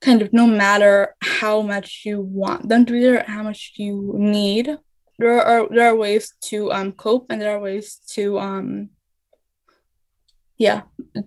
kind 0.00 0.22
of 0.22 0.32
no 0.32 0.46
matter 0.46 1.14
how 1.22 1.60
much 1.60 2.02
you 2.04 2.20
want 2.20 2.68
them 2.68 2.86
to 2.86 2.92
be 2.92 3.00
there, 3.00 3.24
how 3.26 3.42
much 3.42 3.72
you 3.76 4.14
need, 4.16 4.78
there 5.20 5.40
are 5.40 5.68
there 5.70 5.88
are 5.92 5.96
ways 5.96 6.32
to 6.40 6.72
um 6.72 6.92
cope 6.92 7.26
and 7.28 7.40
there 7.40 7.54
are 7.54 7.60
ways 7.60 8.00
to 8.08 8.38
um 8.38 8.88
yeah 10.56 10.82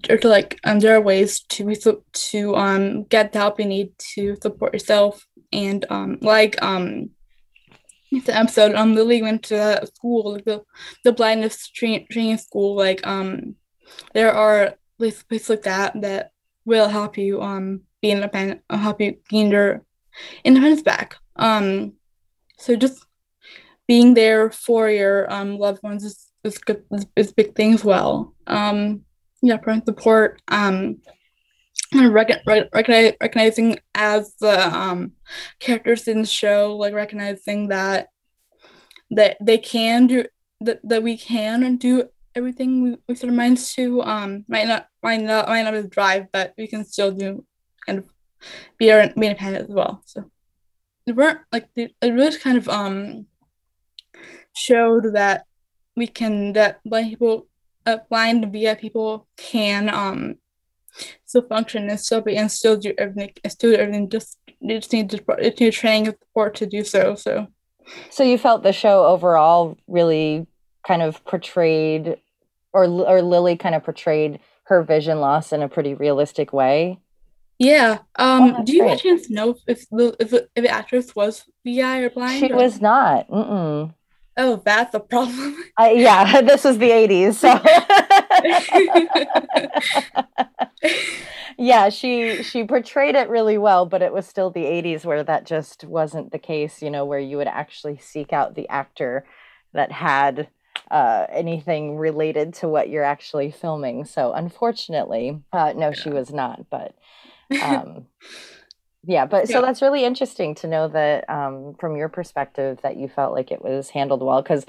or 0.10 0.18
to 0.18 0.28
like 0.28 0.60
um 0.64 0.80
there 0.80 0.96
are 0.96 1.02
ways 1.02 1.42
to 1.42 1.64
to 2.12 2.56
um 2.56 3.04
get 3.04 3.32
the 3.32 3.38
help 3.40 3.60
you 3.60 3.66
need 3.66 3.92
to 3.98 4.36
support 4.42 4.74
yourself 4.74 5.26
and 5.52 5.86
um 5.92 6.18
like 6.22 6.62
um 6.64 7.12
the 8.12 8.36
episode 8.36 8.76
um 8.76 8.96
Lily 8.96 9.22
went 9.22 9.44
to 9.44 9.56
that 9.56 9.88
school 9.96 10.34
like 10.34 10.46
the 10.46 10.64
the 11.04 11.12
blindness 11.12 11.68
train, 11.70 12.08
training 12.12 12.38
school 12.38 12.76
like 12.76 13.06
um 13.06 13.56
there 14.14 14.34
are 14.34 14.76
places 14.98 15.50
like 15.50 15.64
that 15.64 16.00
that 16.02 16.32
will 16.66 16.90
help 16.90 17.18
you 17.18 17.42
um 17.42 17.82
be 18.04 19.06
you 19.06 19.18
gain 19.30 19.50
your 19.50 19.84
independence 20.44 20.84
back. 20.84 21.16
Um 21.38 21.94
so 22.60 22.76
just 22.76 23.06
being 23.88 24.14
there 24.14 24.52
for 24.52 24.90
your 24.90 25.32
um 25.34 25.58
loved 25.58 25.82
ones 25.84 26.04
is 26.04 26.30
is 26.44 26.58
good 26.58 26.84
is, 27.16 27.32
big 27.32 27.56
thing 27.56 27.74
as 27.74 27.84
well. 27.84 28.36
Um 28.46 29.02
yeah 29.42 29.58
parent 29.58 29.86
support 29.86 30.42
um 30.50 30.98
rec- 31.96 32.46
rec- 32.46 32.70
recognize, 32.74 33.14
recognizing 33.22 33.80
as 33.96 34.36
the 34.40 34.78
um 34.78 35.14
characters 35.60 36.08
in 36.08 36.22
the 36.22 36.28
show 36.28 36.76
like 36.76 36.94
recognizing 36.94 37.70
that 37.70 38.10
that 39.12 39.38
they 39.42 39.58
can 39.58 40.08
do 40.08 40.26
that, 40.62 40.80
that 40.84 41.04
we 41.04 41.18
can 41.18 41.78
do 41.78 42.10
everything 42.36 42.82
we, 42.84 42.98
we 43.08 43.16
set 43.16 43.30
our 43.30 43.36
minds 43.36 43.74
to. 43.76 44.02
Um 44.02 44.46
might 44.48 44.68
not 44.68 44.88
might 45.02 45.22
not 45.22 45.48
might 45.48 45.64
not 45.64 45.90
drive 45.90 46.28
but 46.32 46.54
we 46.58 46.68
can 46.68 46.84
still 46.86 47.12
do 47.12 47.46
kind 47.86 48.00
of 48.00 48.06
be 48.78 48.92
our 48.92 49.08
be 49.16 49.28
independent 49.28 49.70
as 49.70 49.76
well 49.76 50.02
so 50.06 50.30
they 51.06 51.14
weren't 51.14 51.40
like 51.52 51.70
they, 51.76 51.94
it 52.02 52.14
really 52.14 52.38
kind 52.38 52.58
of 52.58 52.68
um 52.70 53.26
showed 54.56 55.14
that 55.14 55.46
we 55.96 56.08
can 56.08 56.54
that 56.54 56.80
blind 56.84 57.10
people 57.10 57.48
uh, 57.86 57.98
blind 58.10 58.44
and 58.44 58.80
people 58.80 59.28
can 59.38 59.90
um 59.90 60.36
still 61.26 61.42
function 61.48 61.90
and 61.90 62.00
still 62.00 62.22
be 62.22 62.36
and 62.38 62.52
still 62.52 62.78
do 62.78 62.94
everything 62.98 63.32
and 63.44 63.52
still 63.52 63.72
do 63.72 63.78
everything 63.78 64.10
just 64.10 64.38
they 64.62 64.76
just 64.76 64.94
need 64.94 65.10
to 65.10 65.18
just 65.18 65.60
need 65.60 65.74
training 65.74 66.08
and 66.08 66.18
support 66.20 66.56
to 66.56 66.66
do 66.66 66.84
so 66.84 67.16
so 67.16 67.48
So 68.10 68.24
you 68.24 68.38
felt 68.38 68.64
the 68.64 68.74
show 68.74 69.06
overall 69.06 69.78
really 69.88 70.48
kind 70.86 71.02
of 71.02 71.24
portrayed, 71.26 72.18
or 72.72 72.86
or 72.86 73.22
Lily 73.22 73.58
kind 73.58 73.76
of 73.76 73.84
portrayed 73.84 74.40
her 74.66 74.84
vision 74.84 75.20
loss 75.20 75.52
in 75.52 75.62
a 75.62 75.70
pretty 75.70 75.94
realistic 75.94 76.54
way. 76.54 77.00
Yeah 77.64 78.00
Oh, 78.18 78.44
um 78.44 78.52
that's 78.54 78.66
do 78.66 78.74
you 78.76 78.82
by 78.84 78.88
great. 78.90 79.00
chance 79.02 79.30
know 79.30 79.56
if 79.68 79.88
the 79.90 80.16
if, 80.20 80.30
the- 80.30 80.48
if 80.56 80.64
the 80.66 80.70
actress 80.70 81.16
was 81.16 81.44
VI 81.66 82.00
or 82.06 82.10
blind 82.10 82.40
She 82.40 82.52
or- 82.52 82.58
was 82.58 82.82
not. 82.82 83.28
Mm-mm. 83.30 83.94
oh 84.38 84.62
that's 84.66 84.94
a 84.96 85.00
problem 85.00 85.56
yeah, 85.80 86.42
this 86.50 86.64
was 86.64 86.78
the 86.78 86.90
'80s, 86.90 87.36
so 87.44 87.54
yeah, 91.58 91.90
she 91.90 92.44
she 92.44 92.64
portrayed 92.64 93.16
it 93.16 93.30
really 93.30 93.58
well, 93.58 93.86
but 93.86 94.02
it 94.02 94.14
was 94.14 94.26
still 94.28 94.50
the 94.52 94.64
'80s 94.66 95.06
where 95.06 95.24
that 95.24 95.46
just 95.46 95.84
wasn't 95.84 96.32
the 96.32 96.40
case. 96.40 96.82
You 96.82 96.90
know, 96.90 97.06
where 97.06 97.20
you 97.20 97.38
would 97.38 97.48
actually 97.48 97.98
seek 98.00 98.34
out 98.34 98.56
the 98.56 98.68
actor 98.70 99.26
that 99.74 99.92
had 99.92 100.48
uh, 100.92 101.26
anything 101.32 101.98
related 101.98 102.54
to 102.56 102.68
what 102.68 102.90
you're 102.90 103.04
actually 103.04 103.52
filming. 103.52 104.06
So 104.06 104.34
unfortunately, 104.34 105.42
uh, 105.52 105.74
no, 105.76 105.92
she 105.92 106.10
was 106.10 106.32
not. 106.32 106.70
But 106.70 106.96
um, 107.62 108.06
yeah, 109.06 109.26
but 109.26 109.48
so 109.48 109.56
Yeah. 109.56 109.62
that's 109.62 109.82
really 109.82 110.06
interesting 110.06 110.56
to 110.56 110.68
know 110.68 110.88
that 110.88 111.30
um, 111.30 111.76
from 111.80 111.96
your 111.98 112.10
perspective 112.10 112.80
that 112.84 112.98
you 112.98 113.08
felt 113.10 113.34
like 113.34 113.52
it 113.52 113.62
was 113.62 113.90
handled 113.90 114.22
well 114.24 114.42
because 114.42 114.66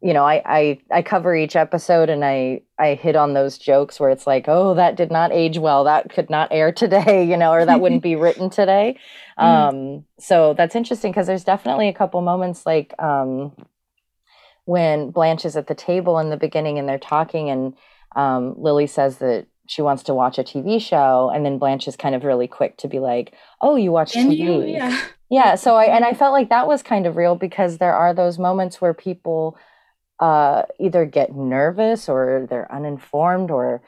you 0.00 0.12
know 0.12 0.24
I, 0.24 0.42
I 0.44 0.78
i 0.90 1.02
cover 1.02 1.34
each 1.36 1.54
episode 1.54 2.10
and 2.10 2.24
i 2.24 2.62
i 2.78 2.94
hit 2.94 3.14
on 3.14 3.34
those 3.34 3.56
jokes 3.56 4.00
where 4.00 4.10
it's 4.10 4.26
like 4.26 4.46
oh 4.48 4.74
that 4.74 4.96
did 4.96 5.12
not 5.12 5.30
age 5.32 5.58
well 5.58 5.84
that 5.84 6.10
could 6.10 6.28
not 6.28 6.48
air 6.50 6.72
today 6.72 7.24
you 7.30 7.36
know 7.36 7.52
or 7.52 7.64
that 7.64 7.80
wouldn't 7.80 8.02
be 8.02 8.16
written 8.16 8.50
today 8.50 8.98
Mhm. 9.40 9.70
um 9.70 10.04
so 10.18 10.54
that's 10.54 10.74
interesting 10.74 11.12
because 11.12 11.28
there's 11.28 11.44
definitely 11.44 11.88
a 11.88 11.92
couple 11.94 12.20
moments 12.20 12.66
like 12.66 12.94
um 12.98 13.52
when 14.64 15.10
blanche 15.10 15.44
is 15.44 15.56
at 15.56 15.66
the 15.66 15.74
table 15.74 16.18
in 16.18 16.30
the 16.30 16.36
beginning 16.36 16.78
and 16.78 16.88
they're 16.88 16.98
talking 16.98 17.50
and 17.50 17.74
um 18.16 18.54
lily 18.60 18.86
says 18.86 19.18
that 19.18 19.46
she 19.68 19.82
wants 19.82 20.02
to 20.02 20.14
watch 20.14 20.38
a 20.38 20.42
tv 20.42 20.80
show 20.80 21.30
and 21.34 21.44
then 21.44 21.58
blanche 21.58 21.86
is 21.86 21.96
kind 21.96 22.14
of 22.14 22.24
really 22.24 22.48
quick 22.48 22.76
to 22.76 22.88
be 22.88 22.98
like 22.98 23.34
oh 23.60 23.76
you 23.76 23.92
watch 23.92 24.12
tv 24.12 24.36
you 24.36 24.62
yeah. 24.66 25.02
Yeah, 25.32 25.54
so 25.54 25.76
I 25.76 25.84
and 25.84 26.04
I 26.04 26.12
felt 26.12 26.34
like 26.34 26.50
that 26.50 26.66
was 26.66 26.82
kind 26.82 27.06
of 27.06 27.16
real 27.16 27.36
because 27.36 27.78
there 27.78 27.94
are 27.94 28.12
those 28.12 28.38
moments 28.38 28.82
where 28.82 28.92
people 28.92 29.56
uh, 30.20 30.64
either 30.78 31.06
get 31.06 31.34
nervous 31.34 32.06
or 32.06 32.46
they're 32.50 32.70
uninformed 32.70 33.50
or 33.50 33.80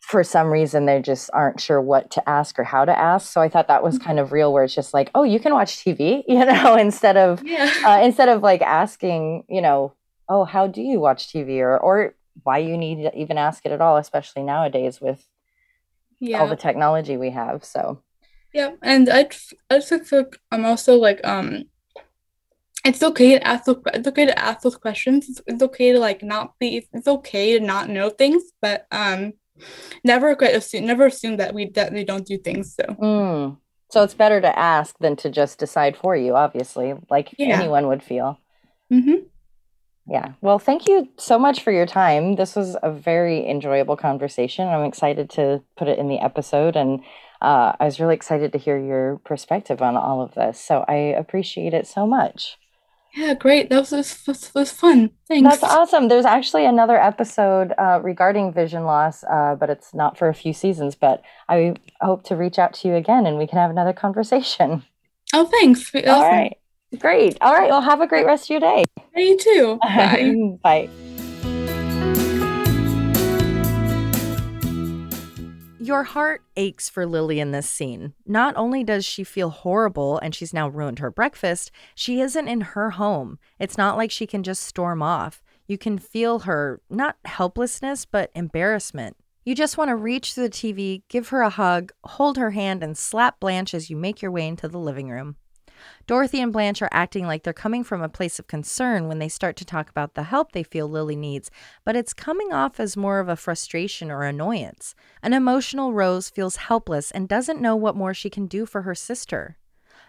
for 0.00 0.24
some 0.24 0.48
reason 0.48 0.86
they 0.86 1.02
just 1.02 1.28
aren't 1.34 1.60
sure 1.60 1.82
what 1.82 2.10
to 2.12 2.26
ask 2.26 2.58
or 2.58 2.64
how 2.64 2.86
to 2.86 2.98
ask. 2.98 3.30
So 3.30 3.42
I 3.42 3.50
thought 3.50 3.68
that 3.68 3.82
was 3.82 3.98
kind 3.98 4.18
of 4.18 4.32
real, 4.32 4.54
where 4.54 4.64
it's 4.64 4.74
just 4.74 4.94
like, 4.94 5.10
oh, 5.14 5.22
you 5.22 5.38
can 5.38 5.52
watch 5.52 5.84
TV, 5.84 6.22
you 6.28 6.46
know, 6.46 6.76
instead 6.76 7.18
of 7.18 7.42
yeah. 7.44 7.70
uh, 7.84 8.00
instead 8.02 8.30
of 8.30 8.42
like 8.42 8.62
asking, 8.62 9.44
you 9.50 9.60
know, 9.60 9.92
oh, 10.30 10.44
how 10.44 10.66
do 10.66 10.80
you 10.80 10.98
watch 10.98 11.30
TV 11.30 11.58
or 11.58 11.78
or 11.78 12.14
why 12.42 12.58
you 12.58 12.76
need 12.76 13.02
to 13.02 13.18
even 13.18 13.38
ask 13.38 13.64
it 13.64 13.72
at 13.72 13.80
all, 13.80 13.96
especially 13.96 14.42
nowadays 14.42 15.00
with 15.00 15.26
yeah 16.20 16.40
all 16.40 16.48
the 16.48 16.56
technology 16.56 17.16
we 17.16 17.30
have. 17.30 17.64
So 17.64 18.02
Yeah, 18.52 18.72
and 18.82 19.08
I 19.08 19.28
I 19.70 19.78
just 19.80 20.06
feel 20.06 20.24
I'm 20.50 20.64
also 20.64 20.96
like 20.96 21.20
um, 21.26 21.64
it's 22.84 23.02
okay 23.02 23.38
to 23.38 23.46
ask 23.46 23.64
those, 23.64 23.80
it's 23.94 24.08
okay 24.08 24.26
to 24.26 24.38
ask 24.38 24.60
those 24.60 24.76
questions. 24.76 25.28
It's, 25.28 25.40
it's 25.46 25.62
okay 25.62 25.92
to 25.92 25.98
like 25.98 26.22
not 26.22 26.58
be. 26.58 26.86
It's, 26.92 27.08
okay 27.08 27.58
to 27.58 27.64
not 27.64 27.88
know 27.88 28.10
things, 28.10 28.42
but 28.60 28.86
um, 28.92 29.32
never 30.04 30.34
quite 30.36 30.54
assume 30.54 30.86
never 30.86 31.06
assume 31.06 31.38
that 31.38 31.54
we 31.54 31.70
that 31.70 31.92
we 31.92 32.04
don't 32.04 32.26
do 32.26 32.38
things. 32.38 32.74
So 32.74 32.84
Mm. 32.94 33.58
So 33.90 34.02
it's 34.02 34.14
better 34.14 34.40
to 34.40 34.58
ask 34.58 34.96
than 34.98 35.16
to 35.16 35.30
just 35.30 35.58
decide 35.58 35.96
for 35.96 36.16
you, 36.16 36.34
obviously, 36.34 36.94
like 37.10 37.34
Yeah. 37.38 37.60
anyone 37.60 37.86
would 37.88 38.02
feel. 38.02 38.38
mm-hmm. 38.92 39.26
Yeah. 40.06 40.32
Well, 40.42 40.58
thank 40.58 40.86
you 40.86 41.08
so 41.16 41.38
much 41.38 41.62
for 41.62 41.72
your 41.72 41.86
time. 41.86 42.36
This 42.36 42.54
was 42.54 42.76
a 42.82 42.92
very 42.92 43.48
enjoyable 43.48 43.96
conversation. 43.96 44.68
I'm 44.68 44.84
excited 44.84 45.30
to 45.30 45.62
put 45.76 45.88
it 45.88 45.98
in 45.98 46.08
the 46.08 46.18
episode, 46.18 46.76
and 46.76 47.00
uh, 47.40 47.72
I 47.80 47.84
was 47.86 47.98
really 48.00 48.14
excited 48.14 48.52
to 48.52 48.58
hear 48.58 48.78
your 48.78 49.18
perspective 49.24 49.80
on 49.80 49.96
all 49.96 50.20
of 50.20 50.34
this. 50.34 50.60
So 50.60 50.84
I 50.88 50.94
appreciate 50.94 51.72
it 51.72 51.86
so 51.86 52.06
much. 52.06 52.58
yeah, 53.14 53.32
great. 53.34 53.70
That 53.70 53.90
was 53.90 54.24
was, 54.26 54.50
was 54.54 54.72
fun. 54.72 55.10
Thanks. 55.26 55.48
That's 55.48 55.62
awesome. 55.62 56.08
There's 56.08 56.26
actually 56.26 56.66
another 56.66 57.00
episode 57.00 57.72
uh, 57.78 58.00
regarding 58.02 58.52
vision 58.52 58.84
loss, 58.84 59.24
uh, 59.24 59.54
but 59.54 59.70
it's 59.70 59.94
not 59.94 60.18
for 60.18 60.28
a 60.28 60.34
few 60.34 60.52
seasons. 60.52 60.94
But 60.96 61.22
I 61.48 61.76
hope 62.02 62.24
to 62.24 62.36
reach 62.36 62.58
out 62.58 62.74
to 62.74 62.88
you 62.88 62.94
again, 62.94 63.24
and 63.24 63.38
we 63.38 63.46
can 63.46 63.58
have 63.58 63.70
another 63.70 63.94
conversation. 63.94 64.84
Oh, 65.32 65.46
thanks. 65.46 65.90
Awesome. 65.94 66.08
All 66.10 66.30
right. 66.30 66.56
Great. 66.98 67.38
All 67.40 67.52
right. 67.52 67.70
Well, 67.70 67.80
have 67.80 68.00
a 68.00 68.06
great 68.06 68.26
rest 68.26 68.44
of 68.46 68.50
your 68.50 68.60
day. 68.60 68.84
Yeah, 69.16 69.22
you 69.22 69.38
too. 69.38 69.78
Bye. 69.82 70.58
Bye. 70.62 70.90
Your 75.84 76.04
heart 76.04 76.42
aches 76.56 76.88
for 76.88 77.04
Lily 77.04 77.40
in 77.40 77.50
this 77.50 77.68
scene. 77.68 78.14
Not 78.24 78.56
only 78.56 78.82
does 78.82 79.04
she 79.04 79.22
feel 79.22 79.50
horrible 79.50 80.18
and 80.18 80.34
she's 80.34 80.54
now 80.54 80.66
ruined 80.66 80.98
her 80.98 81.10
breakfast, 81.10 81.70
she 81.94 82.22
isn't 82.22 82.48
in 82.48 82.62
her 82.62 82.92
home. 82.92 83.38
It's 83.58 83.76
not 83.76 83.98
like 83.98 84.10
she 84.10 84.26
can 84.26 84.42
just 84.42 84.62
storm 84.62 85.02
off. 85.02 85.42
You 85.66 85.76
can 85.76 85.98
feel 85.98 86.40
her, 86.40 86.80
not 86.88 87.16
helplessness, 87.26 88.06
but 88.06 88.30
embarrassment. 88.34 89.18
You 89.44 89.54
just 89.54 89.76
want 89.76 89.90
to 89.90 89.96
reach 89.96 90.32
through 90.32 90.44
the 90.44 90.50
TV, 90.50 91.02
give 91.10 91.28
her 91.28 91.42
a 91.42 91.50
hug, 91.50 91.92
hold 92.02 92.38
her 92.38 92.52
hand, 92.52 92.82
and 92.82 92.96
slap 92.96 93.38
Blanche 93.38 93.74
as 93.74 93.90
you 93.90 93.96
make 93.96 94.22
your 94.22 94.30
way 94.30 94.48
into 94.48 94.68
the 94.68 94.78
living 94.78 95.10
room. 95.10 95.36
Dorothy 96.06 96.40
and 96.40 96.52
Blanche 96.52 96.82
are 96.82 96.88
acting 96.92 97.26
like 97.26 97.44
they're 97.44 97.52
coming 97.52 97.82
from 97.82 98.02
a 98.02 98.08
place 98.10 98.38
of 98.38 98.46
concern 98.46 99.08
when 99.08 99.18
they 99.18 99.28
start 99.28 99.56
to 99.56 99.64
talk 99.64 99.88
about 99.88 100.14
the 100.14 100.24
help 100.24 100.52
they 100.52 100.62
feel 100.62 100.86
Lily 100.86 101.16
needs, 101.16 101.50
but 101.82 101.96
it's 101.96 102.12
coming 102.12 102.52
off 102.52 102.78
as 102.78 102.96
more 102.96 103.20
of 103.20 103.28
a 103.28 103.36
frustration 103.36 104.10
or 104.10 104.22
annoyance. 104.24 104.94
An 105.22 105.32
emotional 105.32 105.94
Rose 105.94 106.28
feels 106.28 106.56
helpless 106.56 107.10
and 107.10 107.26
doesn't 107.26 107.60
know 107.60 107.74
what 107.74 107.96
more 107.96 108.12
she 108.12 108.28
can 108.28 108.46
do 108.46 108.66
for 108.66 108.82
her 108.82 108.94
sister. 108.94 109.56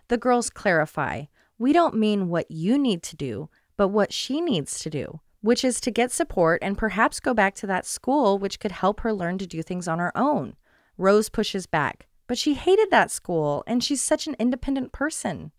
The 0.10 0.18
girls 0.18 0.50
clarify 0.50 1.26
We 1.58 1.72
don't 1.72 1.96
mean 1.96 2.28
what 2.28 2.52
you 2.52 2.78
need 2.78 3.02
to 3.04 3.16
do, 3.16 3.50
but 3.78 3.88
what 3.88 4.12
she 4.12 4.42
needs 4.42 4.80
to 4.80 4.90
do, 4.90 5.22
which 5.42 5.64
is 5.64 5.80
to 5.82 5.92
get 5.92 6.12
support 6.12 6.60
and 6.62 6.78
perhaps 6.78 7.22
go 7.22 7.34
back 7.34 7.56
to 7.56 7.68
that 7.68 7.86
school, 7.86 8.38
which 8.38 8.60
could 8.60 8.74
help 8.74 9.00
her 9.00 9.14
learn 9.14 9.38
to 9.38 9.48
do 9.48 9.64
things 9.64 9.88
on 9.88 10.00
her 10.00 10.12
own. 10.18 10.58
Rose 10.98 11.30
pushes 11.30 11.68
back, 11.68 12.08
but 12.28 12.38
she 12.38 12.54
hated 12.54 12.92
that 12.92 13.12
school 13.12 13.64
and 13.66 13.84
she's 13.84 14.02
such 14.02 14.28
an 14.28 14.36
independent 14.40 14.92
person. 14.92 15.52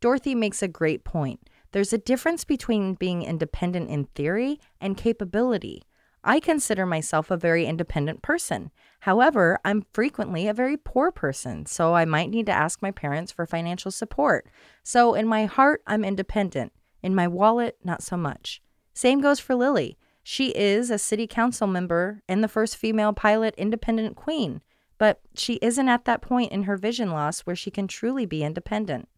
Dorothy 0.00 0.34
makes 0.34 0.62
a 0.62 0.68
great 0.68 1.04
point. 1.04 1.48
There's 1.72 1.92
a 1.92 1.98
difference 1.98 2.44
between 2.44 2.94
being 2.94 3.22
independent 3.22 3.90
in 3.90 4.04
theory 4.14 4.60
and 4.80 4.96
capability. 4.96 5.82
I 6.24 6.40
consider 6.40 6.86
myself 6.86 7.30
a 7.30 7.36
very 7.36 7.66
independent 7.66 8.20
person. 8.20 8.72
However, 9.00 9.58
I'm 9.64 9.86
frequently 9.92 10.48
a 10.48 10.54
very 10.54 10.76
poor 10.76 11.12
person, 11.12 11.66
so 11.66 11.94
I 11.94 12.04
might 12.04 12.30
need 12.30 12.46
to 12.46 12.52
ask 12.52 12.82
my 12.82 12.90
parents 12.90 13.30
for 13.30 13.46
financial 13.46 13.90
support. 13.90 14.48
So, 14.82 15.14
in 15.14 15.28
my 15.28 15.44
heart, 15.44 15.82
I'm 15.86 16.04
independent. 16.04 16.72
In 17.02 17.14
my 17.14 17.28
wallet, 17.28 17.78
not 17.84 18.02
so 18.02 18.16
much. 18.16 18.60
Same 18.92 19.20
goes 19.20 19.38
for 19.38 19.54
Lily. 19.54 19.96
She 20.24 20.48
is 20.48 20.90
a 20.90 20.98
city 20.98 21.28
council 21.28 21.68
member 21.68 22.22
and 22.28 22.42
the 22.42 22.48
first 22.48 22.76
female 22.76 23.12
pilot 23.12 23.54
independent 23.56 24.16
queen, 24.16 24.62
but 24.98 25.20
she 25.36 25.60
isn't 25.62 25.88
at 25.88 26.06
that 26.06 26.22
point 26.22 26.50
in 26.50 26.64
her 26.64 26.76
vision 26.76 27.12
loss 27.12 27.40
where 27.40 27.54
she 27.54 27.70
can 27.70 27.86
truly 27.86 28.26
be 28.26 28.42
independent. 28.42 29.08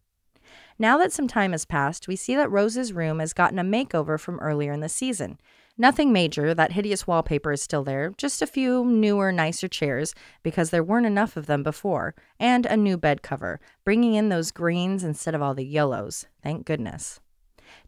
Now 0.81 0.97
that 0.99 1.11
some 1.11 1.27
time 1.27 1.51
has 1.51 1.65
passed, 1.65 2.07
we 2.07 2.15
see 2.15 2.37
that 2.37 2.49
Rose's 2.49 2.93
room 2.93 3.19
has 3.19 3.33
gotten 3.33 3.59
a 3.59 3.63
makeover 3.63 4.17
from 4.17 4.39
earlier 4.39 4.71
in 4.71 4.79
the 4.79 4.87
season. 4.87 5.37
Nothing 5.77 6.13
major, 6.13 6.53
that 6.53 6.71
hideous 6.71 7.05
wallpaper 7.05 7.51
is 7.51 7.61
still 7.61 7.83
there, 7.83 8.13
just 8.17 8.41
a 8.41 8.47
few 8.47 8.85
newer, 8.85 9.33
nicer 9.33 9.67
chairs 9.67 10.15
because 10.41 10.69
there 10.69 10.83
weren't 10.83 11.05
enough 11.05 11.35
of 11.35 11.47
them 11.47 11.63
before, 11.63 12.15
and 12.39 12.65
a 12.65 12.77
new 12.77 12.97
bed 12.97 13.21
cover, 13.21 13.59
bringing 13.83 14.13
in 14.13 14.29
those 14.29 14.51
greens 14.51 15.03
instead 15.03 15.35
of 15.35 15.41
all 15.41 15.53
the 15.53 15.65
yellows. 15.65 16.27
Thank 16.41 16.65
goodness. 16.65 17.19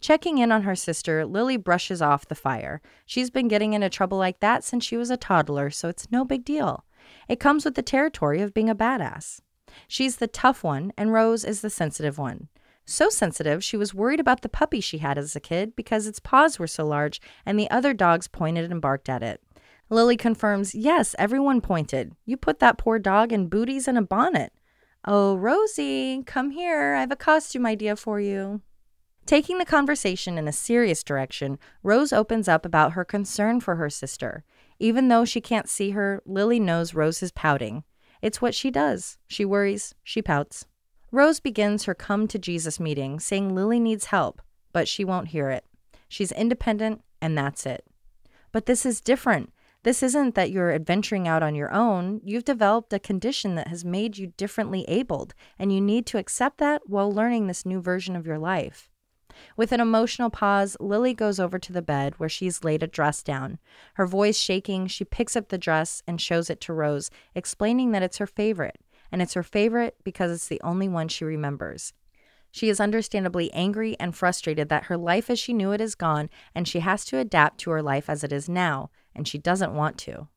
Checking 0.01 0.37
in 0.37 0.51
on 0.51 0.63
her 0.63 0.75
sister, 0.75 1.25
Lily 1.25 1.55
brushes 1.55 2.01
off 2.01 2.27
the 2.27 2.35
fire. 2.35 2.81
She's 3.05 3.29
been 3.29 3.47
getting 3.47 3.71
into 3.71 3.89
trouble 3.89 4.17
like 4.17 4.41
that 4.41 4.65
since 4.65 4.85
she 4.85 4.97
was 4.97 5.09
a 5.09 5.17
toddler, 5.17 5.69
so 5.69 5.87
it's 5.87 6.11
no 6.11 6.25
big 6.25 6.43
deal. 6.43 6.83
It 7.29 7.39
comes 7.39 7.63
with 7.63 7.75
the 7.75 7.81
territory 7.81 8.41
of 8.41 8.53
being 8.53 8.69
a 8.69 8.75
badass. 8.75 9.39
She's 9.87 10.17
the 10.17 10.27
tough 10.27 10.63
one, 10.63 10.91
and 10.97 11.13
Rose 11.13 11.45
is 11.45 11.61
the 11.61 11.69
sensitive 11.69 12.17
one. 12.17 12.49
So 12.91 13.07
sensitive, 13.07 13.63
she 13.63 13.77
was 13.77 13.93
worried 13.93 14.19
about 14.19 14.41
the 14.41 14.49
puppy 14.49 14.81
she 14.81 14.97
had 14.97 15.17
as 15.17 15.33
a 15.33 15.39
kid 15.39 15.77
because 15.77 16.07
its 16.07 16.19
paws 16.19 16.59
were 16.59 16.67
so 16.67 16.85
large 16.85 17.21
and 17.45 17.57
the 17.57 17.71
other 17.71 17.93
dogs 17.93 18.27
pointed 18.27 18.69
and 18.69 18.81
barked 18.81 19.07
at 19.07 19.23
it. 19.23 19.41
Lily 19.89 20.17
confirms, 20.17 20.75
Yes, 20.75 21.15
everyone 21.17 21.61
pointed. 21.61 22.17
You 22.25 22.35
put 22.35 22.59
that 22.59 22.77
poor 22.77 22.99
dog 22.99 23.31
in 23.31 23.47
booties 23.47 23.87
and 23.87 23.97
a 23.97 24.01
bonnet. 24.01 24.51
Oh, 25.05 25.37
Rosie, 25.37 26.21
come 26.25 26.51
here. 26.51 26.95
I 26.95 26.99
have 26.99 27.13
a 27.13 27.15
costume 27.15 27.65
idea 27.65 27.95
for 27.95 28.19
you. 28.19 28.59
Taking 29.25 29.57
the 29.57 29.65
conversation 29.65 30.37
in 30.37 30.49
a 30.49 30.51
serious 30.51 31.01
direction, 31.01 31.59
Rose 31.83 32.11
opens 32.11 32.49
up 32.49 32.65
about 32.65 32.91
her 32.91 33.05
concern 33.05 33.61
for 33.61 33.77
her 33.77 33.89
sister. 33.89 34.43
Even 34.79 35.07
though 35.07 35.23
she 35.23 35.39
can't 35.39 35.69
see 35.69 35.91
her, 35.91 36.21
Lily 36.25 36.59
knows 36.59 36.93
Rose 36.93 37.23
is 37.23 37.31
pouting. 37.31 37.85
It's 38.21 38.41
what 38.41 38.53
she 38.53 38.69
does. 38.69 39.17
She 39.29 39.45
worries, 39.45 39.95
she 40.03 40.21
pouts. 40.21 40.65
Rose 41.11 41.41
begins 41.41 41.83
her 41.83 41.93
come 41.93 42.27
to 42.27 42.39
Jesus 42.39 42.79
meeting 42.79 43.19
saying 43.19 43.53
Lily 43.53 43.79
needs 43.79 44.05
help, 44.05 44.41
but 44.71 44.87
she 44.87 45.03
won't 45.03 45.29
hear 45.29 45.49
it. 45.49 45.65
She's 46.07 46.31
independent, 46.31 47.01
and 47.21 47.37
that's 47.37 47.65
it. 47.65 47.85
But 48.51 48.65
this 48.65 48.85
is 48.85 49.01
different. 49.01 49.51
This 49.83 50.03
isn't 50.03 50.35
that 50.35 50.51
you're 50.51 50.71
adventuring 50.71 51.27
out 51.27 51.43
on 51.43 51.55
your 51.55 51.73
own. 51.73 52.21
You've 52.23 52.45
developed 52.45 52.93
a 52.93 52.99
condition 52.99 53.55
that 53.55 53.67
has 53.67 53.83
made 53.83 54.17
you 54.17 54.27
differently 54.37 54.85
abled, 54.87 55.33
and 55.57 55.73
you 55.73 55.81
need 55.81 56.05
to 56.07 56.17
accept 56.17 56.59
that 56.59 56.83
while 56.87 57.11
learning 57.11 57.47
this 57.47 57.65
new 57.65 57.81
version 57.81 58.15
of 58.15 58.25
your 58.25 58.37
life. 58.37 58.89
With 59.57 59.71
an 59.71 59.79
emotional 59.79 60.29
pause, 60.29 60.77
Lily 60.79 61.13
goes 61.13 61.39
over 61.39 61.57
to 61.57 61.73
the 61.73 61.81
bed 61.81 62.19
where 62.19 62.29
she's 62.29 62.63
laid 62.63 62.83
a 62.83 62.87
dress 62.87 63.23
down. 63.23 63.59
Her 63.95 64.05
voice 64.05 64.37
shaking, 64.37 64.87
she 64.87 65.03
picks 65.03 65.35
up 65.35 65.49
the 65.49 65.57
dress 65.57 66.03
and 66.05 66.21
shows 66.21 66.49
it 66.49 66.61
to 66.61 66.73
Rose, 66.73 67.09
explaining 67.33 67.91
that 67.91 68.03
it's 68.03 68.17
her 68.17 68.27
favorite, 68.27 68.77
and 69.11 69.21
it's 69.21 69.33
her 69.33 69.43
favorite 69.43 69.95
because 70.03 70.31
it's 70.31 70.47
the 70.47 70.61
only 70.63 70.87
one 70.87 71.07
she 71.07 71.25
remembers. 71.25 71.93
She 72.51 72.69
is 72.69 72.79
understandably 72.79 73.51
angry 73.53 73.95
and 73.99 74.15
frustrated 74.15 74.69
that 74.69 74.85
her 74.85 74.97
life 74.97 75.29
as 75.29 75.39
she 75.39 75.53
knew 75.53 75.71
it 75.71 75.81
is 75.81 75.95
gone, 75.95 76.29
and 76.53 76.67
she 76.67 76.79
has 76.79 77.05
to 77.05 77.17
adapt 77.17 77.59
to 77.59 77.71
her 77.71 77.81
life 77.81 78.09
as 78.09 78.23
it 78.23 78.33
is 78.33 78.49
now, 78.49 78.89
and 79.15 79.27
she 79.27 79.37
doesn't 79.37 79.73
want 79.73 79.97
to. 79.99 80.27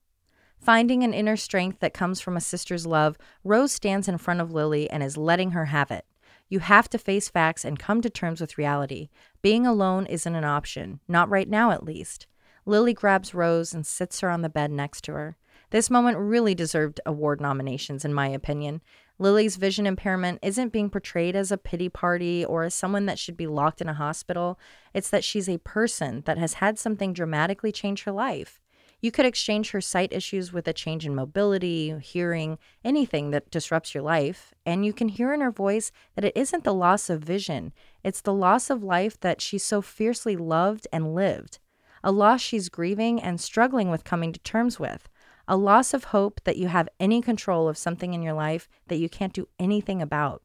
Finding 0.58 1.02
an 1.02 1.12
inner 1.12 1.36
strength 1.36 1.80
that 1.80 1.92
comes 1.92 2.20
from 2.20 2.36
a 2.36 2.40
sister's 2.40 2.86
love, 2.86 3.18
Rose 3.42 3.72
stands 3.72 4.08
in 4.08 4.16
front 4.16 4.40
of 4.40 4.52
Lily 4.52 4.88
and 4.88 5.02
is 5.02 5.16
letting 5.16 5.50
her 5.50 5.66
have 5.66 5.90
it. 5.90 6.06
You 6.48 6.60
have 6.60 6.88
to 6.90 6.98
face 6.98 7.28
facts 7.28 7.64
and 7.64 7.78
come 7.78 8.00
to 8.00 8.08
terms 8.08 8.40
with 8.40 8.58
reality. 8.58 9.08
Being 9.42 9.66
alone 9.66 10.06
isn't 10.06 10.34
an 10.34 10.44
option, 10.44 11.00
not 11.08 11.28
right 11.28 11.48
now 11.48 11.70
at 11.70 11.84
least. 11.84 12.26
Lily 12.64 12.94
grabs 12.94 13.34
Rose 13.34 13.74
and 13.74 13.84
sits 13.84 14.20
her 14.20 14.30
on 14.30 14.42
the 14.42 14.48
bed 14.48 14.70
next 14.70 15.02
to 15.04 15.12
her. 15.12 15.36
This 15.74 15.90
moment 15.90 16.18
really 16.18 16.54
deserved 16.54 17.00
award 17.04 17.40
nominations, 17.40 18.04
in 18.04 18.14
my 18.14 18.28
opinion. 18.28 18.80
Lily's 19.18 19.56
vision 19.56 19.88
impairment 19.88 20.38
isn't 20.40 20.72
being 20.72 20.88
portrayed 20.88 21.34
as 21.34 21.50
a 21.50 21.58
pity 21.58 21.88
party 21.88 22.44
or 22.44 22.62
as 22.62 22.76
someone 22.76 23.06
that 23.06 23.18
should 23.18 23.36
be 23.36 23.48
locked 23.48 23.80
in 23.80 23.88
a 23.88 23.94
hospital. 23.94 24.56
It's 24.92 25.10
that 25.10 25.24
she's 25.24 25.48
a 25.48 25.58
person 25.58 26.22
that 26.26 26.38
has 26.38 26.54
had 26.54 26.78
something 26.78 27.12
dramatically 27.12 27.72
change 27.72 28.04
her 28.04 28.12
life. 28.12 28.60
You 29.00 29.10
could 29.10 29.26
exchange 29.26 29.72
her 29.72 29.80
sight 29.80 30.12
issues 30.12 30.52
with 30.52 30.68
a 30.68 30.72
change 30.72 31.06
in 31.06 31.16
mobility, 31.16 31.98
hearing, 31.98 32.56
anything 32.84 33.32
that 33.32 33.50
disrupts 33.50 33.94
your 33.94 34.04
life. 34.04 34.54
And 34.64 34.86
you 34.86 34.92
can 34.92 35.08
hear 35.08 35.34
in 35.34 35.40
her 35.40 35.50
voice 35.50 35.90
that 36.14 36.24
it 36.24 36.36
isn't 36.36 36.62
the 36.62 36.72
loss 36.72 37.10
of 37.10 37.20
vision, 37.20 37.72
it's 38.04 38.20
the 38.20 38.32
loss 38.32 38.70
of 38.70 38.84
life 38.84 39.18
that 39.22 39.40
she 39.40 39.58
so 39.58 39.82
fiercely 39.82 40.36
loved 40.36 40.86
and 40.92 41.16
lived. 41.16 41.58
A 42.04 42.12
loss 42.12 42.40
she's 42.40 42.68
grieving 42.68 43.20
and 43.20 43.40
struggling 43.40 43.90
with 43.90 44.04
coming 44.04 44.32
to 44.32 44.38
terms 44.38 44.78
with. 44.78 45.08
A 45.46 45.56
loss 45.56 45.92
of 45.92 46.04
hope 46.04 46.40
that 46.44 46.56
you 46.56 46.68
have 46.68 46.88
any 46.98 47.20
control 47.20 47.68
of 47.68 47.76
something 47.76 48.14
in 48.14 48.22
your 48.22 48.32
life 48.32 48.68
that 48.88 48.98
you 48.98 49.08
can't 49.08 49.32
do 49.32 49.48
anything 49.58 50.00
about. 50.00 50.42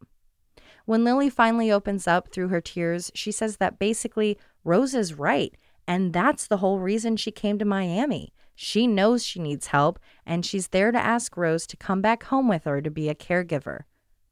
When 0.86 1.04
Lily 1.04 1.30
finally 1.30 1.72
opens 1.72 2.08
up 2.08 2.30
through 2.32 2.50
her 2.50 2.62
tears, 2.62 3.12
she 3.14 3.32
says 3.32 3.58
that 3.58 3.80
basically 3.80 4.38
Rose 4.64 4.94
is 4.94 5.14
right, 5.14 5.56
and 5.88 6.12
that's 6.12 6.48
the 6.48 6.58
whole 6.58 6.80
reason 6.80 7.16
she 7.16 7.32
came 7.32 7.58
to 7.60 7.66
Miami. 7.66 8.34
She 8.56 8.88
knows 8.88 9.26
she 9.26 9.40
needs 9.40 9.68
help, 9.68 10.00
and 10.26 10.46
she's 10.46 10.68
there 10.68 10.92
to 10.92 11.00
ask 11.00 11.38
Rose 11.38 11.66
to 11.68 11.78
come 11.78 12.02
back 12.02 12.24
home 12.24 12.50
with 12.50 12.66
her 12.66 12.82
to 12.82 12.92
be 12.92 13.08
a 13.08 13.16
caregiver. 13.16 13.84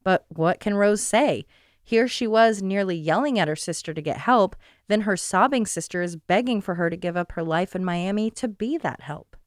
But 0.04 0.26
what 0.28 0.60
can 0.60 0.74
Rose 0.74 1.00
say? 1.00 1.46
Here 1.82 2.06
she 2.06 2.26
was 2.26 2.60
nearly 2.60 2.94
yelling 2.94 3.38
at 3.38 3.48
her 3.48 3.56
sister 3.56 3.94
to 3.94 4.02
get 4.02 4.18
help, 4.18 4.54
then 4.88 5.02
her 5.02 5.16
sobbing 5.16 5.64
sister 5.64 6.02
is 6.02 6.16
begging 6.16 6.60
for 6.60 6.74
her 6.74 6.90
to 6.90 6.96
give 6.96 7.16
up 7.16 7.32
her 7.32 7.42
life 7.42 7.74
in 7.74 7.82
Miami 7.82 8.30
to 8.32 8.48
be 8.48 8.76
that 8.76 9.00
help. 9.00 9.37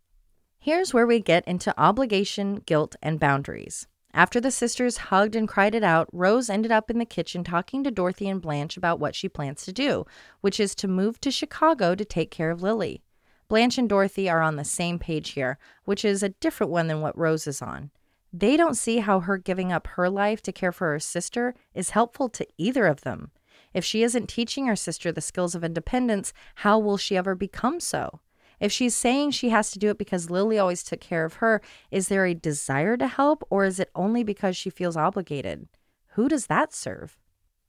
Here's 0.64 0.94
where 0.94 1.08
we 1.08 1.20
get 1.20 1.44
into 1.48 1.74
obligation, 1.76 2.58
guilt, 2.68 2.96
and 3.02 3.20
boundaries. 3.20 3.88
After 4.14 4.40
the 4.40 4.52
sisters 4.52 4.98
hugged 4.98 5.36
and 5.36 5.48
cried 5.48 5.74
it 5.74 5.84
out, 5.84 6.08
Rose 6.14 6.52
ended 6.52 6.72
up 6.72 6.92
in 6.92 7.00
the 7.00 7.06
kitchen 7.06 7.44
talking 7.44 7.84
to 7.84 7.90
Dorothy 7.90 8.30
and 8.30 8.40
Blanche 8.40 8.78
about 8.78 9.00
what 9.00 9.16
she 9.16 9.28
plans 9.28 9.66
to 9.66 9.74
do, 9.74 10.06
which 10.42 10.60
is 10.60 10.76
to 10.76 10.88
move 10.88 11.20
to 11.22 11.32
Chicago 11.32 11.96
to 11.96 12.06
take 12.06 12.30
care 12.30 12.52
of 12.52 12.62
Lily. 12.62 13.02
Blanche 13.48 13.80
and 13.80 13.90
Dorothy 13.90 14.30
are 14.30 14.44
on 14.44 14.56
the 14.56 14.64
same 14.64 15.00
page 15.00 15.30
here, 15.32 15.58
which 15.86 16.06
is 16.06 16.22
a 16.22 16.30
different 16.30 16.72
one 16.72 16.86
than 16.86 17.02
what 17.02 17.18
Rose 17.18 17.48
is 17.48 17.64
on. 17.64 17.90
They 18.32 18.56
don't 18.56 18.78
see 18.78 18.98
how 18.98 19.22
her 19.22 19.40
giving 19.40 19.72
up 19.72 19.88
her 19.88 20.12
life 20.12 20.44
to 20.44 20.52
care 20.52 20.72
for 20.72 20.92
her 20.92 21.00
sister 21.00 21.56
is 21.74 21.90
helpful 21.90 22.30
to 22.30 22.46
either 22.60 22.86
of 22.86 23.02
them. 23.02 23.32
If 23.74 23.84
she 23.84 24.04
isn't 24.04 24.30
teaching 24.30 24.68
her 24.68 24.76
sister 24.76 25.12
the 25.12 25.22
skills 25.22 25.56
of 25.56 25.64
independence, 25.64 26.34
how 26.54 26.78
will 26.78 26.98
she 26.98 27.18
ever 27.18 27.34
become 27.34 27.80
so? 27.80 28.20
If 28.62 28.72
she's 28.72 28.96
saying 28.96 29.32
she 29.32 29.50
has 29.50 29.72
to 29.72 29.80
do 29.80 29.90
it 29.90 29.98
because 29.98 30.30
Lily 30.30 30.60
always 30.60 30.84
took 30.84 31.02
care 31.02 31.26
of 31.26 31.36
her, 31.36 31.62
is 31.90 32.10
there 32.10 32.28
a 32.28 32.36
desire 32.36 32.96
to 32.96 33.08
help 33.08 33.44
or 33.50 33.66
is 33.66 33.80
it 33.80 33.90
only 33.96 34.24
because 34.24 34.56
she 34.56 34.70
feels 34.70 34.96
obligated? 34.96 35.68
Who 36.10 36.30
does 36.30 36.46
that 36.46 36.72
serve? 36.72 37.18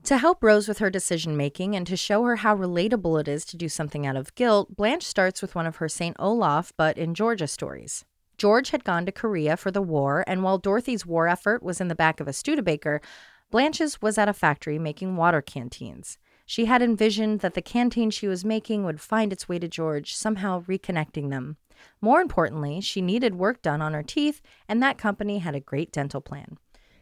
To 0.04 0.18
help 0.18 0.42
Rose 0.42 0.68
with 0.68 0.78
her 0.78 0.90
decision 0.90 1.34
making 1.34 1.74
and 1.74 1.86
to 1.86 1.96
show 1.96 2.24
her 2.24 2.36
how 2.36 2.54
relatable 2.54 3.18
it 3.20 3.26
is 3.26 3.46
to 3.46 3.56
do 3.56 3.70
something 3.70 4.06
out 4.06 4.16
of 4.16 4.34
guilt, 4.34 4.76
Blanche 4.76 5.04
starts 5.04 5.40
with 5.40 5.54
one 5.54 5.64
of 5.66 5.76
her 5.76 5.88
St. 5.88 6.14
Olaf 6.18 6.74
but 6.76 6.98
in 6.98 7.14
Georgia 7.14 7.46
stories. 7.46 8.04
George 8.36 8.70
had 8.70 8.84
gone 8.84 9.06
to 9.06 9.12
Korea 9.12 9.56
for 9.56 9.70
the 9.70 9.80
war, 9.80 10.24
and 10.26 10.42
while 10.42 10.58
Dorothy's 10.58 11.06
war 11.06 11.26
effort 11.26 11.62
was 11.62 11.80
in 11.80 11.88
the 11.88 11.94
back 11.94 12.20
of 12.20 12.28
a 12.28 12.32
Studebaker, 12.32 13.00
Blanche's 13.50 14.02
was 14.02 14.18
at 14.18 14.28
a 14.28 14.34
factory 14.34 14.78
making 14.78 15.16
water 15.16 15.40
canteens. 15.40 16.18
She 16.52 16.66
had 16.66 16.82
envisioned 16.82 17.40
that 17.40 17.54
the 17.54 17.62
canteen 17.62 18.10
she 18.10 18.28
was 18.28 18.44
making 18.44 18.84
would 18.84 19.00
find 19.00 19.32
its 19.32 19.48
way 19.48 19.58
to 19.58 19.66
George, 19.66 20.14
somehow 20.14 20.64
reconnecting 20.64 21.30
them. 21.30 21.56
More 22.02 22.20
importantly, 22.20 22.82
she 22.82 23.00
needed 23.00 23.36
work 23.36 23.62
done 23.62 23.80
on 23.80 23.94
her 23.94 24.02
teeth, 24.02 24.42
and 24.68 24.82
that 24.82 24.98
company 24.98 25.38
had 25.38 25.54
a 25.54 25.60
great 25.60 25.90
dental 25.92 26.20
plan. 26.20 26.58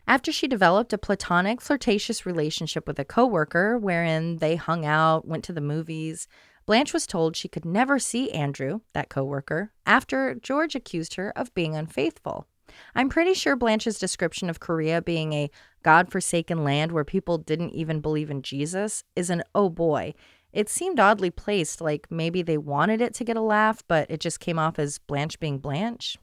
After 0.07 0.31
she 0.31 0.47
developed 0.47 0.93
a 0.93 0.99
platonic, 0.99 1.61
flirtatious 1.61 2.25
relationship 2.25 2.87
with 2.87 3.01
a 3.01 3.05
coworker 3.05 3.77
wherein 3.77 4.37
they 4.37 4.55
hung 4.55 4.87
out, 4.87 5.27
went 5.27 5.43
to 5.47 5.53
the 5.53 5.61
movies, 5.61 6.29
Blanche 6.65 6.93
was 6.93 7.05
told 7.05 7.35
she 7.35 7.49
could 7.49 7.65
never 7.65 7.99
see 7.99 8.31
Andrew, 8.31 8.83
that 8.93 9.09
coworker, 9.09 9.73
after 9.85 10.37
George 10.37 10.77
accused 10.77 11.15
her 11.15 11.37
of 11.37 11.53
being 11.55 11.75
unfaithful. 11.75 12.47
I'm 12.95 13.09
pretty 13.09 13.35
sure 13.35 13.57
Blanche's 13.57 13.99
description 13.99 14.49
of 14.49 14.61
Korea 14.61 15.03
being 15.03 15.33
a 15.33 15.51
God-forsaken 15.83 16.65
land 16.65 16.93
where 16.93 17.05
people 17.05 17.39
didn't 17.39 17.71
even 17.71 18.01
believe 18.01 18.31
in 18.31 18.43
Jesus 18.43 19.05
is 19.17 19.31
an 19.31 19.43
oh 19.55 19.69
boy. 19.69 20.15
It 20.53 20.69
seemed 20.69 20.99
oddly 20.99 21.31
placed, 21.31 21.81
like 21.81 22.11
maybe 22.11 22.43
they 22.43 22.59
wanted 22.59 23.01
it 23.01 23.15
to 23.15 23.25
get 23.25 23.37
a 23.37 23.41
laugh, 23.41 23.83
but 23.87 24.11
it 24.11 24.21
just 24.21 24.41
came 24.41 24.59
off 24.59 24.79
as 24.79 24.99
Blanche 24.99 25.39
being 25.39 25.59
Blanche. 25.59 26.19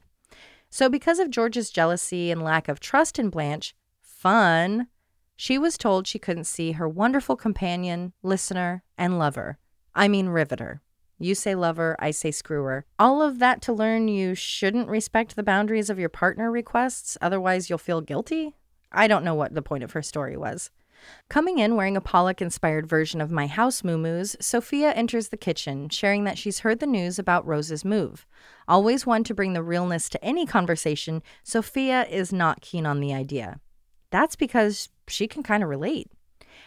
So, 0.70 0.90
because 0.90 1.18
of 1.18 1.30
George's 1.30 1.70
jealousy 1.70 2.30
and 2.30 2.42
lack 2.42 2.68
of 2.68 2.78
trust 2.78 3.18
in 3.18 3.30
Blanche, 3.30 3.74
fun, 4.02 4.88
she 5.34 5.56
was 5.56 5.78
told 5.78 6.06
she 6.06 6.18
couldn't 6.18 6.44
see 6.44 6.72
her 6.72 6.88
wonderful 6.88 7.36
companion, 7.36 8.12
listener, 8.22 8.82
and 8.98 9.18
lover. 9.18 9.58
I 9.94 10.08
mean, 10.08 10.28
riveter. 10.28 10.82
You 11.18 11.34
say 11.34 11.54
lover, 11.54 11.96
I 11.98 12.10
say 12.10 12.30
screwer. 12.30 12.84
All 12.98 13.22
of 13.22 13.38
that 13.38 13.62
to 13.62 13.72
learn 13.72 14.08
you 14.08 14.34
shouldn't 14.34 14.88
respect 14.88 15.34
the 15.34 15.42
boundaries 15.42 15.90
of 15.90 15.98
your 15.98 16.08
partner 16.08 16.50
requests, 16.50 17.16
otherwise, 17.20 17.70
you'll 17.70 17.78
feel 17.78 18.00
guilty? 18.00 18.54
I 18.92 19.06
don't 19.06 19.24
know 19.24 19.34
what 19.34 19.54
the 19.54 19.62
point 19.62 19.84
of 19.84 19.92
her 19.92 20.02
story 20.02 20.36
was. 20.36 20.70
Coming 21.28 21.58
in 21.58 21.76
wearing 21.76 21.96
a 21.96 22.00
Pollock 22.00 22.42
inspired 22.42 22.88
version 22.88 23.20
of 23.20 23.30
My 23.30 23.46
House 23.46 23.84
Moo 23.84 24.24
Sophia 24.24 24.92
enters 24.92 25.28
the 25.28 25.36
kitchen, 25.36 25.88
sharing 25.88 26.24
that 26.24 26.38
she's 26.38 26.60
heard 26.60 26.80
the 26.80 26.86
news 26.86 27.18
about 27.18 27.46
Rose's 27.46 27.84
move. 27.84 28.26
Always 28.66 29.06
one 29.06 29.24
to 29.24 29.34
bring 29.34 29.52
the 29.52 29.62
realness 29.62 30.08
to 30.08 30.24
any 30.24 30.44
conversation, 30.44 31.22
Sophia 31.44 32.04
is 32.08 32.32
not 32.32 32.62
keen 32.62 32.84
on 32.84 33.00
the 33.00 33.14
idea. 33.14 33.60
That's 34.10 34.36
because 34.36 34.88
she 35.06 35.28
can 35.28 35.42
kind 35.42 35.62
of 35.62 35.68
relate. 35.68 36.10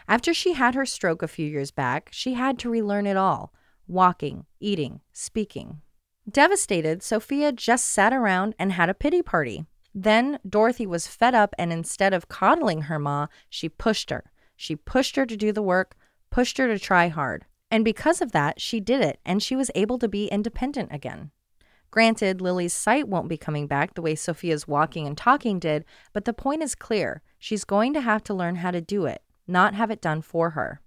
After 0.08 0.34
she 0.34 0.54
had 0.54 0.76
her 0.76 0.86
stroke 0.86 1.22
a 1.22 1.28
few 1.28 1.48
years 1.48 1.72
back, 1.72 2.10
she 2.12 2.34
had 2.36 2.58
to 2.60 2.70
relearn 2.70 3.08
it 3.08 3.18
all 3.18 3.54
walking, 3.88 4.46
eating, 4.62 5.02
speaking. 5.12 5.82
Devastated, 6.30 7.04
Sophia 7.04 7.52
just 7.52 7.88
sat 7.88 8.14
around 8.14 8.56
and 8.58 8.72
had 8.72 8.90
a 8.90 8.94
pity 8.94 9.22
party. 9.22 9.66
Then 9.94 10.40
Dorothy 10.48 10.88
was 10.88 11.08
fed 11.08 11.36
up, 11.36 11.54
and 11.58 11.74
instead 11.74 12.14
of 12.14 12.30
coddling 12.30 12.84
her 12.84 13.00
ma, 13.00 13.28
she 13.50 13.68
pushed 13.68 14.10
her. 14.10 14.32
She 14.56 14.76
pushed 14.76 15.16
her 15.16 15.26
to 15.26 15.36
do 15.36 15.52
the 15.52 15.62
work, 15.62 15.96
pushed 16.30 16.58
her 16.58 16.68
to 16.68 16.80
try 16.80 17.08
hard. 17.08 17.46
And 17.70 17.86
because 17.86 18.22
of 18.22 18.32
that, 18.32 18.62
she 18.62 18.80
did 18.80 19.02
it, 19.02 19.20
and 19.26 19.42
she 19.42 19.56
was 19.56 19.72
able 19.76 19.98
to 20.00 20.08
be 20.08 20.28
independent 20.28 20.90
again. 20.92 21.32
Granted, 21.90 22.40
Lily's 22.40 22.74
sight 22.74 23.08
won't 23.08 23.28
be 23.28 23.38
coming 23.38 23.68
back 23.68 23.94
the 23.94 24.02
way 24.02 24.16
Sophia's 24.16 24.68
walking 24.68 25.06
and 25.08 25.18
talking 25.18 25.60
did, 25.60 25.84
but 26.14 26.24
the 26.24 26.34
point 26.34 26.64
is 26.64 26.74
clear. 26.74 27.22
She's 27.38 27.66
going 27.66 27.94
to 27.94 28.02
have 28.02 28.24
to 28.26 28.34
learn 28.34 28.58
how 28.58 28.72
to 28.72 28.80
do 28.80 29.06
it, 29.06 29.22
not 29.46 29.74
have 29.74 29.92
it 29.92 30.02
done 30.02 30.22
for 30.22 30.52
her. 30.52 30.80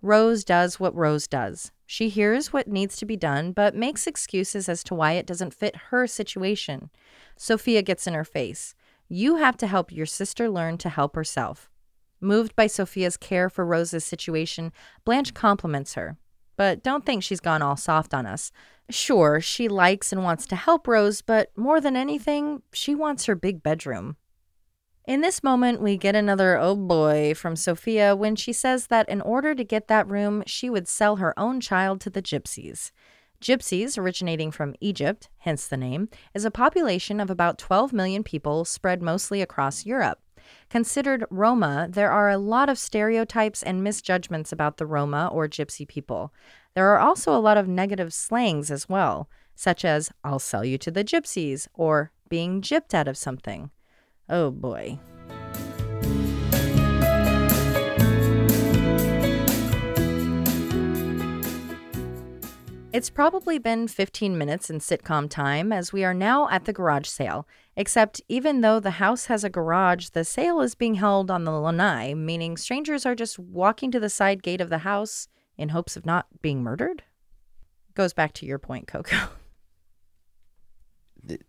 Rose 0.00 0.42
does 0.42 0.80
what 0.80 0.96
Rose 0.96 1.28
does. 1.28 1.70
She 1.86 2.08
hears 2.08 2.52
what 2.52 2.66
needs 2.66 2.96
to 2.96 3.06
be 3.06 3.16
done, 3.16 3.52
but 3.52 3.74
makes 3.74 4.06
excuses 4.06 4.68
as 4.68 4.82
to 4.84 4.94
why 4.94 5.12
it 5.12 5.26
doesn't 5.26 5.54
fit 5.54 5.76
her 5.90 6.06
situation. 6.06 6.90
Sophia 7.36 7.82
gets 7.82 8.06
in 8.06 8.14
her 8.14 8.24
face. 8.24 8.74
You 9.08 9.36
have 9.36 9.56
to 9.58 9.66
help 9.66 9.92
your 9.92 10.06
sister 10.06 10.48
learn 10.48 10.78
to 10.78 10.88
help 10.88 11.14
herself. 11.14 11.70
Moved 12.20 12.54
by 12.54 12.66
Sophia's 12.66 13.16
care 13.16 13.50
for 13.50 13.66
Rose's 13.66 14.04
situation, 14.04 14.72
Blanche 15.04 15.34
compliments 15.34 15.94
her. 15.94 16.16
But 16.56 16.82
don't 16.82 17.04
think 17.04 17.22
she's 17.22 17.40
gone 17.40 17.62
all 17.62 17.76
soft 17.76 18.14
on 18.14 18.26
us. 18.26 18.52
Sure, 18.88 19.40
she 19.40 19.68
likes 19.68 20.12
and 20.12 20.22
wants 20.22 20.46
to 20.46 20.56
help 20.56 20.86
Rose, 20.86 21.22
but 21.22 21.50
more 21.56 21.80
than 21.80 21.96
anything, 21.96 22.62
she 22.72 22.94
wants 22.94 23.26
her 23.26 23.34
big 23.34 23.62
bedroom. 23.62 24.16
In 25.04 25.20
this 25.20 25.42
moment, 25.42 25.82
we 25.82 25.96
get 25.96 26.14
another 26.14 26.56
oh 26.56 26.76
boy 26.76 27.34
from 27.34 27.56
Sophia 27.56 28.14
when 28.14 28.36
she 28.36 28.52
says 28.52 28.86
that 28.86 29.08
in 29.08 29.20
order 29.20 29.54
to 29.54 29.64
get 29.64 29.88
that 29.88 30.08
room, 30.08 30.44
she 30.46 30.70
would 30.70 30.86
sell 30.86 31.16
her 31.16 31.36
own 31.38 31.60
child 31.60 32.00
to 32.02 32.10
the 32.10 32.22
gypsies. 32.22 32.92
Gypsies, 33.42 33.98
originating 33.98 34.52
from 34.52 34.76
Egypt, 34.80 35.28
hence 35.38 35.66
the 35.66 35.76
name, 35.76 36.08
is 36.32 36.44
a 36.44 36.50
population 36.50 37.18
of 37.18 37.28
about 37.28 37.58
12 37.58 37.92
million 37.92 38.22
people 38.22 38.64
spread 38.64 39.02
mostly 39.02 39.42
across 39.42 39.84
Europe. 39.84 40.20
Considered 40.70 41.24
Roma, 41.28 41.88
there 41.90 42.12
are 42.12 42.30
a 42.30 42.38
lot 42.38 42.68
of 42.68 42.78
stereotypes 42.78 43.60
and 43.60 43.82
misjudgments 43.82 44.52
about 44.52 44.76
the 44.76 44.86
Roma 44.86 45.28
or 45.32 45.48
Gypsy 45.48 45.86
people. 45.86 46.32
There 46.74 46.88
are 46.90 47.00
also 47.00 47.36
a 47.36 47.42
lot 47.42 47.56
of 47.56 47.66
negative 47.66 48.14
slangs 48.14 48.70
as 48.70 48.88
well, 48.88 49.28
such 49.56 49.84
as, 49.84 50.12
I'll 50.22 50.38
sell 50.38 50.64
you 50.64 50.78
to 50.78 50.92
the 50.92 51.04
gypsies, 51.04 51.66
or 51.74 52.12
being 52.28 52.62
gypped 52.62 52.94
out 52.94 53.08
of 53.08 53.18
something. 53.18 53.70
Oh 54.28 54.52
boy. 54.52 55.00
It's 62.92 63.08
probably 63.08 63.58
been 63.58 63.88
15 63.88 64.36
minutes 64.36 64.68
in 64.68 64.78
sitcom 64.78 65.30
time 65.30 65.72
as 65.72 65.94
we 65.94 66.04
are 66.04 66.12
now 66.12 66.50
at 66.50 66.66
the 66.66 66.74
garage 66.74 67.08
sale. 67.08 67.48
Except, 67.74 68.20
even 68.28 68.60
though 68.60 68.80
the 68.80 68.92
house 68.92 69.26
has 69.26 69.44
a 69.44 69.48
garage, 69.48 70.10
the 70.10 70.26
sale 70.26 70.60
is 70.60 70.74
being 70.74 70.96
held 70.96 71.30
on 71.30 71.44
the 71.44 71.52
lanai, 71.52 72.12
meaning 72.12 72.58
strangers 72.58 73.06
are 73.06 73.14
just 73.14 73.38
walking 73.38 73.90
to 73.92 74.00
the 74.00 74.10
side 74.10 74.42
gate 74.42 74.60
of 74.60 74.68
the 74.68 74.78
house 74.78 75.26
in 75.56 75.70
hopes 75.70 75.96
of 75.96 76.04
not 76.04 76.26
being 76.42 76.62
murdered? 76.62 77.02
Goes 77.94 78.12
back 78.12 78.34
to 78.34 78.46
your 78.46 78.58
point, 78.58 78.86
Coco. 78.86 79.16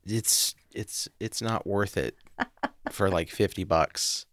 It's 0.06 0.56
it's 0.72 1.10
it's 1.20 1.42
not 1.42 1.68
worth 1.68 1.98
it 1.98 2.16
for 2.92 3.10
like 3.10 3.30
50 3.30 3.66
bucks. 3.66 4.26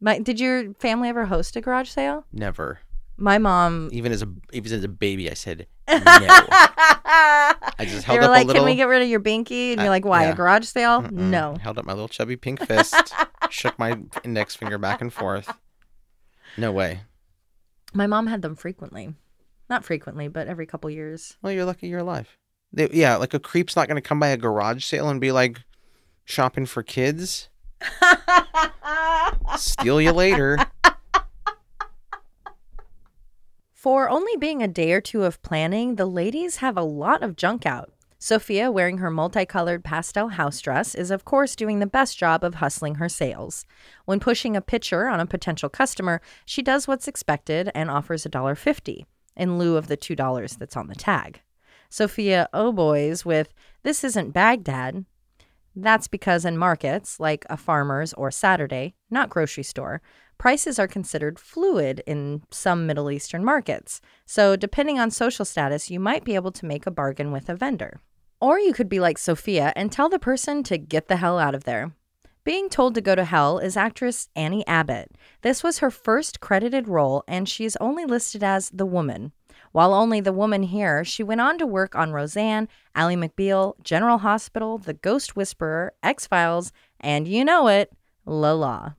My, 0.00 0.18
did 0.18 0.40
your 0.40 0.74
family 0.74 1.08
ever 1.08 1.24
host 1.26 1.56
a 1.56 1.62
garage 1.62 1.88
sale? 1.88 2.26
Never. 2.32 2.80
My 3.16 3.38
mom. 3.38 3.88
Even 3.92 4.12
as 4.12 4.22
a 4.22 4.28
even 4.52 4.72
as 4.72 4.84
a 4.84 4.88
baby, 4.88 5.30
I 5.30 5.34
said 5.34 5.68
no. 5.88 5.96
I 7.80 7.84
just 7.86 8.04
held 8.04 8.16
they 8.16 8.18
were 8.20 8.24
up 8.26 8.30
like, 8.30 8.44
a 8.44 8.46
little. 8.48 8.60
"Can 8.62 8.64
we 8.70 8.74
get 8.76 8.88
rid 8.88 9.02
of 9.02 9.08
your 9.08 9.20
binky?" 9.20 9.72
And 9.72 9.80
you're 9.80 9.86
Uh, 9.88 9.90
like, 9.90 10.04
"Why 10.04 10.24
yeah. 10.24 10.32
a 10.32 10.34
garage 10.34 10.64
sale? 10.66 11.02
Mm-mm. 11.02 11.12
No." 11.12 11.56
Held 11.60 11.78
up 11.78 11.84
my 11.84 11.92
little 11.92 12.08
chubby 12.08 12.36
pink 12.36 12.64
fist, 12.66 12.94
shook 13.50 13.78
my 13.78 13.98
index 14.24 14.54
finger 14.54 14.78
back 14.78 15.00
and 15.00 15.12
forth. 15.12 15.52
No 16.56 16.72
way. 16.72 17.00
My 17.94 18.06
mom 18.06 18.26
had 18.26 18.42
them 18.42 18.54
frequently, 18.56 19.14
not 19.70 19.84
frequently, 19.84 20.28
but 20.28 20.46
every 20.48 20.66
couple 20.66 20.90
years. 20.90 21.36
Well, 21.42 21.52
you're 21.52 21.64
lucky 21.64 21.88
you're 21.88 22.00
alive. 22.00 22.36
They, 22.72 22.88
yeah, 22.92 23.16
like 23.16 23.32
a 23.32 23.38
creep's 23.40 23.76
not 23.76 23.88
going 23.88 23.96
to 23.96 24.06
come 24.06 24.20
by 24.20 24.28
a 24.28 24.36
garage 24.36 24.84
sale 24.84 25.08
and 25.08 25.20
be 25.20 25.32
like 25.32 25.60
shopping 26.24 26.66
for 26.66 26.82
kids. 26.82 27.48
Steal 29.56 30.00
you 30.00 30.12
later. 30.12 30.58
For 33.78 34.10
only 34.10 34.36
being 34.36 34.60
a 34.60 34.66
day 34.66 34.90
or 34.90 35.00
two 35.00 35.22
of 35.22 35.40
planning, 35.40 35.94
the 35.94 36.04
ladies 36.04 36.56
have 36.56 36.76
a 36.76 36.82
lot 36.82 37.22
of 37.22 37.36
junk 37.36 37.64
out. 37.64 37.92
Sophia, 38.18 38.72
wearing 38.72 38.98
her 38.98 39.08
multicolored 39.08 39.84
pastel 39.84 40.30
house 40.30 40.60
dress, 40.60 40.96
is 40.96 41.12
of 41.12 41.24
course 41.24 41.54
doing 41.54 41.78
the 41.78 41.86
best 41.86 42.18
job 42.18 42.42
of 42.42 42.56
hustling 42.56 42.96
her 42.96 43.08
sales. 43.08 43.64
When 44.04 44.18
pushing 44.18 44.56
a 44.56 44.60
picture 44.60 45.06
on 45.06 45.20
a 45.20 45.26
potential 45.26 45.68
customer, 45.68 46.20
she 46.44 46.60
does 46.60 46.88
what's 46.88 47.06
expected 47.06 47.70
and 47.72 47.88
offers 47.88 48.24
$1.50 48.24 49.04
in 49.36 49.58
lieu 49.58 49.76
of 49.76 49.86
the 49.86 49.96
$2 49.96 50.58
that's 50.58 50.76
on 50.76 50.88
the 50.88 50.96
tag. 50.96 51.40
Sophia 51.88 52.48
oh 52.52 52.72
boys 52.72 53.24
with, 53.24 53.54
This 53.84 54.02
isn't 54.02 54.32
Baghdad. 54.32 55.04
That's 55.76 56.08
because 56.08 56.44
in 56.44 56.58
markets, 56.58 57.20
like 57.20 57.46
a 57.48 57.56
farmer's 57.56 58.12
or 58.14 58.32
Saturday, 58.32 58.96
not 59.08 59.30
grocery 59.30 59.62
store, 59.62 60.02
prices 60.38 60.78
are 60.78 60.88
considered 60.88 61.38
fluid 61.38 62.02
in 62.06 62.42
some 62.50 62.86
Middle 62.86 63.10
Eastern 63.10 63.44
markets. 63.44 64.00
So, 64.24 64.56
depending 64.56 64.98
on 64.98 65.10
social 65.10 65.44
status, 65.44 65.90
you 65.90 66.00
might 66.00 66.24
be 66.24 66.34
able 66.34 66.52
to 66.52 66.66
make 66.66 66.86
a 66.86 66.90
bargain 66.90 67.32
with 67.32 67.48
a 67.48 67.54
vendor. 67.54 68.00
Or 68.40 68.58
you 68.58 68.72
could 68.72 68.88
be 68.88 69.00
like 69.00 69.18
Sophia 69.18 69.72
and 69.74 69.90
tell 69.90 70.08
the 70.08 70.18
person 70.18 70.62
to 70.64 70.78
get 70.78 71.08
the 71.08 71.16
hell 71.16 71.38
out 71.38 71.54
of 71.54 71.64
there. 71.64 71.92
Being 72.44 72.70
told 72.70 72.94
to 72.94 73.00
go 73.00 73.14
to 73.14 73.24
hell 73.24 73.58
is 73.58 73.76
actress 73.76 74.30
Annie 74.34 74.66
Abbott. 74.66 75.10
This 75.42 75.62
was 75.62 75.80
her 75.80 75.90
first 75.90 76.40
credited 76.40 76.88
role, 76.88 77.24
and 77.28 77.48
she 77.48 77.64
is 77.64 77.76
only 77.80 78.06
listed 78.06 78.42
as 78.42 78.70
the 78.70 78.86
woman. 78.86 79.32
While 79.72 79.92
only 79.92 80.20
the 80.20 80.32
woman 80.32 80.62
here, 80.62 81.04
she 81.04 81.22
went 81.22 81.40
on 81.40 81.58
to 81.58 81.66
work 81.66 81.94
on 81.94 82.12
Roseanne, 82.12 82.68
Ally 82.94 83.16
McBeal, 83.16 83.74
General 83.82 84.18
Hospital, 84.18 84.78
The 84.78 84.94
Ghost 84.94 85.36
Whisperer, 85.36 85.92
X 86.02 86.26
Files, 86.26 86.72
and 87.00 87.28
you 87.28 87.44
know 87.44 87.68
it, 87.68 87.92
La 88.24 88.52
La. 88.52 88.92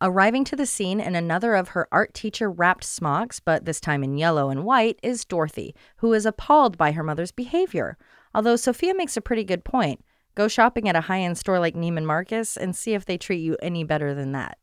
Arriving 0.00 0.44
to 0.44 0.54
the 0.54 0.66
scene 0.66 1.00
in 1.00 1.16
another 1.16 1.54
of 1.54 1.68
her 1.68 1.88
art 1.90 2.14
teacher 2.14 2.50
wrapped 2.50 2.84
smocks, 2.84 3.40
but 3.40 3.64
this 3.64 3.80
time 3.80 4.04
in 4.04 4.16
yellow 4.16 4.48
and 4.48 4.64
white, 4.64 4.98
is 5.02 5.24
Dorothy, 5.24 5.74
who 5.96 6.12
is 6.12 6.24
appalled 6.24 6.78
by 6.78 6.92
her 6.92 7.02
mother's 7.02 7.32
behavior. 7.32 7.98
Although 8.32 8.56
Sophia 8.56 8.94
makes 8.94 9.16
a 9.16 9.20
pretty 9.20 9.42
good 9.42 9.64
point. 9.64 10.04
Go 10.36 10.46
shopping 10.46 10.88
at 10.88 10.94
a 10.94 11.00
high 11.00 11.20
end 11.20 11.36
store 11.36 11.58
like 11.58 11.74
Neiman 11.74 12.04
Marcus 12.04 12.56
and 12.56 12.76
see 12.76 12.94
if 12.94 13.04
they 13.04 13.18
treat 13.18 13.40
you 13.40 13.56
any 13.60 13.82
better 13.82 14.14
than 14.14 14.32
that. 14.32 14.58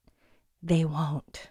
They 0.64 0.86
won't. 0.86 1.50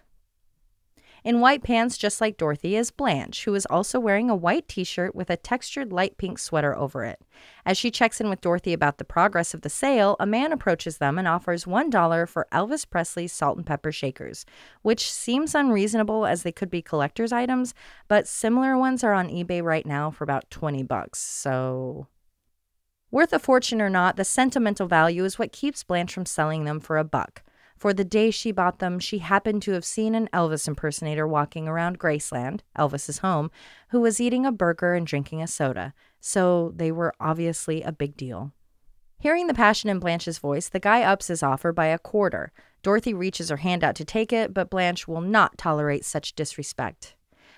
In 1.25 1.39
white 1.39 1.63
pants, 1.63 1.97
just 1.97 2.21
like 2.21 2.37
Dorothy, 2.37 2.75
is 2.75 2.91
Blanche, 2.91 3.45
who 3.45 3.55
is 3.55 3.65
also 3.65 3.99
wearing 3.99 4.29
a 4.29 4.35
white 4.35 4.67
t 4.67 4.83
shirt 4.83 5.15
with 5.15 5.31
a 5.31 5.35
textured 5.35 5.91
light 5.91 6.19
pink 6.19 6.37
sweater 6.37 6.77
over 6.77 7.03
it. 7.03 7.19
As 7.65 7.79
she 7.79 7.89
checks 7.89 8.21
in 8.21 8.29
with 8.29 8.41
Dorothy 8.41 8.73
about 8.73 8.99
the 8.99 9.05
progress 9.05 9.55
of 9.55 9.61
the 9.61 9.69
sale, 9.69 10.15
a 10.19 10.27
man 10.27 10.51
approaches 10.51 10.99
them 10.99 11.17
and 11.17 11.27
offers 11.27 11.65
$1 11.65 12.29
for 12.29 12.45
Elvis 12.51 12.87
Presley's 12.87 13.33
salt 13.33 13.57
and 13.57 13.65
pepper 13.65 13.91
shakers, 13.91 14.45
which 14.83 15.11
seems 15.11 15.55
unreasonable 15.55 16.27
as 16.27 16.43
they 16.43 16.51
could 16.51 16.69
be 16.69 16.83
collector's 16.83 17.33
items, 17.33 17.73
but 18.07 18.27
similar 18.27 18.77
ones 18.77 19.03
are 19.03 19.13
on 19.13 19.27
eBay 19.27 19.63
right 19.63 19.87
now 19.87 20.11
for 20.11 20.23
about 20.23 20.51
20 20.51 20.83
bucks. 20.83 21.17
So 21.17 22.05
Worth 23.09 23.33
a 23.33 23.39
fortune 23.39 23.81
or 23.81 23.89
not, 23.89 24.15
the 24.15 24.25
sentimental 24.25 24.87
value 24.87 25.25
is 25.25 25.39
what 25.39 25.51
keeps 25.51 25.83
Blanche 25.83 26.13
from 26.13 26.27
selling 26.27 26.65
them 26.65 26.79
for 26.79 26.99
a 26.99 27.03
buck. 27.03 27.41
For 27.77 27.93
the 27.93 28.05
day 28.05 28.31
she 28.31 28.51
bought 28.51 28.79
them, 28.79 28.99
she 28.99 29.17
happened 29.17 29.61
to 29.63 29.71
have 29.73 29.83
seen 29.83 30.15
an 30.15 30.29
Elvis 30.33 30.67
impersonator 30.67 31.27
walking 31.27 31.67
around 31.67 31.99
Graceland, 31.99 32.61
Elvis's 32.77 33.19
home, 33.19 33.51
who 33.89 33.99
was 33.99 34.21
eating 34.21 34.45
a 34.45 34.51
burger 34.51 34.93
and 34.93 35.05
drinking 35.05 35.41
a 35.41 35.47
soda, 35.47 35.93
so 36.21 36.71
they 36.75 36.91
were 36.91 37.13
obviously 37.19 37.81
a 37.81 37.91
big 37.91 38.15
deal. 38.15 38.53
Hearing 39.19 39.47
the 39.47 39.53
passion 39.53 39.89
in 39.89 39.99
Blanche's 39.99 40.39
voice, 40.39 40.69
the 40.69 40.79
guy 40.79 41.01
ups 41.01 41.27
his 41.27 41.43
offer 41.43 41.73
by 41.73 41.87
a 41.87 41.99
quarter. 41.99 42.51
Dorothy 42.81 43.13
reaches 43.13 43.49
her 43.49 43.57
hand 43.57 43.83
out 43.83 43.95
to 43.95 44.05
take 44.05 44.31
it, 44.31 44.53
but 44.53 44.69
Blanche 44.69 45.07
will 45.07 45.21
not 45.21 45.57
tolerate 45.57 46.05
such 46.05 46.35
disrespect. 46.35 47.15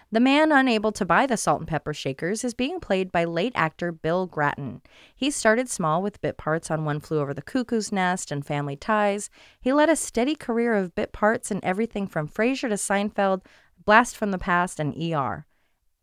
The 0.10 0.22
man 0.22 0.54
unable 0.54 0.94
to 0.94 1.06
buy 1.06 1.26
the 1.26 1.36
salt 1.36 1.60
and 1.60 1.68
pepper 1.68 1.94
shakers 1.94 2.46
is 2.46 2.54
being 2.54 2.80
played 2.80 3.12
by 3.12 3.26
late 3.26 3.52
actor 3.56 3.92
Bill 3.92 4.26
Gratton. 4.26 4.82
He 5.14 5.30
started 5.30 5.70
small 5.70 6.02
with 6.02 6.22
bit 6.22 6.38
parts 6.38 6.72
on 6.72 6.86
One 6.86 7.02
Flew 7.02 7.20
Over 7.20 7.34
the 7.34 7.42
Cuckoo's 7.42 7.92
Nest 7.92 8.32
and 8.32 8.46
Family 8.46 8.78
Ties. 8.78 9.30
He 9.60 9.74
led 9.74 9.90
a 9.90 9.98
steady 9.98 10.34
career 10.34 10.76
of 10.76 10.96
bit 10.96 11.12
parts 11.12 11.52
in 11.52 11.64
everything 11.64 12.08
from 12.08 12.30
Frasier 12.30 12.70
to 12.70 12.76
Seinfeld, 12.76 13.42
Blast 13.84 14.16
from 14.16 14.32
the 14.32 14.38
Past, 14.38 14.80
and 14.80 14.96
ER. 14.96 15.46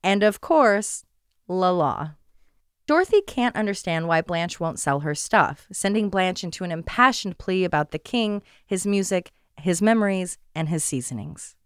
And 0.02 0.22
of 0.22 0.42
course, 0.42 1.06
La 1.48 1.70
La. 1.70 2.10
Dorothy 2.86 3.22
can't 3.22 3.56
understand 3.56 4.06
why 4.06 4.20
Blanche 4.20 4.60
won't 4.60 4.78
sell 4.78 5.00
her 5.00 5.14
stuff, 5.14 5.66
sending 5.72 6.10
Blanche 6.10 6.44
into 6.44 6.64
an 6.64 6.70
impassioned 6.70 7.38
plea 7.38 7.64
about 7.64 7.90
the 7.90 7.98
king, 7.98 8.42
his 8.66 8.86
music, 8.86 9.32
his 9.58 9.80
memories, 9.80 10.36
and 10.54 10.68
his 10.68 10.84
seasonings. 10.84 11.56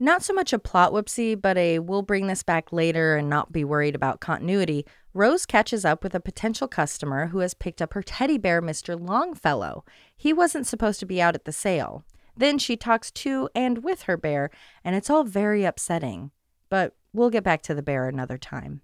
Not 0.00 0.24
so 0.24 0.32
much 0.32 0.52
a 0.52 0.58
plot 0.58 0.92
whoopsie, 0.92 1.40
but 1.40 1.56
a 1.56 1.78
we'll 1.78 2.02
bring 2.02 2.26
this 2.26 2.42
back 2.42 2.72
later 2.72 3.16
and 3.16 3.30
not 3.30 3.52
be 3.52 3.64
worried 3.64 3.94
about 3.94 4.20
continuity. 4.20 4.84
Rose 5.12 5.46
catches 5.46 5.84
up 5.84 6.02
with 6.02 6.14
a 6.16 6.20
potential 6.20 6.66
customer 6.66 7.28
who 7.28 7.38
has 7.38 7.54
picked 7.54 7.80
up 7.80 7.94
her 7.94 8.02
teddy 8.02 8.36
bear, 8.36 8.60
Mr. 8.60 9.00
Longfellow. 9.00 9.84
He 10.16 10.32
wasn't 10.32 10.66
supposed 10.66 10.98
to 11.00 11.06
be 11.06 11.22
out 11.22 11.36
at 11.36 11.44
the 11.44 11.52
sale. 11.52 12.04
Then 12.36 12.58
she 12.58 12.76
talks 12.76 13.12
to 13.12 13.48
and 13.54 13.84
with 13.84 14.02
her 14.02 14.16
bear, 14.16 14.50
and 14.82 14.96
it's 14.96 15.08
all 15.08 15.22
very 15.22 15.64
upsetting. 15.64 16.32
But 16.68 16.96
we'll 17.12 17.30
get 17.30 17.44
back 17.44 17.62
to 17.62 17.74
the 17.74 17.82
bear 17.82 18.08
another 18.08 18.36
time. 18.36 18.80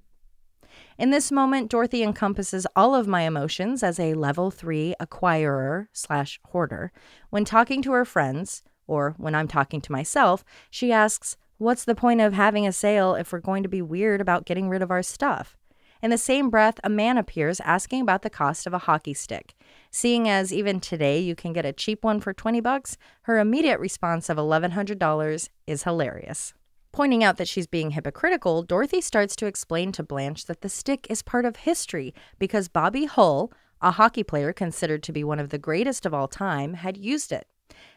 In 0.97 1.11
this 1.11 1.33
moment, 1.33 1.71
Dorothy 1.71 2.05
encompasses 2.05 2.67
all 2.77 2.95
of 2.95 3.09
my 3.09 3.23
emotions 3.23 3.83
as 3.83 3.99
a 3.99 4.15
level 4.15 4.53
three 4.53 4.95
acquirer 5.01 5.89
slash 5.93 6.39
hoarder. 6.45 6.93
When 7.31 7.45
talking 7.45 7.83
to 7.83 7.93
her 7.93 8.05
friends, 8.05 8.63
or 8.91 9.15
when 9.19 9.35
I'm 9.35 9.49
talking 9.49 9.81
to 9.83 9.93
myself, 9.93 10.45
she 10.69 10.93
asks, 10.93 11.37
What's 11.59 11.85
the 11.85 11.95
point 11.95 12.21
of 12.21 12.33
having 12.33 12.67
a 12.67 12.73
sale 12.73 13.15
if 13.15 13.33
we're 13.33 13.39
going 13.39 13.63
to 13.63 13.69
be 13.69 13.83
weird 13.83 14.21
about 14.21 14.47
getting 14.47 14.69
rid 14.69 14.83
of 14.83 14.91
our 14.91 15.03
stuff? 15.03 15.57
In 16.03 16.11
the 16.11 16.19
same 16.19 16.49
breath, 16.49 16.81
a 16.83 16.89
man 16.89 17.19
appears 17.19 17.61
asking 17.61 18.01
about 18.01 18.23
the 18.23 18.31
cost 18.31 18.67
of 18.67 18.73
a 18.73 18.79
hockey 18.79 19.13
stick. 19.13 19.55
Seeing 19.91 20.29
as 20.29 20.53
even 20.53 20.81
today 20.81 21.21
you 21.21 21.37
can 21.37 21.53
get 21.53 21.67
a 21.67 21.73
cheap 21.73 22.03
one 22.03 22.19
for 22.21 22.33
20 22.33 22.61
bucks, 22.61 22.97
her 23.23 23.39
immediate 23.39 23.79
response 23.79 24.29
of 24.29 24.39
$1100 24.39 25.49
is 25.67 25.83
hilarious. 25.83 26.55
Pointing 26.93 27.23
out 27.23 27.37
that 27.37 27.49
she's 27.49 27.67
being 27.69 27.91
hypocritical, 27.91 28.63
Dorothy 28.63 29.01
starts 29.01 29.37
to 29.37 29.47
explain 29.47 29.93
to 29.93 30.03
Blanche 30.03 30.47
that 30.47 30.63
the 30.63 30.69
stick 30.69 31.07
is 31.11 31.23
part 31.23 31.45
of 31.45 31.57
history 31.57 32.15
because 32.39 32.69
Bobby 32.69 33.05
Hull, 33.05 33.53
a 33.83 33.93
hockey 33.93 34.25
player 34.25 34.53
considered 34.53 35.03
to 35.05 35.13
be 35.13 35.23
one 35.23 35.39
of 35.39 35.51
the 35.51 35.59
greatest 35.59 36.07
of 36.07 36.15
all 36.15 36.27
time, 36.27 36.75
had 36.75 36.97
used 36.97 37.31
it. 37.31 37.47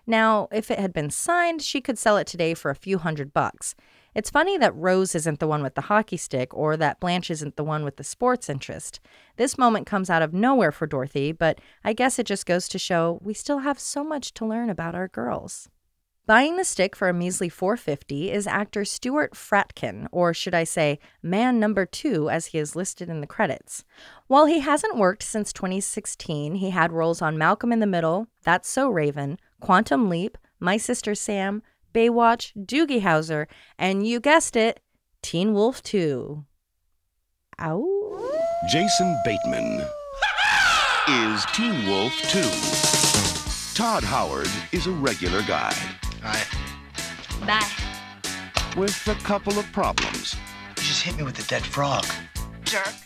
Now, 0.05 0.47
if 0.51 0.69
it 0.69 0.79
had 0.79 0.93
been 0.93 1.09
signed, 1.09 1.61
she 1.61 1.81
could 1.81 1.97
sell 1.97 2.17
it 2.17 2.27
today 2.27 2.53
for 2.53 2.71
a 2.71 2.75
few 2.75 2.97
hundred 2.97 3.33
bucks. 3.33 3.75
It's 4.15 4.29
funny 4.29 4.57
that 4.59 4.75
Rose 4.75 5.15
isn't 5.15 5.39
the 5.39 5.47
one 5.47 5.63
with 5.63 5.73
the 5.73 5.81
hockey 5.81 6.17
stick 6.17 6.53
or 6.53 6.77
that 6.77 6.99
Blanche 6.99 7.31
isn't 7.31 7.55
the 7.55 7.63
one 7.63 7.83
with 7.83 7.97
the 7.97 8.03
sports 8.03 8.47
interest. 8.47 8.99
This 9.37 9.57
moment 9.57 9.87
comes 9.87 10.09
out 10.09 10.21
of 10.21 10.33
nowhere 10.33 10.71
for 10.71 10.85
Dorothy, 10.85 11.31
but 11.31 11.59
I 11.83 11.93
guess 11.93 12.19
it 12.19 12.27
just 12.27 12.45
goes 12.45 12.67
to 12.69 12.77
show 12.77 13.19
we 13.23 13.33
still 13.33 13.59
have 13.59 13.79
so 13.79 14.03
much 14.03 14.33
to 14.35 14.45
learn 14.45 14.69
about 14.69 14.93
our 14.93 15.07
girls. 15.07 15.69
Buying 16.25 16.55
the 16.55 16.63
stick 16.63 16.95
for 16.95 17.09
a 17.09 17.13
measly 17.13 17.49
450 17.49 18.31
is 18.31 18.47
actor 18.47 18.85
Stuart 18.85 19.33
Fratkin, 19.33 20.07
or 20.09 20.33
should 20.33 20.53
I 20.53 20.63
say, 20.63 20.99
man 21.21 21.59
number 21.59 21.85
2 21.85 22.29
as 22.29 22.45
he 22.47 22.59
is 22.59 22.77
listed 22.77 23.09
in 23.09 23.19
the 23.19 23.27
credits. 23.27 23.83
While 24.27 24.45
he 24.45 24.59
hasn't 24.59 24.95
worked 24.95 25.23
since 25.23 25.51
2016, 25.51 26.55
he 26.55 26.69
had 26.69 26.93
roles 26.93 27.21
on 27.21 27.37
Malcolm 27.37 27.73
in 27.73 27.79
the 27.79 27.85
Middle, 27.85 28.27
That's 28.43 28.69
So 28.69 28.87
Raven, 28.87 29.37
Quantum 29.63 30.09
Leap, 30.09 30.37
My 30.59 30.75
Sister 30.75 31.15
Sam, 31.15 31.63
Baywatch, 31.93 32.51
Doogie 32.53 33.01
Howser, 33.01 33.45
and 33.79 34.05
you 34.05 34.19
guessed 34.19 34.57
it, 34.57 34.81
Teen 35.21 35.53
Wolf 35.53 35.81
Too. 35.81 36.43
Ow. 37.61 38.29
Jason 38.69 39.17
Bateman 39.23 39.81
is 41.07 41.45
Teen 41.53 41.87
Wolf 41.87 42.11
Too. 42.23 42.49
Todd 43.73 44.03
Howard 44.03 44.49
is 44.73 44.85
a 44.87 44.91
regular 44.91 45.41
guy. 45.43 45.73
Hi. 46.21 46.43
Bye. 47.47 48.75
with 48.77 49.07
a 49.07 49.15
couple 49.23 49.57
of 49.57 49.71
problems. 49.71 50.35
You 50.75 50.83
just 50.83 51.03
hit 51.03 51.15
me 51.15 51.23
with 51.23 51.39
a 51.39 51.47
dead 51.47 51.63
frog. 51.63 52.03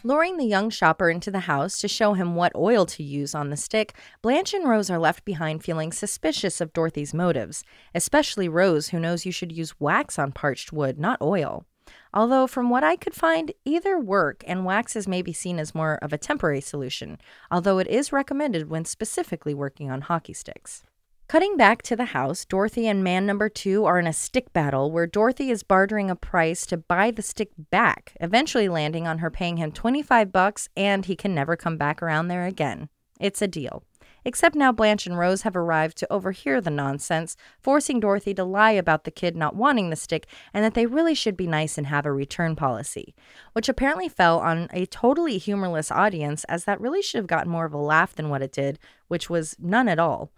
Luring 0.03 0.37
the 0.37 0.45
young 0.45 0.69
shopper 0.69 1.09
into 1.09 1.31
the 1.31 1.41
house 1.41 1.79
to 1.79 1.87
show 1.87 2.13
him 2.13 2.35
what 2.35 2.55
oil 2.55 2.85
to 2.85 3.03
use 3.03 3.35
on 3.35 3.49
the 3.49 3.57
stick, 3.57 3.93
Blanche 4.21 4.53
and 4.53 4.67
Rose 4.67 4.89
are 4.89 4.99
left 4.99 5.25
behind 5.25 5.63
feeling 5.63 5.91
suspicious 5.91 6.61
of 6.61 6.73
Dorothy's 6.73 7.13
motives, 7.13 7.63
especially 7.93 8.47
Rose, 8.47 8.89
who 8.89 8.99
knows 8.99 9.25
you 9.25 9.31
should 9.31 9.51
use 9.51 9.79
wax 9.79 10.17
on 10.17 10.31
parched 10.31 10.71
wood, 10.71 10.97
not 10.99 11.21
oil. 11.21 11.65
Although, 12.13 12.47
from 12.47 12.69
what 12.69 12.83
I 12.83 12.95
could 12.95 13.13
find, 13.13 13.51
either 13.65 13.99
work, 13.99 14.43
and 14.47 14.65
waxes 14.65 15.07
may 15.07 15.21
be 15.21 15.33
seen 15.33 15.59
as 15.59 15.75
more 15.75 15.99
of 16.01 16.13
a 16.13 16.17
temporary 16.17 16.61
solution, 16.61 17.17
although 17.51 17.79
it 17.79 17.87
is 17.87 18.11
recommended 18.11 18.69
when 18.69 18.85
specifically 18.85 19.53
working 19.53 19.91
on 19.91 20.01
hockey 20.01 20.33
sticks. 20.33 20.83
Cutting 21.27 21.57
back 21.57 21.81
to 21.81 21.97
the 21.97 22.05
house, 22.05 22.45
Dorothy 22.45 22.87
and 22.87 23.03
man 23.03 23.25
number 23.25 23.49
two 23.49 23.83
are 23.83 23.99
in 23.99 24.07
a 24.07 24.13
stick 24.13 24.53
battle 24.53 24.93
where 24.93 25.05
Dorothy 25.05 25.51
is 25.51 25.61
bartering 25.61 26.09
a 26.09 26.15
price 26.15 26.65
to 26.67 26.77
buy 26.77 27.11
the 27.11 27.21
stick 27.21 27.49
back, 27.69 28.15
eventually 28.21 28.69
landing 28.69 29.05
on 29.07 29.17
her 29.17 29.29
paying 29.29 29.57
him 29.57 29.73
25 29.73 30.31
bucks 30.31 30.69
and 30.77 31.03
he 31.03 31.17
can 31.17 31.35
never 31.35 31.57
come 31.57 31.75
back 31.75 32.01
around 32.01 32.29
there 32.29 32.45
again. 32.45 32.87
It's 33.19 33.41
a 33.41 33.47
deal. 33.47 33.83
Except 34.23 34.55
now 34.55 34.71
Blanche 34.71 35.05
and 35.05 35.19
Rose 35.19 35.41
have 35.41 35.57
arrived 35.57 35.97
to 35.97 36.13
overhear 36.13 36.61
the 36.61 36.69
nonsense, 36.69 37.35
forcing 37.59 37.99
Dorothy 37.99 38.33
to 38.35 38.45
lie 38.45 38.71
about 38.71 39.03
the 39.03 39.11
kid 39.11 39.35
not 39.35 39.53
wanting 39.53 39.89
the 39.89 39.97
stick 39.97 40.27
and 40.53 40.63
that 40.63 40.75
they 40.75 40.85
really 40.85 41.13
should 41.13 41.35
be 41.35 41.45
nice 41.45 41.77
and 41.77 41.87
have 41.87 42.05
a 42.05 42.11
return 42.13 42.55
policy, 42.55 43.13
which 43.51 43.67
apparently 43.67 44.07
fell 44.07 44.39
on 44.39 44.69
a 44.71 44.85
totally 44.85 45.37
humorless 45.39 45.91
audience 45.91 46.45
as 46.45 46.63
that 46.63 46.79
really 46.79 47.01
should 47.01 47.17
have 47.17 47.27
gotten 47.27 47.51
more 47.51 47.65
of 47.65 47.73
a 47.73 47.77
laugh 47.77 48.15
than 48.15 48.29
what 48.29 48.41
it 48.41 48.53
did, 48.53 48.79
which 49.09 49.29
was 49.29 49.57
none 49.59 49.89
at 49.89 49.99
all. 49.99 50.31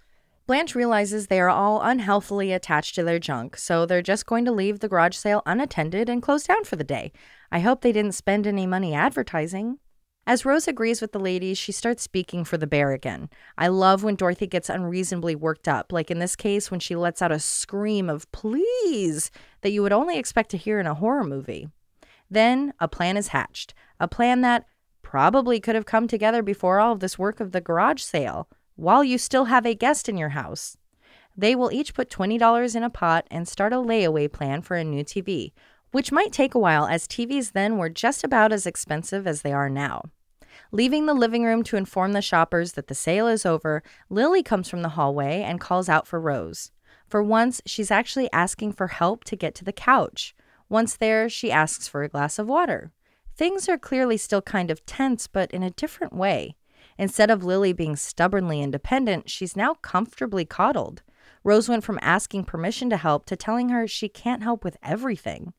Blanche 0.50 0.74
realizes 0.74 1.28
they 1.28 1.39
are 1.39 1.47
all 1.47 1.80
unhealthily 1.80 2.52
attached 2.52 2.95
to 2.95 3.04
their 3.04 3.20
junk, 3.20 3.56
so 3.56 3.86
they're 3.86 4.02
just 4.02 4.26
going 4.26 4.45
to 4.45 4.52
leave 4.52 4.80
the 4.80 4.88
garage 4.89 5.16
sale 5.16 5.43
unattended 5.45 6.10
and 6.10 6.24
close 6.24 6.45
down 6.45 6.64
for 6.64 6.76
the 6.76 6.84
day. 6.84 7.12
I 7.52 7.60
hope 7.60 7.82
they 7.82 7.91
didn't 7.91 8.14
spend 8.14 8.47
any 8.47 8.66
money 8.66 8.95
advertising. 8.95 9.78
As 10.26 10.45
Rose 10.45 10.68
agrees 10.68 11.02
with 11.02 11.12
the 11.12 11.20
ladies, 11.20 11.60
she 11.60 11.72
starts 11.72 12.02
speaking 12.02 12.43
for 12.45 12.58
the 12.58 12.66
bear 12.66 12.93
again. 12.93 13.30
I 13.60 13.68
love 13.68 14.04
when 14.04 14.16
Dorothy 14.16 14.47
gets 14.47 14.72
unreasonably 14.72 15.36
worked 15.36 15.68
up, 15.68 15.91
like 15.91 16.10
in 16.10 16.18
this 16.18 16.36
case 16.36 16.72
when 16.72 16.80
she 16.80 16.95
lets 16.95 17.22
out 17.22 17.32
a 17.32 17.38
scream 17.38 18.10
of 18.10 18.32
please 18.32 19.30
that 19.62 19.70
you 19.70 19.84
would 19.84 19.93
only 19.93 20.18
expect 20.18 20.50
to 20.50 20.58
hear 20.58 20.80
in 20.80 20.88
a 20.88 20.95
horror 20.95 21.24
movie. 21.24 21.70
Then 22.28 22.74
a 22.80 22.88
plan 22.88 23.18
is 23.18 23.28
hatched, 23.28 23.76
a 24.00 24.08
plan 24.08 24.41
that 24.41 24.66
probably 25.04 25.60
could 25.60 25.76
have 25.76 25.86
come 25.86 26.08
together 26.08 26.41
before 26.41 26.80
all 26.80 26.93
of 26.93 27.02
this 27.02 27.20
work 27.20 27.39
of 27.39 27.52
the 27.52 27.62
garage 27.62 28.02
sale 28.02 28.50
while 28.80 29.03
you 29.03 29.17
still 29.17 29.45
have 29.45 29.65
a 29.65 29.75
guest 29.75 30.07
in 30.07 30.17
your 30.17 30.30
house. 30.30 30.77
They 31.36 31.55
will 31.55 31.71
each 31.71 31.93
put 31.93 32.09
$20 32.09 32.75
in 32.75 32.84
a 32.84 32.89
pot 32.89 33.27
and 33.30 33.47
start 33.47 33.73
a 33.73 33.77
layaway 33.77 34.32
plan 34.32 34.61
for 34.61 34.75
a 34.75 34.84
new 34.84 35.03
TV, 35.03 35.51
which 35.91 36.11
might 36.11 36.32
take 36.32 36.55
a 36.55 36.59
while 36.59 36.86
as 36.86 37.07
TVs 37.07 37.51
then 37.51 37.77
were 37.77 37.89
just 37.89 38.23
about 38.23 38.51
as 38.51 38.65
expensive 38.65 39.27
as 39.27 39.41
they 39.41 39.51
are 39.51 39.69
now. 39.69 40.03
Leaving 40.71 41.05
the 41.05 41.13
living 41.13 41.43
room 41.43 41.63
to 41.63 41.77
inform 41.77 42.13
the 42.13 42.21
shoppers 42.21 42.73
that 42.73 42.88
the 42.88 42.95
sale 42.95 43.27
is 43.27 43.45
over, 43.45 43.84
Lily 44.09 44.43
comes 44.43 44.69
from 44.69 44.82
the 44.82 44.89
hallway 44.89 45.41
and 45.41 45.59
calls 45.59 45.89
out 45.89 46.07
for 46.07 46.19
Rose. 46.19 46.71
For 47.07 47.23
once, 47.23 47.61
she's 47.65 47.91
actually 47.91 48.32
asking 48.32 48.73
for 48.73 48.88
help 48.88 49.23
to 49.25 49.36
get 49.36 49.55
to 49.55 49.65
the 49.65 49.73
couch. 49.73 50.36
Once 50.69 50.95
there, 50.95 51.27
she 51.27 51.51
asks 51.51 51.88
for 51.88 52.03
a 52.03 52.09
glass 52.09 52.38
of 52.38 52.47
water. 52.47 52.91
Things 53.36 53.67
are 53.67 53.77
clearly 53.77 54.17
still 54.17 54.41
kind 54.41 54.69
of 54.69 54.86
tense, 54.86 55.27
but 55.27 55.51
in 55.51 55.63
a 55.63 55.71
different 55.71 56.13
way. 56.13 56.55
Instead 57.00 57.32
of 57.32 57.45
Lily 57.45 57.72
being 57.72 57.95
stubbornly 57.95 58.62
independent, 58.62 59.30
she's 59.30 59.56
now 59.56 59.74
comfortably 59.76 60.43
coddled. 60.43 61.02
Rose 61.45 61.70
went 61.70 61.86
from 61.86 61.97
asking 62.02 62.43
permission 62.43 62.89
to 62.89 62.97
help 62.97 63.26
to 63.26 63.38
telling 63.38 63.70
her 63.70 63.88
she 63.88 64.10
can't 64.10 64.43
help 64.43 64.66
with 64.66 64.76
everything. 64.84 65.54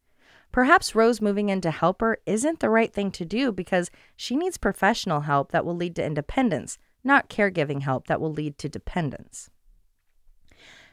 Perhaps 0.52 0.94
Rose 0.94 1.22
moving 1.22 1.48
in 1.48 1.62
to 1.62 1.70
help 1.70 2.02
her 2.02 2.18
isn't 2.26 2.60
the 2.60 2.68
right 2.68 2.92
thing 2.92 3.10
to 3.12 3.24
do 3.24 3.52
because 3.52 3.90
she 4.16 4.36
needs 4.36 4.58
professional 4.58 5.22
help 5.22 5.50
that 5.50 5.64
will 5.64 5.74
lead 5.74 5.96
to 5.96 6.04
independence, 6.04 6.76
not 7.02 7.30
caregiving 7.30 7.80
help 7.80 8.06
that 8.08 8.20
will 8.20 8.32
lead 8.32 8.58
to 8.58 8.68
dependence. 8.68 9.48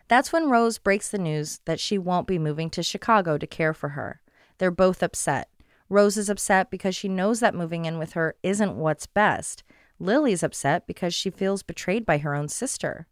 That's 0.07 0.31
when 0.31 0.49
Rose 0.49 0.77
breaks 0.77 1.09
the 1.09 1.17
news 1.17 1.59
that 1.65 1.81
she 1.81 1.97
won't 1.97 2.25
be 2.25 2.39
moving 2.39 2.69
to 2.69 2.83
Chicago 2.83 3.37
to 3.37 3.47
care 3.47 3.73
for 3.73 3.89
her. 3.89 4.21
They're 4.59 4.71
both 4.71 5.03
upset. 5.03 5.49
Rose 5.89 6.15
is 6.15 6.29
upset 6.29 6.71
because 6.71 6.95
she 6.95 7.09
knows 7.09 7.41
that 7.41 7.53
moving 7.53 7.83
in 7.83 7.97
with 7.97 8.13
her 8.13 8.35
isn't 8.43 8.77
what's 8.77 9.07
best. 9.07 9.63
Lily's 9.99 10.43
upset 10.43 10.85
because 10.87 11.13
she 11.13 11.29
feels 11.29 11.63
betrayed 11.63 12.05
by 12.05 12.19
her 12.19 12.35
own 12.35 12.47
sister. 12.47 13.07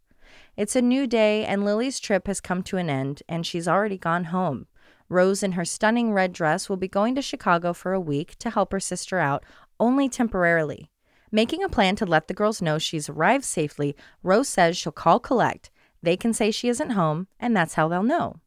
It's 0.56 0.76
a 0.76 0.82
new 0.82 1.08
day, 1.08 1.46
and 1.46 1.66
Lily's 1.66 2.00
trip 2.00 2.28
has 2.28 2.40
come 2.40 2.64
to 2.64 2.78
an 2.78 2.90
end, 2.90 3.24
and 3.28 3.46
she's 3.46 3.68
already 3.68 3.98
gone 3.98 4.26
home. 4.26 4.68
Rose, 5.10 5.44
in 5.44 5.54
her 5.54 5.66
stunning 5.66 6.14
red 6.14 6.34
dress, 6.34 6.68
will 6.68 6.78
be 6.78 6.88
going 6.88 7.16
to 7.16 7.22
Chicago 7.22 7.74
for 7.74 7.94
a 7.94 8.00
week 8.00 8.38
to 8.40 8.50
help 8.50 8.72
her 8.72 8.80
sister 8.80 9.20
out, 9.20 9.44
only 9.80 10.10
temporarily. 10.10 10.90
Making 11.32 11.64
a 11.64 11.70
plan 11.70 11.96
to 11.98 12.06
let 12.06 12.28
the 12.28 12.34
girls 12.34 12.62
know 12.62 12.78
she's 12.78 13.10
arrived 13.10 13.44
safely, 13.44 13.96
Rose 14.24 14.48
says 14.48 14.78
she'll 14.78 14.92
call 14.92 15.20
collect. 15.20 15.70
They 16.02 16.16
can 16.16 16.34
say 16.34 16.52
she 16.52 16.70
isn't 16.70 16.92
home, 16.92 17.28
and 17.40 17.56
that's 17.56 17.74
how 17.74 17.88
they'll 17.88 18.04
know. 18.04 18.38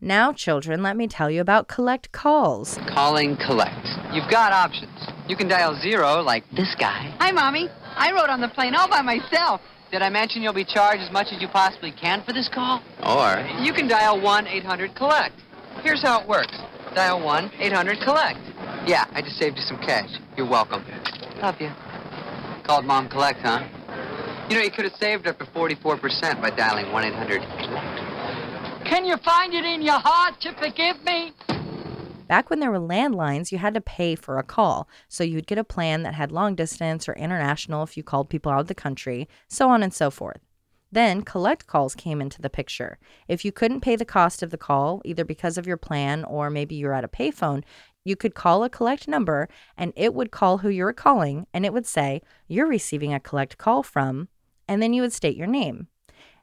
Now, 0.00 0.32
children, 0.32 0.82
let 0.82 0.96
me 0.96 1.06
tell 1.06 1.30
you 1.30 1.40
about 1.40 1.68
collect 1.68 2.12
calls. 2.12 2.78
Calling 2.88 3.36
collect. 3.36 3.86
You've 4.12 4.30
got 4.30 4.52
options. 4.52 4.98
You 5.28 5.36
can 5.36 5.48
dial 5.48 5.78
zero 5.80 6.22
like 6.22 6.44
this 6.50 6.74
guy. 6.78 7.14
Hi, 7.18 7.30
Mommy. 7.32 7.68
I 7.96 8.12
rode 8.12 8.30
on 8.30 8.40
the 8.40 8.48
plane 8.48 8.74
all 8.74 8.88
by 8.88 9.02
myself. 9.02 9.60
Did 9.90 10.02
I 10.02 10.08
mention 10.08 10.42
you'll 10.42 10.52
be 10.52 10.64
charged 10.64 11.02
as 11.02 11.10
much 11.12 11.28
as 11.32 11.42
you 11.42 11.48
possibly 11.48 11.92
can 11.92 12.22
for 12.24 12.32
this 12.32 12.48
call? 12.48 12.82
Or 13.04 13.44
you 13.60 13.72
can 13.72 13.88
dial 13.88 14.20
1 14.20 14.46
800 14.46 14.94
collect. 14.94 15.34
Here's 15.82 16.02
how 16.02 16.20
it 16.20 16.28
works 16.28 16.56
dial 16.94 17.20
1 17.22 17.50
800 17.58 17.98
collect. 18.00 18.38
Yeah, 18.86 19.04
I 19.12 19.22
just 19.22 19.36
saved 19.38 19.56
you 19.56 19.62
some 19.62 19.78
cash. 19.78 20.10
You're 20.36 20.48
welcome. 20.48 20.84
Love 21.42 21.60
you. 21.60 21.70
Called 22.64 22.84
Mom 22.84 23.08
Collect, 23.08 23.40
huh? 23.40 23.66
You 24.48 24.56
know, 24.56 24.62
you 24.62 24.70
could 24.70 24.84
have 24.84 24.94
saved 24.94 25.26
up 25.26 25.38
to 25.38 25.44
44% 25.46 26.40
by 26.40 26.50
dialing 26.50 26.92
1 26.92 27.04
800 27.04 27.40
collect. 27.40 28.09
Can 28.90 29.04
you 29.04 29.16
find 29.18 29.54
it 29.54 29.64
in 29.64 29.82
your 29.82 30.00
heart 30.00 30.40
to 30.40 30.52
forgive 30.54 31.04
me? 31.04 31.32
Back 32.26 32.50
when 32.50 32.58
there 32.58 32.72
were 32.72 32.80
landlines, 32.80 33.52
you 33.52 33.58
had 33.58 33.74
to 33.74 33.80
pay 33.80 34.16
for 34.16 34.36
a 34.36 34.42
call. 34.42 34.88
So 35.08 35.22
you'd 35.22 35.46
get 35.46 35.58
a 35.58 35.64
plan 35.64 36.02
that 36.02 36.14
had 36.14 36.32
long 36.32 36.56
distance 36.56 37.08
or 37.08 37.12
international 37.12 37.84
if 37.84 37.96
you 37.96 38.02
called 38.02 38.28
people 38.28 38.50
out 38.50 38.62
of 38.62 38.66
the 38.66 38.74
country, 38.74 39.28
so 39.46 39.70
on 39.70 39.84
and 39.84 39.94
so 39.94 40.10
forth. 40.10 40.40
Then 40.90 41.22
collect 41.22 41.68
calls 41.68 41.94
came 41.94 42.20
into 42.20 42.42
the 42.42 42.50
picture. 42.50 42.98
If 43.28 43.44
you 43.44 43.52
couldn't 43.52 43.80
pay 43.80 43.94
the 43.94 44.04
cost 44.04 44.42
of 44.42 44.50
the 44.50 44.58
call, 44.58 45.02
either 45.04 45.24
because 45.24 45.56
of 45.56 45.68
your 45.68 45.76
plan 45.76 46.24
or 46.24 46.50
maybe 46.50 46.74
you're 46.74 46.92
at 46.92 47.04
a 47.04 47.08
payphone, 47.08 47.62
you 48.04 48.16
could 48.16 48.34
call 48.34 48.64
a 48.64 48.68
collect 48.68 49.06
number 49.06 49.48
and 49.76 49.92
it 49.94 50.14
would 50.14 50.32
call 50.32 50.58
who 50.58 50.68
you 50.68 50.82
were 50.82 50.92
calling 50.92 51.46
and 51.54 51.64
it 51.64 51.72
would 51.72 51.86
say, 51.86 52.22
You're 52.48 52.66
receiving 52.66 53.14
a 53.14 53.20
collect 53.20 53.56
call 53.56 53.84
from, 53.84 54.26
and 54.66 54.82
then 54.82 54.92
you 54.92 55.02
would 55.02 55.12
state 55.12 55.36
your 55.36 55.46
name. 55.46 55.86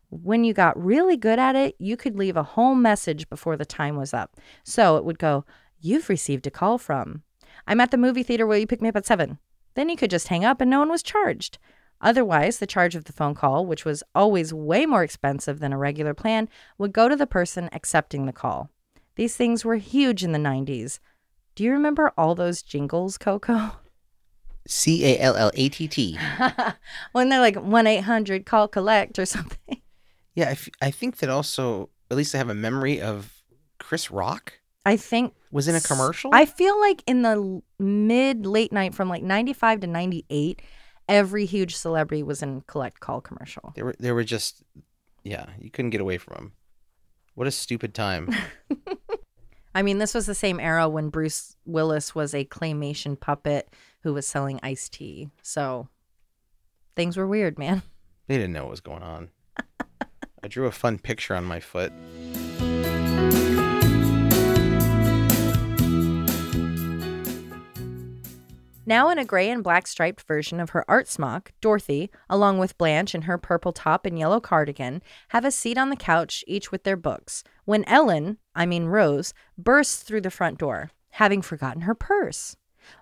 When 0.09 0.43
you 0.43 0.53
got 0.53 0.81
really 0.81 1.17
good 1.17 1.39
at 1.39 1.55
it, 1.55 1.75
you 1.79 1.97
could 1.97 2.17
leave 2.17 2.37
a 2.37 2.43
whole 2.43 2.75
message 2.75 3.29
before 3.29 3.57
the 3.57 3.65
time 3.65 3.97
was 3.97 4.13
up. 4.13 4.37
So 4.63 4.97
it 4.97 5.05
would 5.05 5.19
go, 5.19 5.45
You've 5.79 6.09
received 6.09 6.47
a 6.47 6.51
call 6.51 6.77
from. 6.77 7.23
I'm 7.67 7.79
at 7.79 7.91
the 7.91 7.97
movie 7.97 8.23
theater. 8.23 8.47
Will 8.47 8.57
you 8.57 8.67
pick 8.67 8.81
me 8.81 8.89
up 8.89 8.95
at 8.95 9.05
seven? 9.05 9.37
Then 9.75 9.89
you 9.89 9.97
could 9.97 10.09
just 10.09 10.29
hang 10.29 10.43
up 10.43 10.59
and 10.59 10.71
no 10.71 10.79
one 10.79 10.89
was 10.89 11.03
charged. 11.03 11.59
Otherwise, 12.01 12.57
the 12.57 12.67
charge 12.67 12.95
of 12.95 13.05
the 13.05 13.13
phone 13.13 13.35
call, 13.35 13.65
which 13.65 13.85
was 13.85 14.03
always 14.15 14.53
way 14.53 14.85
more 14.85 15.03
expensive 15.03 15.59
than 15.59 15.73
a 15.73 15.77
regular 15.77 16.13
plan, 16.13 16.47
would 16.77 16.93
go 16.93 17.09
to 17.09 17.15
the 17.15 17.27
person 17.27 17.69
accepting 17.71 18.25
the 18.25 18.33
call. 18.33 18.69
These 19.15 19.35
things 19.35 19.65
were 19.65 19.77
huge 19.77 20.23
in 20.23 20.31
the 20.31 20.39
90s. 20.39 20.99
Do 21.55 21.63
you 21.63 21.71
remember 21.71 22.13
all 22.17 22.35
those 22.35 22.61
jingles, 22.61 23.17
Coco? 23.17 23.71
C 24.67 25.05
A 25.05 25.19
L 25.19 25.35
L 25.35 25.51
A 25.53 25.69
T 25.69 25.87
T. 25.87 26.19
when 27.13 27.29
they're 27.29 27.39
like 27.39 27.55
1 27.55 27.87
800 27.87 28.45
call 28.45 28.67
collect 28.67 29.17
or 29.17 29.25
something. 29.25 29.81
Yeah, 30.37 30.49
I, 30.49 30.51
f- 30.51 30.69
I 30.81 30.91
think 30.91 31.17
that 31.17 31.29
also, 31.29 31.89
at 32.11 32.15
least 32.15 32.33
I 32.35 32.37
have 32.37 32.49
a 32.49 32.55
memory 32.55 33.01
of 33.01 33.43
Chris 33.79 34.11
Rock 34.11 34.53
I 34.87 34.95
think 34.95 35.33
was 35.51 35.67
in 35.67 35.75
a 35.75 35.81
commercial. 35.81 36.29
I 36.33 36.45
feel 36.45 36.79
like 36.79 37.03
in 37.05 37.21
the 37.21 37.61
mid 37.77 38.45
late 38.45 38.71
night 38.71 38.95
from 38.95 39.09
like 39.09 39.21
95 39.21 39.81
to 39.81 39.87
98, 39.87 40.61
every 41.09 41.45
huge 41.45 41.75
celebrity 41.75 42.23
was 42.23 42.41
in 42.41 42.61
collect 42.61 43.01
call 43.01 43.19
commercial. 43.19 43.73
They 43.75 43.83
were 43.83 43.95
they 43.99 44.13
were 44.13 44.23
just 44.23 44.63
yeah, 45.25 45.47
you 45.59 45.69
couldn't 45.69 45.89
get 45.89 45.99
away 45.99 46.17
from 46.17 46.35
them. 46.35 46.51
What 47.35 47.47
a 47.47 47.51
stupid 47.51 47.93
time. 47.93 48.29
I 49.75 49.81
mean, 49.81 49.97
this 49.97 50.13
was 50.13 50.25
the 50.25 50.33
same 50.33 50.57
era 50.57 50.87
when 50.87 51.09
Bruce 51.09 51.57
Willis 51.65 52.15
was 52.15 52.33
a 52.33 52.45
claymation 52.45 53.19
puppet 53.19 53.73
who 54.03 54.13
was 54.13 54.25
selling 54.25 54.57
iced 54.63 54.93
tea. 54.93 55.29
So 55.41 55.89
things 56.95 57.17
were 57.17 57.27
weird, 57.27 57.59
man. 57.59 57.81
they 58.27 58.37
didn't 58.37 58.53
know 58.53 58.63
what 58.63 58.71
was 58.71 58.79
going 58.79 59.03
on. 59.03 59.31
I 60.47 60.49
drew 60.49 60.65
a 60.65 60.71
fun 60.71 60.97
picture 60.97 61.35
on 61.35 61.43
my 61.43 61.59
foot. 61.59 61.91
Now 68.85 69.09
in 69.09 69.19
a 69.19 69.25
gray 69.25 69.49
and 69.49 69.61
black 69.61 69.87
striped 69.87 70.21
version 70.21 70.61
of 70.61 70.69
her 70.69 70.89
art 70.89 71.09
smock, 71.09 71.51
Dorothy, 71.59 72.09
along 72.29 72.59
with 72.59 72.77
Blanche 72.77 73.13
in 73.13 73.23
her 73.23 73.37
purple 73.37 73.73
top 73.73 74.05
and 74.05 74.17
yellow 74.17 74.39
cardigan, 74.39 75.03
have 75.31 75.43
a 75.43 75.51
seat 75.51 75.77
on 75.77 75.89
the 75.89 75.97
couch, 75.97 76.45
each 76.47 76.71
with 76.71 76.83
their 76.83 76.95
books, 76.95 77.43
when 77.65 77.83
Ellen, 77.83 78.37
I 78.55 78.65
mean 78.65 78.85
Rose, 78.85 79.33
bursts 79.57 80.01
through 80.01 80.21
the 80.21 80.31
front 80.31 80.59
door, 80.59 80.91
having 81.09 81.41
forgotten 81.41 81.81
her 81.81 81.93
purse. 81.93 82.55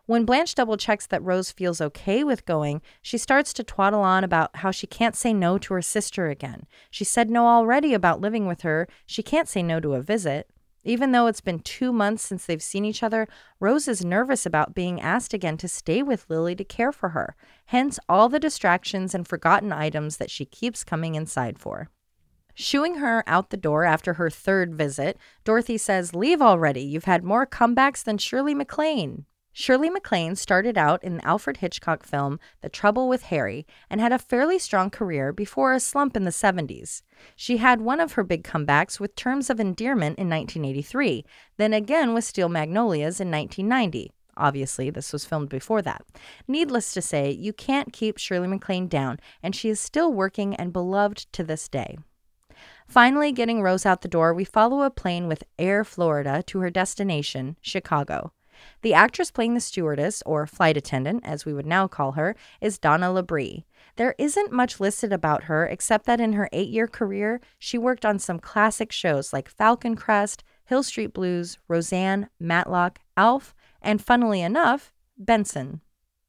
When 0.05 0.25
Blanche 0.25 0.55
double 0.55 0.77
checks 0.77 1.07
that 1.07 1.23
Rose 1.23 1.51
feels 1.51 1.81
okay 1.81 2.23
with 2.23 2.45
going, 2.45 2.81
she 3.01 3.17
starts 3.17 3.53
to 3.53 3.63
twaddle 3.63 4.01
on 4.01 4.23
about 4.23 4.57
how 4.57 4.71
she 4.71 4.87
can't 4.87 5.15
say 5.15 5.33
no 5.33 5.57
to 5.57 5.73
her 5.73 5.81
sister 5.81 6.29
again. 6.29 6.67
She 6.91 7.03
said 7.03 7.29
no 7.29 7.47
already 7.47 7.93
about 7.93 8.21
living 8.21 8.45
with 8.47 8.61
her. 8.61 8.87
She 9.05 9.23
can't 9.23 9.47
say 9.47 9.63
no 9.63 9.79
to 9.79 9.93
a 9.93 10.01
visit. 10.01 10.49
Even 10.83 11.11
though 11.11 11.25
it's 11.25 11.41
been 11.41 11.59
two 11.59 11.91
months 11.91 12.21
since 12.21 12.45
they've 12.45 12.61
seen 12.61 12.85
each 12.85 13.01
other, 13.01 13.27
Rose 13.59 13.87
is 13.87 14.05
nervous 14.05 14.45
about 14.45 14.75
being 14.75 15.01
asked 15.01 15.33
again 15.33 15.57
to 15.57 15.67
stay 15.67 16.03
with 16.03 16.29
Lily 16.29 16.55
to 16.55 16.63
care 16.63 16.91
for 16.91 17.09
her, 17.09 17.35
hence 17.65 17.97
all 18.07 18.29
the 18.29 18.39
distractions 18.39 19.15
and 19.15 19.27
forgotten 19.27 19.71
items 19.71 20.17
that 20.17 20.29
she 20.29 20.45
keeps 20.45 20.83
coming 20.83 21.15
inside 21.15 21.57
for. 21.57 21.89
Shooing 22.53 22.95
her 22.95 23.23
out 23.27 23.49
the 23.49 23.57
door 23.57 23.83
after 23.83 24.13
her 24.13 24.29
third 24.29 24.75
visit, 24.75 25.17
Dorothy 25.43 25.77
says, 25.77 26.15
Leave 26.15 26.41
already. 26.41 26.81
You've 26.81 27.03
had 27.03 27.23
more 27.23 27.45
comebacks 27.45 28.03
than 28.03 28.17
Shirley 28.17 28.53
MacLaine. 28.53 29.25
Shirley 29.57 29.89
MacLaine 29.89 30.35
started 30.35 30.77
out 30.77 31.01
in 31.01 31.15
the 31.15 31.25
Alfred 31.25 31.57
Hitchcock 31.57 32.03
film 32.03 32.41
The 32.59 32.67
Trouble 32.67 33.07
with 33.07 33.23
Harry 33.23 33.65
and 33.89 34.01
had 34.01 34.11
a 34.11 34.19
fairly 34.19 34.59
strong 34.59 34.89
career 34.89 35.31
before 35.31 35.71
a 35.71 35.79
slump 35.79 36.17
in 36.17 36.25
the 36.25 36.29
70s. 36.29 37.03
She 37.37 37.55
had 37.55 37.79
one 37.79 38.01
of 38.01 38.11
her 38.11 38.23
big 38.25 38.43
comebacks 38.43 38.99
with 38.99 39.15
Terms 39.15 39.49
of 39.49 39.61
Endearment 39.61 40.19
in 40.19 40.29
1983, 40.29 41.23
then 41.55 41.71
again 41.71 42.13
with 42.13 42.25
Steel 42.25 42.49
Magnolias 42.49 43.21
in 43.21 43.31
1990. 43.31 44.11
Obviously, 44.35 44.89
this 44.89 45.13
was 45.13 45.23
filmed 45.23 45.47
before 45.47 45.81
that. 45.83 46.03
Needless 46.49 46.93
to 46.93 47.01
say, 47.01 47.31
you 47.31 47.53
can't 47.53 47.93
keep 47.93 48.17
Shirley 48.17 48.49
MacLaine 48.49 48.89
down, 48.89 49.19
and 49.41 49.55
she 49.55 49.69
is 49.69 49.79
still 49.79 50.11
working 50.11 50.53
and 50.55 50.73
beloved 50.73 51.31
to 51.31 51.45
this 51.45 51.69
day. 51.69 51.97
Finally, 52.89 53.31
getting 53.31 53.61
Rose 53.61 53.85
out 53.85 54.01
the 54.01 54.09
door, 54.09 54.33
we 54.33 54.43
follow 54.43 54.81
a 54.81 54.89
plane 54.89 55.29
with 55.29 55.45
Air 55.57 55.85
Florida 55.85 56.43
to 56.47 56.59
her 56.59 56.69
destination, 56.69 57.55
Chicago. 57.61 58.33
The 58.81 58.93
actress 58.93 59.31
playing 59.31 59.53
the 59.53 59.59
stewardess, 59.59 60.21
or 60.25 60.45
flight 60.45 60.77
attendant, 60.77 61.25
as 61.25 61.45
we 61.45 61.53
would 61.53 61.65
now 61.65 61.87
call 61.87 62.13
her, 62.13 62.35
is 62.61 62.77
Donna 62.77 63.07
Labrie. 63.07 63.65
There 63.95 64.15
isn't 64.17 64.51
much 64.51 64.79
listed 64.79 65.13
about 65.13 65.43
her 65.43 65.65
except 65.65 66.05
that 66.05 66.19
in 66.19 66.33
her 66.33 66.49
eight 66.51 66.69
year 66.69 66.87
career, 66.87 67.41
she 67.57 67.77
worked 67.77 68.05
on 68.05 68.19
some 68.19 68.39
classic 68.39 68.91
shows 68.91 69.31
like 69.31 69.49
Falcon 69.49 69.95
Crest, 69.95 70.43
Hill 70.65 70.83
Street 70.83 71.13
Blues, 71.13 71.57
Roseanne, 71.67 72.29
Matlock, 72.39 72.99
Alf, 73.15 73.55
and 73.81 74.01
funnily 74.01 74.41
enough, 74.41 74.91
Benson. 75.17 75.81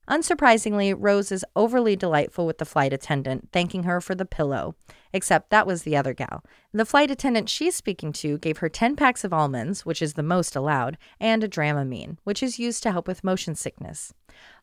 Unsurprisingly, 0.08 0.94
Rose 0.96 1.32
is 1.32 1.44
overly 1.56 1.96
delightful 1.96 2.46
with 2.46 2.58
the 2.58 2.64
flight 2.64 2.92
attendant, 2.92 3.48
thanking 3.52 3.82
her 3.82 4.00
for 4.00 4.14
the 4.14 4.24
pillow. 4.24 4.76
Except 5.12 5.50
that 5.50 5.66
was 5.66 5.82
the 5.82 5.96
other 5.96 6.14
gal. 6.14 6.44
The 6.72 6.84
flight 6.84 7.10
attendant 7.10 7.48
she's 7.48 7.74
speaking 7.74 8.12
to 8.14 8.38
gave 8.38 8.58
her 8.58 8.68
10 8.68 8.94
packs 8.94 9.24
of 9.24 9.32
almonds, 9.32 9.84
which 9.84 10.00
is 10.00 10.14
the 10.14 10.22
most 10.22 10.54
allowed, 10.54 10.96
and 11.18 11.42
a 11.42 11.48
Dramamine, 11.48 12.18
which 12.24 12.42
is 12.42 12.58
used 12.58 12.82
to 12.84 12.92
help 12.92 13.08
with 13.08 13.24
motion 13.24 13.54
sickness. 13.54 14.12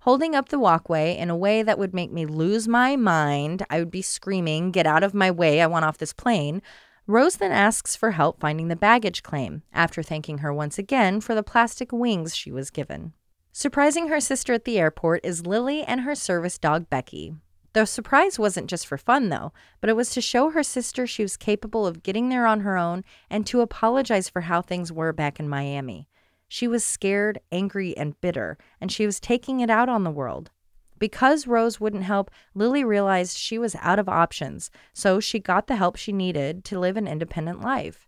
Holding 0.01 0.35
up 0.35 0.49
the 0.49 0.59
walkway 0.59 1.17
in 1.17 1.29
a 1.29 1.35
way 1.35 1.63
that 1.63 1.79
would 1.79 1.93
make 1.93 2.11
me 2.11 2.25
lose 2.25 2.67
my 2.67 2.95
mind, 2.95 3.65
I 3.69 3.79
would 3.79 3.91
be 3.91 4.01
screaming, 4.01 4.71
Get 4.71 4.85
out 4.85 5.03
of 5.03 5.13
my 5.13 5.31
way, 5.31 5.61
I 5.61 5.67
want 5.67 5.85
off 5.85 5.97
this 5.97 6.13
plane. 6.13 6.61
Rose 7.05 7.35
then 7.35 7.51
asks 7.51 7.97
for 7.97 8.11
help 8.11 8.39
finding 8.39 8.69
the 8.69 8.77
baggage 8.77 9.23
claim, 9.23 9.63
after 9.73 10.01
thanking 10.01 10.37
her 10.37 10.53
once 10.53 10.77
again 10.77 11.19
for 11.19 11.35
the 11.35 11.43
plastic 11.43 11.91
wings 11.91 12.33
she 12.33 12.51
was 12.51 12.69
given. 12.69 13.11
Surprising 13.55 14.07
her 14.07 14.19
sister 14.19 14.53
at 14.53 14.65
the 14.65 14.79
airport 14.79 15.23
is 15.23 15.45
Lily 15.45 15.83
and 15.83 16.01
her 16.01 16.15
service 16.15 16.57
dog 16.57 16.89
Becky. 16.89 17.35
The 17.73 17.85
surprise 17.85 18.39
wasn't 18.39 18.67
just 18.67 18.87
for 18.87 18.97
fun, 18.97 19.29
though, 19.29 19.53
but 19.79 19.91
it 19.91 19.95
was 19.95 20.09
to 20.11 20.21
show 20.21 20.49
her 20.49 20.63
sister 20.63 21.05
she 21.05 21.21
was 21.21 21.37
capable 21.37 21.85
of 21.85 22.01
getting 22.01 22.29
there 22.29 22.47
on 22.47 22.61
her 22.61 22.77
own 22.77 23.03
and 23.29 23.45
to 23.45 23.61
apologize 23.61 24.27
for 24.27 24.41
how 24.41 24.63
things 24.63 24.91
were 24.91 25.13
back 25.13 25.39
in 25.39 25.47
Miami. 25.47 26.07
She 26.47 26.67
was 26.67 26.83
scared, 26.83 27.39
angry, 27.51 27.95
and 27.95 28.19
bitter, 28.21 28.57
and 28.81 28.91
she 28.91 29.05
was 29.05 29.19
taking 29.19 29.59
it 29.59 29.69
out 29.69 29.87
on 29.87 30.03
the 30.03 30.09
world. 30.09 30.49
Because 30.97 31.45
Rose 31.45 31.79
wouldn't 31.79 32.05
help, 32.05 32.31
Lily 32.55 32.83
realized 32.83 33.37
she 33.37 33.59
was 33.59 33.75
out 33.81 33.99
of 33.99 34.09
options, 34.09 34.71
so 34.93 35.19
she 35.19 35.37
got 35.37 35.67
the 35.67 35.75
help 35.75 35.95
she 35.95 36.11
needed 36.11 36.65
to 36.65 36.79
live 36.79 36.97
an 36.97 37.07
independent 37.07 37.61
life. 37.61 38.07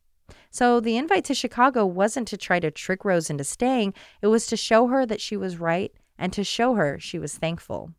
So 0.56 0.80
the 0.80 0.96
invite 0.96 1.26
to 1.26 1.34
Chicago 1.34 1.86
wasn't 1.86 2.30
to 2.30 2.38
try 2.38 2.62
to 2.62 2.72
trick 2.72 3.04
Rose 3.04 3.30
into 3.30 3.44
staying, 3.44 3.94
it 4.22 4.28
was 4.28 4.48
to 4.48 4.56
show 4.56 4.88
her 4.88 5.06
that 5.06 5.20
she 5.20 5.36
was 5.36 5.58
right 5.58 5.92
and 6.18 6.32
to 6.32 6.46
show 6.46 6.76
her 6.76 6.98
she 6.98 7.20
was 7.20 7.38
thankful. 7.38 7.92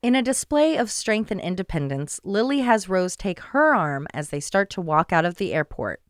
In 0.00 0.14
a 0.14 0.22
display 0.22 0.78
of 0.78 0.90
strength 0.90 1.30
and 1.30 1.42
independence, 1.42 2.20
Lily 2.24 2.60
has 2.60 2.88
Rose 2.88 3.16
take 3.16 3.38
her 3.38 3.74
arm 3.74 4.06
as 4.14 4.30
they 4.30 4.40
start 4.40 4.70
to 4.70 4.80
walk 4.80 5.12
out 5.12 5.26
of 5.26 5.34
the 5.34 5.52
airport. 5.52 6.00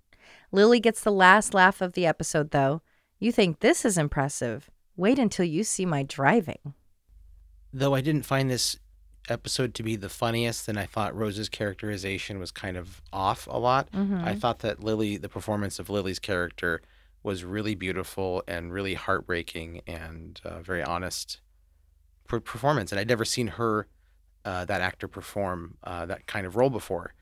Lily 0.53 0.79
gets 0.79 1.01
the 1.01 1.11
last 1.11 1.55
laugh 1.55 1.81
of 1.81 1.95
the 1.95 2.07
episode, 2.07 2.53
though. 2.53 2.81
You 3.19 3.33
think 3.33 3.59
this 3.59 3.85
is 3.85 3.99
impressive? 3.99 4.71
Wait 4.95 5.19
until 5.19 5.45
you 5.45 5.65
see 5.65 5.85
my 5.85 6.05
driving. 6.05 6.75
Though 7.73 7.97
I 7.97 8.01
didn't 8.01 8.27
find 8.27 8.49
this 8.49 8.77
episode 9.29 9.75
to 9.75 9.83
be 9.83 9.97
the 9.97 10.09
funniest, 10.09 10.69
and 10.69 10.79
I 10.79 10.87
thought 10.87 11.15
Rose's 11.17 11.49
characterization 11.49 12.39
was 12.39 12.51
kind 12.51 12.77
of 12.77 13.01
off 13.13 13.47
a 13.51 13.59
lot. 13.59 13.91
Mm-hmm. 13.93 14.23
I 14.25 14.35
thought 14.35 14.61
that 14.61 14.83
Lily, 14.83 15.17
the 15.17 15.29
performance 15.29 15.79
of 15.79 15.89
Lily's 15.91 16.19
character, 16.19 16.81
was 17.23 17.43
really 17.45 17.75
beautiful 17.75 18.43
and 18.47 18.73
really 18.73 18.95
heartbreaking 18.95 19.81
and 19.87 20.41
uh, 20.45 20.61
very 20.61 20.83
honest 20.83 21.41
per- 22.29 22.41
performance. 22.41 22.93
And 22.93 22.99
I'd 22.99 23.09
never 23.09 23.25
seen 23.25 23.47
her, 23.49 23.87
uh, 24.45 24.65
that 24.67 24.81
actor, 24.83 25.09
perform 25.09 25.79
uh, 25.85 26.05
that 26.07 26.27
kind 26.27 26.47
of 26.47 26.55
role 26.57 26.71
before. 26.71 27.15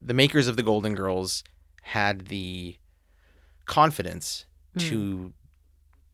The 0.00 0.14
makers 0.14 0.46
of 0.46 0.56
the 0.56 0.62
Golden 0.62 0.94
Girls 0.94 1.42
had 1.82 2.26
the 2.26 2.76
confidence 3.66 4.46
Mm. 4.76 4.88
to 4.88 5.32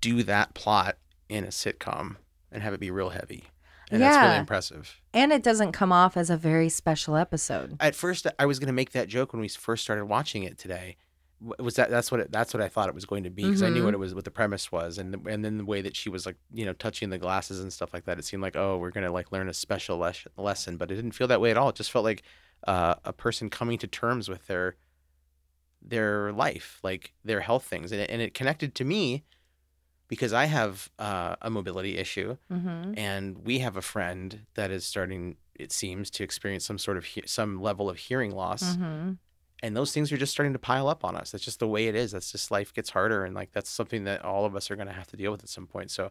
do 0.00 0.22
that 0.22 0.54
plot 0.54 0.96
in 1.28 1.44
a 1.44 1.48
sitcom 1.48 2.16
and 2.50 2.62
have 2.62 2.72
it 2.72 2.80
be 2.80 2.90
real 2.90 3.10
heavy. 3.10 3.44
And 3.90 4.02
that's 4.02 4.16
really 4.16 4.34
Yeah. 4.34 4.40
impressive. 4.40 5.00
And 5.14 5.32
it 5.32 5.42
doesn't 5.42 5.72
come 5.72 5.92
off 5.92 6.16
as 6.16 6.28
a 6.30 6.36
very 6.36 6.68
special 6.68 7.16
episode. 7.16 7.76
At 7.80 7.94
first, 7.94 8.26
I 8.38 8.46
was 8.46 8.58
going 8.58 8.66
to 8.66 8.72
make 8.72 8.90
that 8.92 9.08
joke 9.08 9.32
when 9.32 9.40
we 9.40 9.48
first 9.48 9.84
started 9.84 10.06
watching 10.06 10.42
it 10.42 10.58
today. 10.58 10.96
Was 11.58 11.74
that 11.76 11.90
that's 11.90 12.10
what 12.10 12.20
it, 12.20 12.32
that's 12.32 12.54
what 12.54 12.62
I 12.62 12.68
thought 12.68 12.88
it 12.88 12.94
was 12.94 13.04
going 13.04 13.24
to 13.24 13.30
be 13.30 13.44
because 13.44 13.62
I 13.62 13.68
knew 13.68 13.82
Mhm. 13.82 13.84
what 13.84 13.94
it 13.94 13.98
was 13.98 14.14
what 14.14 14.24
the 14.24 14.30
premise 14.30 14.72
was 14.72 14.96
and 14.96 15.12
the, 15.12 15.30
and 15.30 15.44
then 15.44 15.58
the 15.58 15.66
way 15.66 15.82
that 15.82 15.94
she 15.94 16.08
was 16.08 16.24
like 16.24 16.36
you 16.50 16.64
know 16.64 16.72
touching 16.72 17.10
the 17.10 17.18
glasses 17.18 17.60
and 17.60 17.70
stuff 17.70 17.92
like 17.92 18.06
that 18.06 18.18
it 18.18 18.24
seemed 18.24 18.42
like 18.42 18.56
oh 18.56 18.78
we're 18.78 18.90
gonna 18.90 19.12
like 19.12 19.30
learn 19.32 19.46
a 19.46 19.52
special 19.52 19.98
les- 19.98 20.26
lesson 20.38 20.78
but 20.78 20.90
it 20.90 20.94
didn't 20.94 21.12
feel 21.12 21.26
that 21.28 21.38
way 21.38 21.50
at 21.50 21.58
all 21.58 21.68
it 21.68 21.76
just 21.76 21.90
felt 21.90 22.06
like 22.06 22.22
uh, 22.66 22.94
a 23.04 23.12
person 23.12 23.50
coming 23.50 23.76
to 23.76 23.86
terms 23.86 24.30
with 24.30 24.46
their 24.46 24.76
their 25.82 26.32
life 26.32 26.78
like 26.82 27.12
their 27.24 27.40
health 27.40 27.64
things 27.64 27.92
and 27.92 28.00
it, 28.00 28.10
and 28.10 28.22
it 28.22 28.32
connected 28.34 28.74
to 28.74 28.84
me 28.84 29.22
because 30.08 30.32
I 30.32 30.44
have 30.46 30.90
uh, 30.98 31.36
a 31.42 31.50
mobility 31.50 31.98
issue 31.98 32.36
Mm-hmm. 32.52 32.94
and 32.96 33.38
we 33.44 33.58
have 33.60 33.76
a 33.76 33.82
friend 33.82 34.46
that 34.54 34.70
is 34.70 34.84
starting 34.84 35.36
it 35.54 35.72
seems 35.72 36.10
to 36.10 36.22
experience 36.22 36.64
some 36.66 36.78
sort 36.78 36.96
of 36.96 37.04
he- 37.06 37.22
some 37.26 37.60
level 37.62 37.88
of 37.90 37.96
hearing 37.98 38.30
loss 38.34 38.62
Mm-hmm. 38.62 39.12
and 39.62 39.76
those 39.76 39.92
things 39.92 40.12
are 40.12 40.16
just 40.16 40.32
starting 40.32 40.52
to 40.52 40.58
pile 40.58 40.86
up 40.88 41.04
on 41.04 41.16
us 41.16 41.30
that's 41.30 41.44
just 41.44 41.60
the 41.60 41.66
way 41.68 41.86
it 41.88 41.94
is 41.94 42.12
that's 42.12 42.30
just 42.32 42.50
life 42.50 42.72
gets 42.74 42.90
harder 42.90 43.24
and 43.24 43.34
like 43.34 43.52
that's 43.52 43.70
something 43.70 44.04
that 44.04 44.24
all 44.24 44.44
of 44.44 44.54
us 44.54 44.70
are 44.70 44.76
going 44.76 44.88
to 44.88 44.92
have 44.94 45.06
to 45.08 45.16
deal 45.16 45.32
with 45.32 45.42
at 45.42 45.48
some 45.48 45.66
point 45.66 45.90
so 45.90 46.10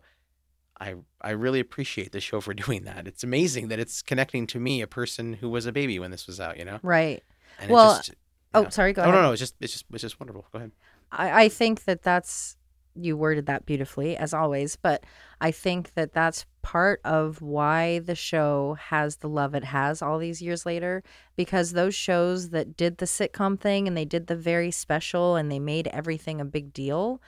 i 0.79 0.95
i 1.21 1.29
really 1.31 1.59
appreciate 1.59 2.11
the 2.11 2.19
show 2.19 2.41
for 2.41 2.53
doing 2.65 2.83
that 2.83 3.07
it's 3.07 3.23
amazing 3.23 3.67
that 3.69 3.79
it's 3.79 4.01
connecting 4.01 4.45
to 4.47 4.59
me 4.59 4.81
a 4.81 4.87
person 4.87 5.33
who 5.33 5.49
was 5.49 5.65
a 5.65 5.71
baby 5.71 5.99
when 5.99 6.11
this 6.11 6.25
was 6.27 6.39
out 6.39 6.57
you 6.57 6.65
know 6.65 6.79
Right. 6.81 7.23
and 7.59 7.69
Well, 7.71 7.93
it 7.93 7.97
just 7.97 8.13
Oh, 8.53 8.61
yeah. 8.63 8.69
sorry. 8.69 8.93
Go 8.93 9.01
no 9.03 9.09
ahead. 9.09 9.21
no 9.21 9.27
no 9.27 9.31
it's 9.33 9.39
just 9.41 9.55
it's 9.59 9.73
just 9.73 9.85
it's 9.91 10.01
just 10.01 10.19
wonderful 10.19 10.45
go 10.51 10.57
ahead 10.57 10.71
I, 11.11 11.43
I 11.43 11.49
think 11.49 11.83
that 11.85 12.01
that's 12.03 12.57
you 12.95 13.17
worded 13.17 13.45
that 13.45 13.65
beautifully 13.65 14.15
as 14.17 14.33
always, 14.33 14.75
but 14.75 15.03
I 15.41 15.51
think 15.51 15.93
that 15.95 16.13
that's 16.13 16.45
part 16.61 17.01
of 17.03 17.41
why 17.41 17.99
the 17.99 18.15
show 18.15 18.75
has 18.79 19.17
the 19.17 19.29
love 19.29 19.53
it 19.53 19.65
has 19.65 20.01
all 20.01 20.17
these 20.17 20.41
years 20.41 20.65
later 20.65 21.03
because 21.35 21.73
those 21.73 21.93
shows 21.93 22.49
that 22.49 22.75
did 22.75 22.97
the 22.97 23.05
sitcom 23.05 23.59
thing 23.59 23.87
and 23.87 23.95
they 23.95 24.05
did 24.05 24.27
the 24.27 24.35
very 24.35 24.71
special 24.71 25.35
and 25.35 25.51
they 25.51 25.59
made 25.59 25.87
everything 25.87 26.39
a 26.41 26.45
big 26.45 26.73
deal, 26.73 27.21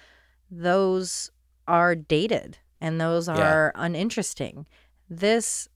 those 0.49 1.31
are 1.67 1.95
dated 1.95 2.57
and 2.79 2.99
those 2.99 3.27
Yeah. 3.27 3.35
are 3.37 3.71
uninteresting. 3.75 4.65
This 5.09 5.67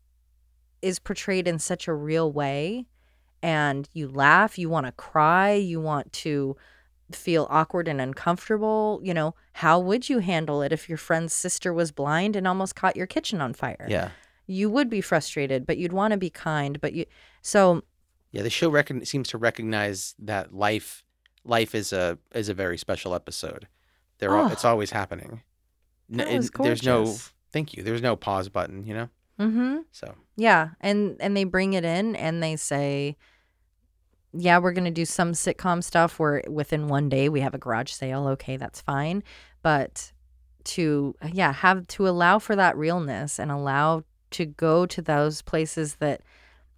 is 0.81 0.99
portrayed 0.99 1.47
in 1.47 1.59
such 1.59 1.87
a 1.87 1.93
real 1.93 2.31
way 2.31 2.87
and 3.43 3.89
you 3.93 4.07
laugh, 4.07 4.57
you 4.57 4.69
want 4.69 4.85
to 4.85 4.91
cry, 4.91 5.53
you 5.53 5.81
want 5.81 6.11
to 6.13 6.55
feel 7.15 7.47
awkward 7.49 7.87
and 7.87 7.99
uncomfortable. 8.01 8.99
You 9.03 9.13
know, 9.13 9.35
how 9.53 9.79
would 9.79 10.09
you 10.09 10.19
handle 10.19 10.61
it 10.61 10.71
if 10.71 10.87
your 10.89 10.97
friend's 10.97 11.33
sister 11.33 11.73
was 11.73 11.91
blind 11.91 12.35
and 12.35 12.47
almost 12.47 12.75
caught 12.75 12.95
your 12.95 13.07
kitchen 13.07 13.41
on 13.41 13.53
fire? 13.53 13.85
yeah 13.89 14.09
You 14.47 14.69
would 14.69 14.89
be 14.89 15.01
frustrated, 15.01 15.65
but 15.65 15.77
you'd 15.77 15.93
want 15.93 16.11
to 16.11 16.17
be 16.17 16.29
kind, 16.29 16.79
but 16.81 16.93
you 16.93 17.05
so 17.41 17.83
yeah 18.31 18.41
the 18.43 18.49
show 18.49 18.69
recon- 18.69 19.05
seems 19.05 19.27
to 19.29 19.37
recognize 19.37 20.15
that 20.19 20.53
life 20.53 21.03
life 21.43 21.73
is 21.75 21.91
a 21.93 22.17
is 22.33 22.49
a 22.49 22.53
very 22.53 22.77
special 22.77 23.13
episode 23.15 23.67
there 24.19 24.31
are, 24.35 24.51
it's 24.51 24.63
Oh. 24.65 24.69
always 24.69 24.91
happening 24.91 25.41
That 26.09 26.29
was 26.31 26.49
there's 26.51 26.83
no 26.83 27.15
thank 27.51 27.73
you 27.75 27.83
there's 27.83 28.01
no 28.01 28.15
pause 28.15 28.47
button 28.49 28.85
you 28.85 28.93
know 28.93 29.09
Mm-hmm. 29.39 29.77
so 29.91 30.13
Yeah, 30.37 30.69
and 30.81 31.17
and 31.19 31.35
they 31.35 31.45
bring 31.45 31.73
it 31.73 31.83
in 31.83 32.15
and 32.15 32.43
they 32.43 32.55
say 32.57 33.17
yeah, 34.33 34.59
we're 34.59 34.71
going 34.71 34.85
to 34.85 34.91
do 34.91 35.05
some 35.05 35.33
sitcom 35.33 35.83
stuff 35.83 36.19
where 36.19 36.43
within 36.47 36.87
one 36.87 37.09
day 37.09 37.29
we 37.29 37.41
have 37.41 37.53
a 37.53 37.57
garage 37.57 37.91
sale. 37.91 38.27
Okay, 38.29 38.57
that's 38.57 38.81
fine. 38.81 39.23
But 39.61 40.11
to 40.63 41.15
yeah, 41.31 41.51
have 41.53 41.87
to 41.87 42.07
allow 42.07 42.39
for 42.39 42.55
that 42.55 42.77
realness 42.77 43.39
and 43.39 43.51
allow 43.51 44.03
to 44.31 44.45
go 44.45 44.85
to 44.85 45.01
those 45.01 45.41
places 45.41 45.95
that 45.95 46.21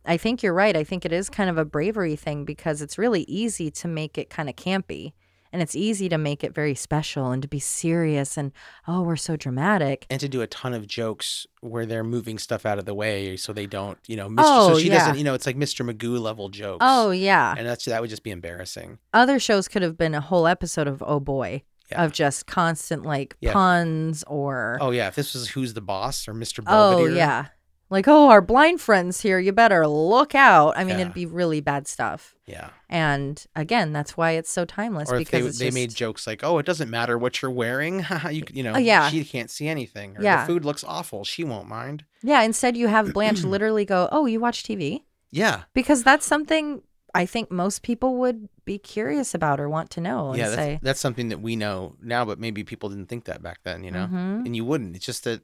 I 0.06 0.18
think 0.18 0.44
you're 0.44 0.54
right. 0.54 0.76
I 0.76 0.84
think 0.84 1.06
it 1.06 1.12
is 1.12 1.30
kind 1.30 1.50
of 1.50 1.58
a 1.58 1.66
bravery 1.66 2.16
thing 2.16 2.46
because 2.46 2.82
it's 2.82 2.98
really 2.98 3.24
easy 3.24 3.72
to 3.72 3.88
make 3.88 4.18
it 4.18 4.30
kind 4.30 4.50
of 4.50 4.56
campy. 4.56 5.14
And 5.54 5.62
it's 5.62 5.76
easy 5.76 6.10
to 6.10 6.18
make 6.18 6.44
it 6.44 6.54
very 6.54 6.74
special 6.76 7.30
and 7.32 7.42
to 7.44 7.48
be 7.48 7.60
serious 7.60 8.38
and 8.38 8.52
oh, 8.88 9.04
we're 9.04 9.16
so 9.16 9.36
dramatic. 9.38 10.06
and 10.10 10.20
to 10.20 10.28
do 10.28 10.42
a 10.42 10.48
ton 10.48 10.74
of 10.74 10.88
jokes 10.88 11.46
where 11.62 11.86
they're 11.86 12.04
moving 12.04 12.40
stuff 12.40 12.66
out 12.66 12.80
of 12.80 12.86
the 12.86 12.94
way 12.96 13.38
so 13.38 13.54
they 13.54 13.68
don't, 13.68 14.00
you 14.08 14.18
know, 14.18 14.28
Mr. 14.28 14.42
Oh, 14.44 14.74
so 14.74 14.80
she 14.80 14.88
yeah. 14.90 14.98
doesn't, 14.98 15.18
you 15.20 15.24
know, 15.24 15.36
it's 15.36 15.46
like 15.46 15.56
Mr. 15.56 15.88
Magoo 15.90 16.20
level 16.20 16.50
jokes. 16.50 16.80
Oh, 16.82 17.12
yeah. 17.12 17.54
and 17.56 17.66
that's 17.68 17.86
that 17.86 18.02
would 18.02 18.10
just 18.10 18.24
be 18.24 18.32
embarrassing. 18.32 18.98
other 19.14 19.40
shows 19.40 19.68
could 19.68 19.84
have 19.84 19.96
been 19.98 20.16
a 20.16 20.22
whole 20.22 20.48
episode 20.48 20.88
of 20.88 21.04
oh 21.06 21.20
boy 21.20 21.62
Yeah. 21.92 22.04
of 22.04 22.12
just 22.12 22.48
constant 22.48 23.04
like 23.04 23.38
Yeah. 23.40 23.54
puns 23.54 24.24
or 24.26 24.80
Oh 24.82 24.90
yeah, 24.92 25.08
if 25.08 25.16
this 25.16 25.36
was 25.36 25.50
Who's 25.50 25.76
the 25.76 25.82
Boss 25.82 26.28
or 26.28 26.34
Mr. 26.34 26.64
oh 26.66 27.06
yeah 27.06 27.46
like 27.94 28.08
oh 28.08 28.28
our 28.30 28.42
blind 28.42 28.82
friends 28.82 29.22
here 29.22 29.40
you 29.40 29.52
better 29.54 29.88
look 29.88 30.36
out 30.36 30.74
i 30.78 30.84
mean 30.84 30.96
Yeah. 30.98 31.02
it'd 31.04 31.14
be 31.14 31.26
really 31.26 31.62
bad 31.62 31.88
stuff 31.88 32.36
yeah. 32.46 32.72
and 32.90 33.46
again 33.56 33.94
that's 33.94 34.18
why 34.18 34.32
it's 34.32 34.50
so 34.52 34.66
timeless 34.66 35.10
Or 35.10 35.14
they 35.14 35.20
because 35.20 35.46
it's 35.46 35.60
they 35.60 35.72
made 35.72 35.96
jokes 35.96 36.28
like, 36.28 36.44
"Oh, 36.44 36.58
it 36.58 36.66
doesn't 36.66 36.90
matter 36.90 37.18
what 37.18 37.42
you're 37.42 37.50
wearing. 37.52 38.06
you 38.30 38.44
you 38.52 38.64
know, 38.64 38.74
Oh, 38.74 38.78
yeah. 38.80 39.10
she 39.10 39.24
can't 39.24 39.50
see 39.50 39.68
anything. 39.70 40.18
Or 40.18 40.22
Yeah. 40.24 40.42
the 40.42 40.48
food 40.48 40.66
looks 40.66 40.84
awful. 40.84 41.24
She 41.24 41.44
won't 41.46 41.70
mind." 41.70 42.04
yeah 42.22 42.42
instead 42.42 42.76
you 42.76 42.88
have 42.90 43.14
blanche 43.14 43.44
literally 43.56 43.86
go 43.86 44.10
oh 44.12 44.26
you 44.26 44.40
watch 44.42 44.64
tv 44.64 45.04
Yeah. 45.32 45.64
because 45.74 46.04
that's 46.04 46.26
something 46.26 46.82
i 47.16 47.26
think 47.26 47.52
most 47.52 47.82
people 47.84 48.16
would 48.18 48.50
be 48.66 48.78
curious 48.78 49.34
about 49.36 49.60
or 49.60 49.68
want 49.70 49.90
to 49.92 50.02
know 50.02 50.30
and 50.30 50.38
yeah, 50.40 50.46
that's, 50.50 50.56
say 50.56 50.80
that's 50.82 51.00
something 51.00 51.30
that 51.30 51.42
we 51.42 51.56
know 51.56 51.96
now, 52.02 52.24
but 52.26 52.40
maybe 52.40 52.64
people 52.64 52.90
didn't 52.90 53.08
think 53.08 53.26
that 53.26 53.42
back 53.44 53.60
then, 53.64 53.84
you 53.84 53.92
know. 53.92 54.08
Mhm. 54.12 54.46
And 54.46 54.56
you 54.56 54.64
wouldn't. 54.66 54.96
It's 54.96 55.06
just 55.06 55.24
that 55.26 55.42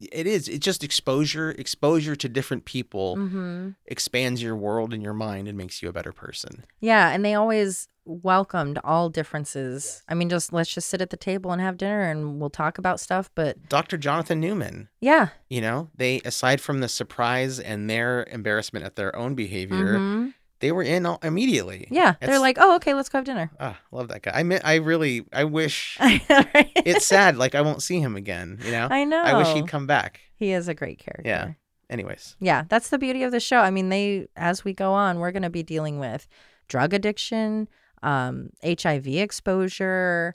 it 0.00 0.26
is. 0.26 0.48
It's 0.48 0.64
just 0.64 0.84
exposure. 0.84 1.50
Exposure 1.52 2.14
to 2.16 2.28
different 2.28 2.64
people 2.64 3.16
Mhm. 3.16 3.74
expands 3.86 4.42
your 4.42 4.56
world 4.56 4.92
and 4.94 5.02
your 5.02 5.14
mind 5.14 5.48
and 5.48 5.56
makes 5.58 5.82
you 5.82 5.88
a 5.88 5.92
better 5.92 6.12
person. 6.12 6.64
Yeah, 6.80 7.10
and 7.10 7.24
they 7.24 7.34
always 7.34 7.88
welcomed 8.04 8.78
all 8.84 9.10
differences. 9.10 10.02
I 10.08 10.14
mean, 10.14 10.30
just 10.30 10.50
let's 10.52 10.72
just 10.72 10.88
sit 10.88 11.02
at 11.02 11.10
the 11.10 11.16
table 11.16 11.52
and 11.52 11.60
have 11.60 11.76
dinner 11.76 12.02
and 12.02 12.40
we'll 12.40 12.48
talk 12.48 12.78
about 12.78 13.00
stuff. 13.00 13.30
But 13.34 13.68
Dr. 13.68 13.98
Jonathan 13.98 14.40
Newman, 14.40 14.88
yeah, 15.00 15.28
you 15.50 15.60
know, 15.60 15.90
they 15.94 16.20
aside 16.24 16.60
from 16.62 16.80
the 16.80 16.88
surprise 16.88 17.60
and 17.60 17.88
their 17.90 18.24
embarrassment 18.30 18.86
at 18.86 18.96
their 18.96 19.14
own 19.14 19.34
behavior, 19.34 19.98
mhm. 19.98 20.32
They 20.60 20.72
were 20.72 20.82
in 20.82 21.06
all, 21.06 21.18
immediately. 21.22 21.88
yeah, 21.90 22.14
they're 22.20 22.38
like, 22.38 22.58
oh, 22.60 22.76
okay, 22.76 22.94
let's 22.94 23.08
go 23.08 23.18
have 23.18 23.24
dinner. 23.24 23.50
ah, 23.60 23.78
love 23.92 24.08
that 24.08 24.22
guy. 24.22 24.32
I 24.34 24.42
mean, 24.42 24.60
I 24.64 24.76
really, 24.76 25.24
I 25.32 25.44
wish. 25.44 25.96
it's 26.00 26.72
it's 26.76 27.06
sad. 27.06 27.36
Like 27.36 27.54
I 27.54 27.60
won't 27.60 27.82
see 27.82 28.00
him 28.00 28.16
again. 28.16 28.58
You 28.64 28.72
know. 28.72 28.88
I 28.90 29.04
know. 29.04 29.22
I 29.22 29.36
wish 29.36 29.48
he'd 29.54 29.68
come 29.68 29.86
back. 29.86 30.20
He 30.34 30.52
is 30.52 30.68
a 30.68 30.74
great 30.74 30.98
character. 30.98 31.28
Yeah. 31.28 31.52
Anyways. 31.90 32.36
Yeah, 32.38 32.64
that's 32.68 32.90
the 32.90 32.98
beauty 32.98 33.22
of 33.22 33.32
the 33.32 33.40
show. 33.40 33.58
I 33.58 33.70
mean, 33.70 33.88
they 33.88 34.28
as 34.36 34.64
we 34.64 34.72
go 34.72 34.92
on, 34.92 35.18
we're 35.20 35.32
going 35.32 35.42
to 35.42 35.50
be 35.50 35.62
dealing 35.62 35.98
with 35.98 36.28
drug 36.68 36.92
addiction, 36.92 37.68
um, 38.02 38.50
HIV 38.62 39.06
exposure, 39.06 40.34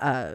uh, 0.00 0.34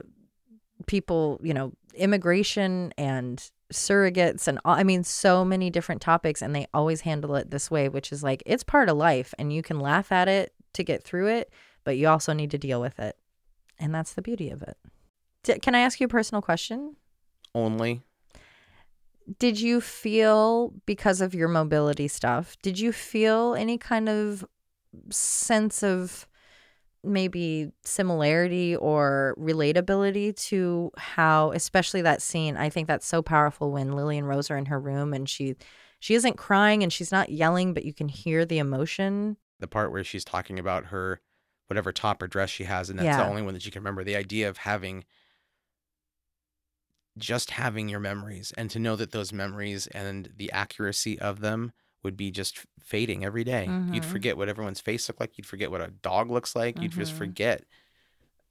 people, 0.85 1.39
you 1.43 1.53
know, 1.53 1.73
immigration 1.95 2.93
and 2.97 3.49
surrogates 3.73 4.47
and 4.47 4.59
all, 4.65 4.75
I 4.75 4.83
mean 4.83 5.03
so 5.03 5.45
many 5.45 5.69
different 5.69 6.01
topics 6.01 6.41
and 6.41 6.55
they 6.55 6.67
always 6.73 7.01
handle 7.01 7.35
it 7.35 7.51
this 7.51 7.69
way, 7.69 7.89
which 7.89 8.11
is 8.11 8.23
like 8.23 8.41
it's 8.45 8.63
part 8.63 8.89
of 8.89 8.97
life 8.97 9.33
and 9.37 9.53
you 9.53 9.61
can 9.61 9.79
laugh 9.79 10.11
at 10.11 10.27
it 10.27 10.53
to 10.73 10.83
get 10.83 11.03
through 11.03 11.27
it, 11.27 11.51
but 11.83 11.97
you 11.97 12.07
also 12.07 12.33
need 12.33 12.51
to 12.51 12.57
deal 12.57 12.81
with 12.81 12.99
it. 12.99 13.17
And 13.79 13.93
that's 13.93 14.13
the 14.13 14.21
beauty 14.21 14.49
of 14.49 14.61
it. 14.61 14.77
D- 15.43 15.59
can 15.59 15.75
I 15.75 15.79
ask 15.79 15.99
you 15.99 16.05
a 16.05 16.09
personal 16.09 16.41
question? 16.41 16.95
Only. 17.55 18.01
did 19.39 19.59
you 19.59 19.81
feel 19.81 20.73
because 20.85 21.21
of 21.21 21.33
your 21.33 21.47
mobility 21.47 22.07
stuff 22.07 22.55
did 22.61 22.79
you 22.79 22.91
feel 22.91 23.55
any 23.55 23.77
kind 23.77 24.07
of 24.07 24.45
sense 25.09 25.83
of 25.83 26.27
maybe 27.03 27.71
similarity 27.83 28.75
or 28.75 29.35
relatability 29.39 30.35
to 30.35 30.91
how 30.97 31.51
especially 31.51 32.01
that 32.01 32.21
scene 32.21 32.57
i 32.57 32.69
think 32.69 32.87
that's 32.87 33.05
so 33.07 33.21
powerful 33.21 33.71
when 33.71 33.93
lily 33.93 34.17
and 34.17 34.27
rose 34.27 34.51
are 34.51 34.57
in 34.57 34.65
her 34.65 34.79
room 34.79 35.13
and 35.13 35.29
she 35.29 35.55
she 35.99 36.13
isn't 36.15 36.37
crying 36.37 36.83
and 36.83 36.91
she's 36.91 37.11
not 37.11 37.29
yelling 37.29 37.73
but 37.73 37.85
you 37.85 37.93
can 37.93 38.07
hear 38.09 38.45
the 38.45 38.57
emotion 38.59 39.37
the 39.59 39.67
part 39.67 39.91
where 39.91 40.03
she's 40.03 40.25
talking 40.25 40.59
about 40.59 40.87
her 40.87 41.21
whatever 41.67 41.91
top 41.91 42.21
or 42.21 42.27
dress 42.27 42.49
she 42.49 42.63
has 42.65 42.89
and 42.89 42.99
that's 42.99 43.05
Yeah. 43.05 43.17
the 43.17 43.29
only 43.29 43.41
one 43.41 43.53
that 43.53 43.63
she 43.63 43.71
can 43.71 43.81
remember 43.81 44.03
the 44.03 44.15
idea 44.15 44.49
of 44.49 44.57
having 44.57 45.05
just 47.17 47.51
having 47.51 47.89
your 47.89 47.99
memories 47.99 48.53
and 48.57 48.69
to 48.71 48.79
know 48.79 48.95
that 48.95 49.11
those 49.11 49.33
memories 49.33 49.87
and 49.87 50.31
the 50.37 50.51
accuracy 50.51 51.19
of 51.19 51.41
them 51.41 51.71
would 52.03 52.15
be 52.17 52.31
just 52.31 52.59
fading 52.79 53.23
every 53.25 53.43
day. 53.43 53.65
You'd 53.91 54.03
Mhm. 54.03 54.05
forget 54.05 54.37
what 54.37 54.49
everyone's 54.49 54.79
face 54.79 55.07
looked 55.09 55.19
like. 55.19 55.37
You'd 55.37 55.45
forget 55.47 55.69
what 55.71 55.81
a 55.81 55.87
dog 55.89 56.31
looks 56.31 56.55
like. 56.55 56.81
You'd 56.81 56.91
just 56.93 57.13
Mhm. 57.13 57.17
forget. 57.17 57.63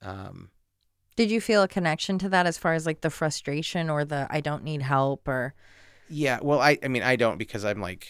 Um, 0.01 0.51
Did 1.15 1.31
you 1.31 1.41
feel 1.41 1.63
a 1.63 1.67
connection 1.67 2.17
to 2.19 2.29
that 2.29 2.45
as 2.45 2.57
far 2.57 2.73
as 2.73 2.85
like 2.85 3.01
the 3.01 3.09
frustration 3.09 3.89
or 3.89 4.05
the 4.05 4.27
I 4.29 4.39
don't 4.39 4.63
need 4.63 4.81
help 4.81 5.27
or 5.27 5.53
yeah. 6.11 6.39
Well, 6.41 6.59
I, 6.59 6.77
I 6.83 6.87
mean, 6.87 7.03
I 7.03 7.15
don't 7.17 7.37
because 7.37 7.63
I'm 7.65 7.81
like, 7.81 8.07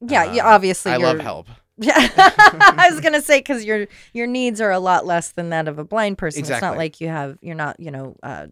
Yeah, 0.00 0.32
yeah, 0.32 0.44
uh, 0.46 0.54
obviously 0.54 0.92
I 0.92 0.96
love 0.96 1.18
help. 1.20 1.48
Yeah, 1.78 1.92
I 1.96 2.88
was 2.90 3.00
gonna 3.00 3.20
say 3.20 3.40
because 3.40 3.62
your 3.64 3.86
your 4.14 4.26
needs 4.26 4.62
are 4.62 4.70
a 4.70 4.78
lot 4.78 5.04
less 5.04 5.32
than 5.32 5.50
that 5.50 5.68
of 5.68 5.78
a 5.78 5.84
blind 5.84 6.16
person. 6.16 6.40
It's 6.40 6.48
not 6.62 6.78
like 6.78 7.02
you 7.02 7.08
have 7.08 7.36
you're 7.42 7.54
not 7.54 7.78
you 7.78 7.90
know 7.90 8.16
uh, 8.22 8.46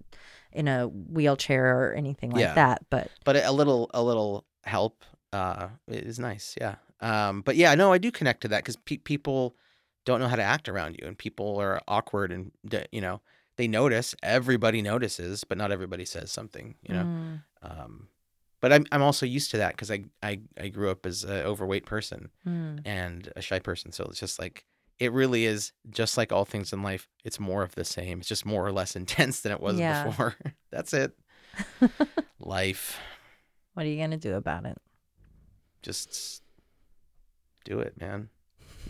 in 0.52 0.68
a 0.68 0.88
wheelchair 0.88 1.64
or 1.88 1.94
anything 1.94 2.30
like 2.32 2.40
Yeah. 2.42 2.54
that. 2.54 2.82
But 2.90 3.10
but 3.24 3.36
a 3.36 3.50
little 3.50 3.90
a 3.94 4.02
little 4.02 4.44
help 4.64 5.04
uh 5.35 5.68
is 5.89 6.18
nice 6.18 6.55
yeah 6.61 6.76
um 7.01 7.43
but 7.43 7.57
yeah 7.57 7.74
no 7.74 7.93
i 7.93 7.99
do 7.99 8.11
connect 8.11 8.41
to 8.43 8.49
that 8.49 8.59
because 8.62 8.76
pe- 8.76 8.99
people 9.12 9.57
don't 10.07 10.20
know 10.20 10.28
how 10.28 10.37
to 10.37 10.43
act 10.43 10.68
around 10.68 10.97
you 11.01 11.07
and 11.09 11.16
people 11.18 11.59
are 11.61 11.80
awkward 11.89 12.30
and 12.32 12.53
you 12.93 13.01
know 13.01 13.20
they 13.57 13.66
notice 13.68 14.14
everybody 14.22 14.80
notices 14.82 15.45
but 15.45 15.59
not 15.59 15.72
everybody 15.72 16.05
says 16.05 16.30
something 16.30 16.76
you 16.87 16.95
know 16.95 17.05
Mm. 17.05 17.43
um 17.62 18.09
but 18.61 18.72
i'm, 18.72 18.85
I'm 18.93 19.03
also 19.03 19.26
used 19.26 19.51
to 19.53 19.57
that 19.59 19.72
because 19.74 19.91
I, 19.91 20.05
I 20.22 20.41
i 20.64 20.68
grew 20.68 20.91
up 20.91 21.05
as 21.07 21.24
an 21.24 21.45
overweight 21.53 21.87
person 21.87 22.30
Mm. 22.47 22.80
and 22.85 23.32
a 23.37 23.41
shy 23.41 23.59
person 23.59 23.91
so 23.93 24.05
it's 24.05 24.20
just 24.20 24.39
like 24.39 24.64
it 24.99 25.11
really 25.12 25.45
is 25.47 25.72
just 25.91 26.16
like 26.16 26.30
all 26.32 26.45
things 26.45 26.72
in 26.72 26.82
life 26.82 27.09
it's 27.24 27.41
more 27.41 27.62
of 27.64 27.74
the 27.74 27.85
same 27.85 28.20
it's 28.20 28.28
just 28.28 28.47
more 28.47 28.64
or 28.66 28.72
less 28.72 28.95
intense 29.03 29.41
than 29.41 29.53
it 29.53 29.61
was 29.61 29.78
Yeah. 29.80 30.05
before 30.05 30.37
that's 30.70 30.93
it 30.93 31.11
life 32.41 32.99
what 33.74 33.85
are 33.87 33.89
you 33.89 33.99
gonna 33.99 34.16
do 34.16 34.35
about 34.35 34.66
it? 34.66 34.78
Just 35.85 36.43
do 37.64 37.78
it, 37.78 38.01
man. 38.01 38.30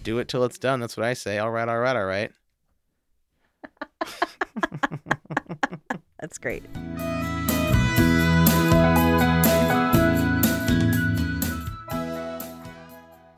Do 0.03 0.19
it 0.19 0.29
till 0.29 0.45
it's 0.45 0.59
done. 0.59 0.81
That's 0.81 0.97
what 0.97 1.05
I 1.05 1.15
say. 1.15 1.39
All 1.39 1.51
right, 1.51 1.69
all 1.69 1.79
right, 1.79 1.97
all 1.97 2.05
right. 2.05 2.31
That's 6.21 6.39
great. 6.39 6.63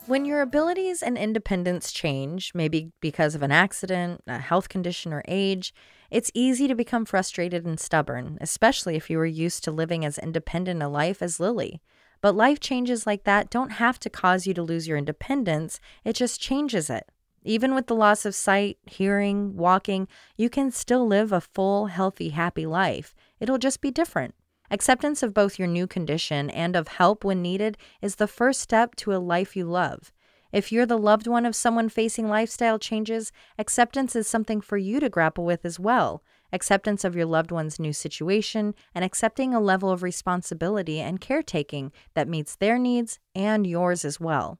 When 0.05 0.23
your 0.23 0.41
abilities 0.41 1.03
and 1.03 1.17
independence 1.17 1.91
change, 1.91 2.53
maybe 2.55 2.93
because 3.01 3.35
of 3.35 3.41
an 3.41 3.51
accident, 3.51 4.23
a 4.25 4.37
health 4.37 4.69
condition, 4.69 5.11
or 5.11 5.21
age, 5.27 5.73
it's 6.09 6.31
easy 6.33 6.69
to 6.69 6.75
become 6.75 7.03
frustrated 7.03 7.65
and 7.65 7.77
stubborn, 7.77 8.37
especially 8.39 8.95
if 8.95 9.09
you 9.09 9.17
were 9.17 9.25
used 9.25 9.65
to 9.65 9.71
living 9.71 10.05
as 10.05 10.17
independent 10.17 10.81
a 10.81 10.87
life 10.87 11.21
as 11.21 11.41
Lily. 11.41 11.81
But 12.21 12.35
life 12.35 12.59
changes 12.59 13.05
like 13.05 13.23
that 13.23 13.49
don't 13.49 13.73
have 13.73 13.99
to 13.99 14.09
cause 14.09 14.47
you 14.47 14.53
to 14.55 14.63
lose 14.63 14.87
your 14.87 14.97
independence, 14.97 15.79
it 16.03 16.13
just 16.13 16.41
changes 16.41 16.89
it. 16.89 17.09
Even 17.43 17.73
with 17.73 17.87
the 17.87 17.95
loss 17.95 18.25
of 18.25 18.35
sight, 18.35 18.77
hearing, 18.85 19.55
walking, 19.55 20.07
you 20.35 20.49
can 20.49 20.71
still 20.71 21.07
live 21.07 21.31
a 21.31 21.39
full, 21.39 21.85
healthy, 21.85 22.29
happy 22.29 22.65
life. 22.65 23.15
It'll 23.39 23.57
just 23.57 23.79
be 23.79 23.91
different. 23.91 24.35
Acceptance 24.69 25.23
of 25.23 25.33
both 25.33 25.57
your 25.57 25.67
new 25.67 25.87
condition 25.87 26.49
and 26.49 26.75
of 26.75 26.89
help 26.89 27.23
when 27.23 27.41
needed 27.41 27.77
is 28.01 28.15
the 28.15 28.27
first 28.27 28.59
step 28.59 28.95
to 28.95 29.13
a 29.13 29.17
life 29.17 29.55
you 29.55 29.63
love. 29.63 30.11
If 30.51 30.71
you're 30.71 30.85
the 30.85 30.97
loved 30.97 31.27
one 31.27 31.45
of 31.45 31.55
someone 31.55 31.87
facing 31.87 32.27
lifestyle 32.27 32.79
changes, 32.79 33.31
acceptance 33.57 34.15
is 34.15 34.27
something 34.27 34.59
for 34.59 34.77
you 34.77 34.99
to 34.99 35.09
grapple 35.09 35.45
with 35.45 35.65
as 35.65 35.79
well. 35.79 36.23
Acceptance 36.53 37.03
of 37.03 37.15
your 37.15 37.25
loved 37.25 37.51
one's 37.51 37.79
new 37.79 37.91
situation 37.91 38.73
and 38.95 39.03
accepting 39.03 39.53
a 39.53 39.59
level 39.59 39.91
of 39.91 40.03
responsibility 40.03 40.99
and 40.99 41.19
caretaking 41.19 41.91
that 42.13 42.27
meets 42.27 42.55
their 42.55 42.77
needs 42.77 43.19
and 43.35 43.67
yours 43.67 44.05
as 44.05 44.19
well. 44.19 44.59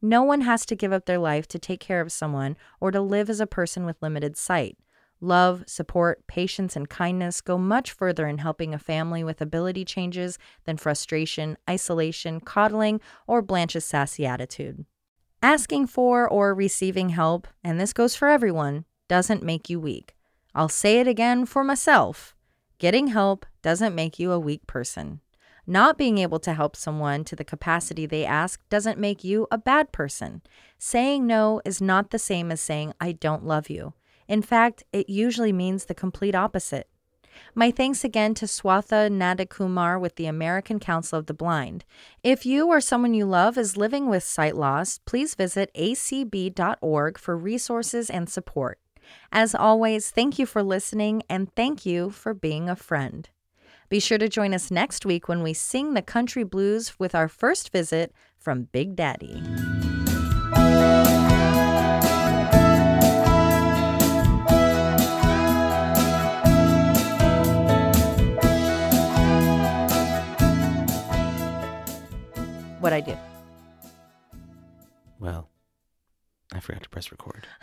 No 0.00 0.22
one 0.22 0.42
has 0.42 0.64
to 0.66 0.76
give 0.76 0.92
up 0.92 1.06
their 1.06 1.18
life 1.18 1.46
to 1.48 1.58
take 1.58 1.80
care 1.80 2.00
of 2.00 2.12
someone 2.12 2.56
or 2.80 2.90
to 2.90 3.00
live 3.00 3.28
as 3.28 3.40
a 3.40 3.46
person 3.46 3.84
with 3.84 4.00
limited 4.00 4.36
sight. 4.36 4.78
Love, 5.20 5.64
support, 5.66 6.26
patience, 6.26 6.76
and 6.76 6.90
kindness 6.90 7.40
go 7.40 7.56
much 7.56 7.90
further 7.90 8.26
in 8.26 8.38
helping 8.38 8.74
a 8.74 8.78
family 8.78 9.24
with 9.24 9.40
ability 9.40 9.84
changes 9.84 10.38
than 10.64 10.76
frustration, 10.76 11.56
isolation, 11.68 12.40
coddling, 12.40 13.00
or 13.26 13.40
Blanche's 13.40 13.84
sassy 13.84 14.26
attitude. 14.26 14.84
Asking 15.42 15.86
for 15.86 16.28
or 16.28 16.54
receiving 16.54 17.10
help, 17.10 17.48
and 17.64 17.80
this 17.80 17.92
goes 17.92 18.14
for 18.14 18.28
everyone, 18.28 18.84
doesn't 19.08 19.42
make 19.42 19.70
you 19.70 19.80
weak. 19.80 20.15
I'll 20.56 20.70
say 20.70 21.00
it 21.00 21.06
again 21.06 21.44
for 21.44 21.62
myself 21.62 22.34
getting 22.78 23.08
help 23.08 23.44
doesn't 23.60 23.94
make 23.94 24.18
you 24.18 24.32
a 24.32 24.40
weak 24.40 24.66
person. 24.66 25.20
Not 25.66 25.98
being 25.98 26.16
able 26.16 26.38
to 26.40 26.54
help 26.54 26.76
someone 26.76 27.24
to 27.24 27.36
the 27.36 27.44
capacity 27.44 28.06
they 28.06 28.24
ask 28.24 28.66
doesn't 28.70 28.98
make 28.98 29.22
you 29.22 29.46
a 29.50 29.58
bad 29.58 29.92
person. 29.92 30.40
Saying 30.78 31.26
no 31.26 31.60
is 31.66 31.82
not 31.82 32.10
the 32.10 32.18
same 32.18 32.50
as 32.50 32.60
saying, 32.62 32.94
I 32.98 33.12
don't 33.12 33.44
love 33.44 33.68
you. 33.68 33.92
In 34.28 34.40
fact, 34.40 34.82
it 34.94 35.10
usually 35.10 35.52
means 35.52 35.84
the 35.84 35.94
complete 35.94 36.34
opposite. 36.34 36.88
My 37.54 37.70
thanks 37.70 38.02
again 38.02 38.32
to 38.34 38.46
Swatha 38.46 39.10
Nandakumar 39.10 40.00
with 40.00 40.16
the 40.16 40.26
American 40.26 40.78
Council 40.78 41.18
of 41.18 41.26
the 41.26 41.34
Blind. 41.34 41.84
If 42.22 42.46
you 42.46 42.68
or 42.68 42.80
someone 42.80 43.12
you 43.12 43.26
love 43.26 43.58
is 43.58 43.76
living 43.76 44.08
with 44.08 44.22
sight 44.22 44.56
loss, 44.56 45.00
please 45.04 45.34
visit 45.34 45.70
acb.org 45.76 47.18
for 47.18 47.36
resources 47.36 48.08
and 48.08 48.30
support. 48.30 48.78
As 49.32 49.54
always, 49.54 50.10
thank 50.10 50.38
you 50.38 50.46
for 50.46 50.62
listening 50.62 51.22
and 51.28 51.54
thank 51.54 51.84
you 51.84 52.10
for 52.10 52.34
being 52.34 52.68
a 52.68 52.76
friend. 52.76 53.28
Be 53.88 54.00
sure 54.00 54.18
to 54.18 54.28
join 54.28 54.52
us 54.52 54.70
next 54.70 55.06
week 55.06 55.28
when 55.28 55.42
we 55.42 55.52
sing 55.52 55.94
the 55.94 56.02
country 56.02 56.42
blues 56.42 56.98
with 56.98 57.14
our 57.14 57.28
first 57.28 57.70
visit 57.70 58.12
from 58.36 58.64
Big 58.72 58.96
Daddy. 58.96 59.42
What 72.80 72.92
I 72.92 73.00
do. 73.00 73.16
Well, 75.18 75.48
I 76.52 76.60
forgot 76.60 76.82
to 76.84 76.88
press 76.88 77.10
record. 77.10 77.46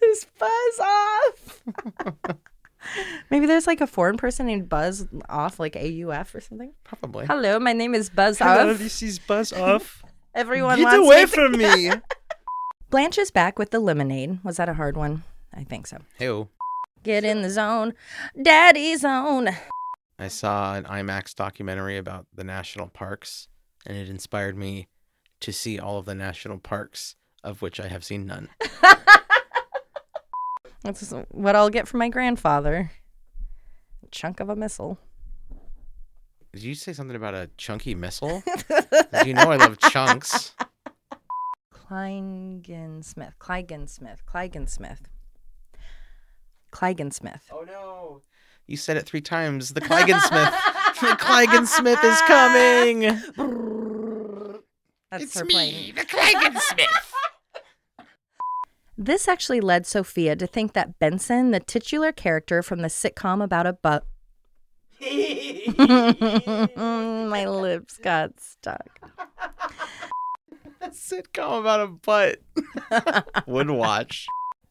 Just 0.00 0.26
buzz 0.38 0.80
off. 0.80 1.62
Maybe 3.30 3.46
there's 3.46 3.66
like 3.66 3.80
a 3.80 3.86
foreign 3.86 4.16
person 4.16 4.46
named 4.46 4.68
Buzz 4.68 5.06
off, 5.28 5.60
like 5.60 5.74
AUF 5.74 6.34
or 6.34 6.40
something. 6.40 6.72
Probably. 6.84 7.26
Hello, 7.26 7.58
my 7.60 7.72
name 7.72 7.94
is 7.94 8.10
Buzz 8.10 8.38
Hello, 8.38 8.72
off. 8.72 8.78
this 8.78 9.02
is 9.02 9.18
Buzz 9.20 9.52
off. 9.52 10.02
Everyone 10.34 10.78
Get 10.78 10.84
wants 10.84 11.06
away 11.06 11.20
me- 11.22 11.26
from 11.26 11.52
me. 11.52 11.90
Blanche 12.90 13.18
is 13.18 13.30
back 13.30 13.58
with 13.58 13.70
the 13.70 13.78
lemonade. 13.80 14.38
Was 14.42 14.56
that 14.56 14.68
a 14.68 14.74
hard 14.74 14.96
one? 14.96 15.22
I 15.54 15.64
think 15.64 15.86
so. 15.86 15.98
Hey, 16.18 16.44
Get 17.02 17.24
in 17.24 17.42
the 17.42 17.50
zone, 17.50 17.94
daddy 18.40 18.94
zone. 18.96 19.48
I 20.18 20.28
saw 20.28 20.74
an 20.76 20.84
IMAX 20.84 21.34
documentary 21.34 21.96
about 21.98 22.26
the 22.34 22.44
national 22.44 22.86
parks, 22.88 23.48
and 23.84 23.96
it 23.96 24.08
inspired 24.08 24.56
me 24.56 24.86
to 25.42 25.52
see 25.52 25.78
all 25.78 25.98
of 25.98 26.06
the 26.06 26.14
national 26.14 26.58
parks, 26.58 27.16
of 27.44 27.60
which 27.62 27.78
I 27.78 27.88
have 27.88 28.04
seen 28.04 28.26
none. 28.26 28.48
That's 30.82 31.12
what 31.30 31.54
I'll 31.54 31.70
get 31.70 31.86
from 31.86 31.98
my 31.98 32.08
grandfather. 32.08 32.90
A 34.02 34.06
chunk 34.10 34.40
of 34.40 34.48
a 34.48 34.56
missile. 34.56 34.98
Did 36.52 36.64
you 36.64 36.74
say 36.74 36.92
something 36.92 37.16
about 37.16 37.34
a 37.34 37.50
chunky 37.56 37.94
missile? 37.94 38.42
you 39.24 39.34
know 39.34 39.50
I 39.50 39.56
love 39.56 39.78
chunks. 39.78 40.54
Klingensmith. 41.74 43.32
Clygen 43.38 43.88
Smith. 43.88 44.22
Klingensmith. 44.26 45.00
Clygen 46.72 47.12
Smith. 47.12 47.50
Oh 47.52 47.64
no. 47.66 48.22
You 48.66 48.76
said 48.76 48.96
it 48.96 49.06
three 49.06 49.20
times. 49.20 49.74
The 49.74 49.80
Klingensmith. 49.80 50.52
the 51.00 51.16
Clygen 51.18 51.66
Smith 51.66 52.02
is 52.02 52.20
coming. 52.22 53.81
That's 55.12 55.24
It's 55.24 55.38
her 55.38 55.44
me, 55.44 55.52
playing. 55.52 55.94
the 55.94 56.00
Klingensmith. 56.02 56.86
This 58.98 59.26
actually 59.26 59.60
led 59.60 59.86
Sophia 59.86 60.36
to 60.36 60.46
think 60.46 60.74
that 60.74 60.98
Benson, 60.98 61.50
the 61.50 61.60
titular 61.60 62.12
character 62.12 62.62
from 62.62 62.82
the 62.82 62.88
sitcom 62.88 63.42
about 63.42 63.66
a 63.66 63.72
butt. 63.72 64.04
My 67.26 67.46
lips 67.46 67.96
got 67.96 68.38
stuck. 68.38 69.00
A 70.82 70.88
sitcom 70.90 71.60
about 71.60 71.80
a 71.80 71.86
butt. 71.88 72.42
Would 73.46 73.70
watch. 73.70 74.26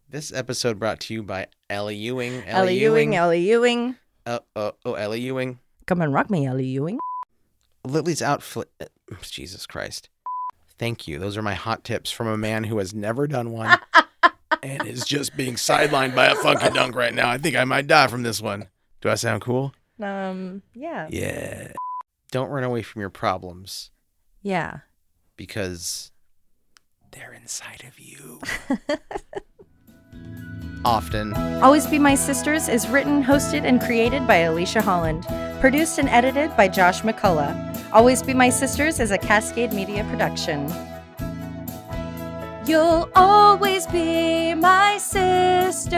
This 0.08 0.32
episode 0.32 0.78
brought 0.80 1.00
to 1.02 1.16
you 1.16 1.24
by 1.24 1.48
Ellie 1.70 1.96
Ewing. 1.98 2.44
Ellie 2.46 2.80
Ewing, 2.80 3.16
Ellie 3.16 3.42
Ewing. 3.42 3.96
Uh, 4.26 4.40
uh, 4.56 4.72
oh, 4.86 4.94
Ellie 4.94 5.22
Ewing. 5.22 5.60
Come 5.88 6.00
and 6.02 6.14
rock 6.14 6.30
me, 6.30 6.46
Ellie 6.46 6.68
Ewing. 6.68 7.00
Lily's 7.84 8.22
outfit. 8.22 8.70
Jesus 9.24 9.66
Christ. 9.66 10.10
Thank 10.82 11.08
you. 11.08 11.20
Those 11.20 11.38
are 11.38 11.44
my 11.44 11.54
hot 11.54 11.84
tips 11.84 12.10
from 12.10 12.26
a 12.26 12.36
man 12.40 12.64
who 12.64 12.80
has 12.80 12.92
never 12.92 13.28
done 13.28 13.52
one 13.52 13.78
and 14.64 14.88
is 14.88 15.06
just 15.06 15.38
being 15.38 15.54
sidelined 15.54 16.16
by 16.16 16.26
a 16.26 16.34
funky 16.36 16.72
dunk 16.72 16.96
right 16.96 17.14
now. 17.14 17.30
I 17.30 17.38
think 17.38 17.56
I 17.56 17.66
might 17.66 17.86
die 17.86 18.08
from 18.08 18.24
this 18.24 18.42
one. 18.42 18.68
Do 19.00 19.10
I 19.10 19.14
sound 19.14 19.44
cool? 19.44 19.74
Um, 20.02 20.64
yeah. 20.74 21.08
Yeah. 21.12 21.74
Don't 22.32 22.50
run 22.50 22.64
away 22.64 22.82
from 22.82 23.00
your 23.00 23.12
problems 23.12 23.92
Yeah. 24.42 24.80
because 25.38 26.12
they're 27.12 27.32
inside 27.34 27.84
of 27.88 28.00
you. 28.00 28.40
Often. 30.84 31.34
Always 31.62 31.86
Be 31.86 32.00
My 32.00 32.16
Sisters 32.16 32.68
is 32.68 32.88
written, 32.88 33.24
hosted, 33.24 33.64
and 33.64 33.80
created 33.82 34.26
by 34.26 34.38
Alicia 34.38 34.82
Holland. 34.82 35.26
Produced 35.60 36.00
and 36.00 36.10
edited 36.10 36.56
by 36.58 36.68
Josh 36.68 37.02
McCullough. 37.02 37.92
Always 37.92 38.24
Be 38.24 38.34
My 38.34 38.50
Sisters 38.50 39.00
is 39.00 39.12
a 39.12 39.18
Cascade 39.18 39.74
Media 39.74 40.04
production. 40.06 40.68
You'll 42.66 43.10
always 43.16 43.86
be 43.88 44.54
my 44.56 44.98
sister. 44.98 45.98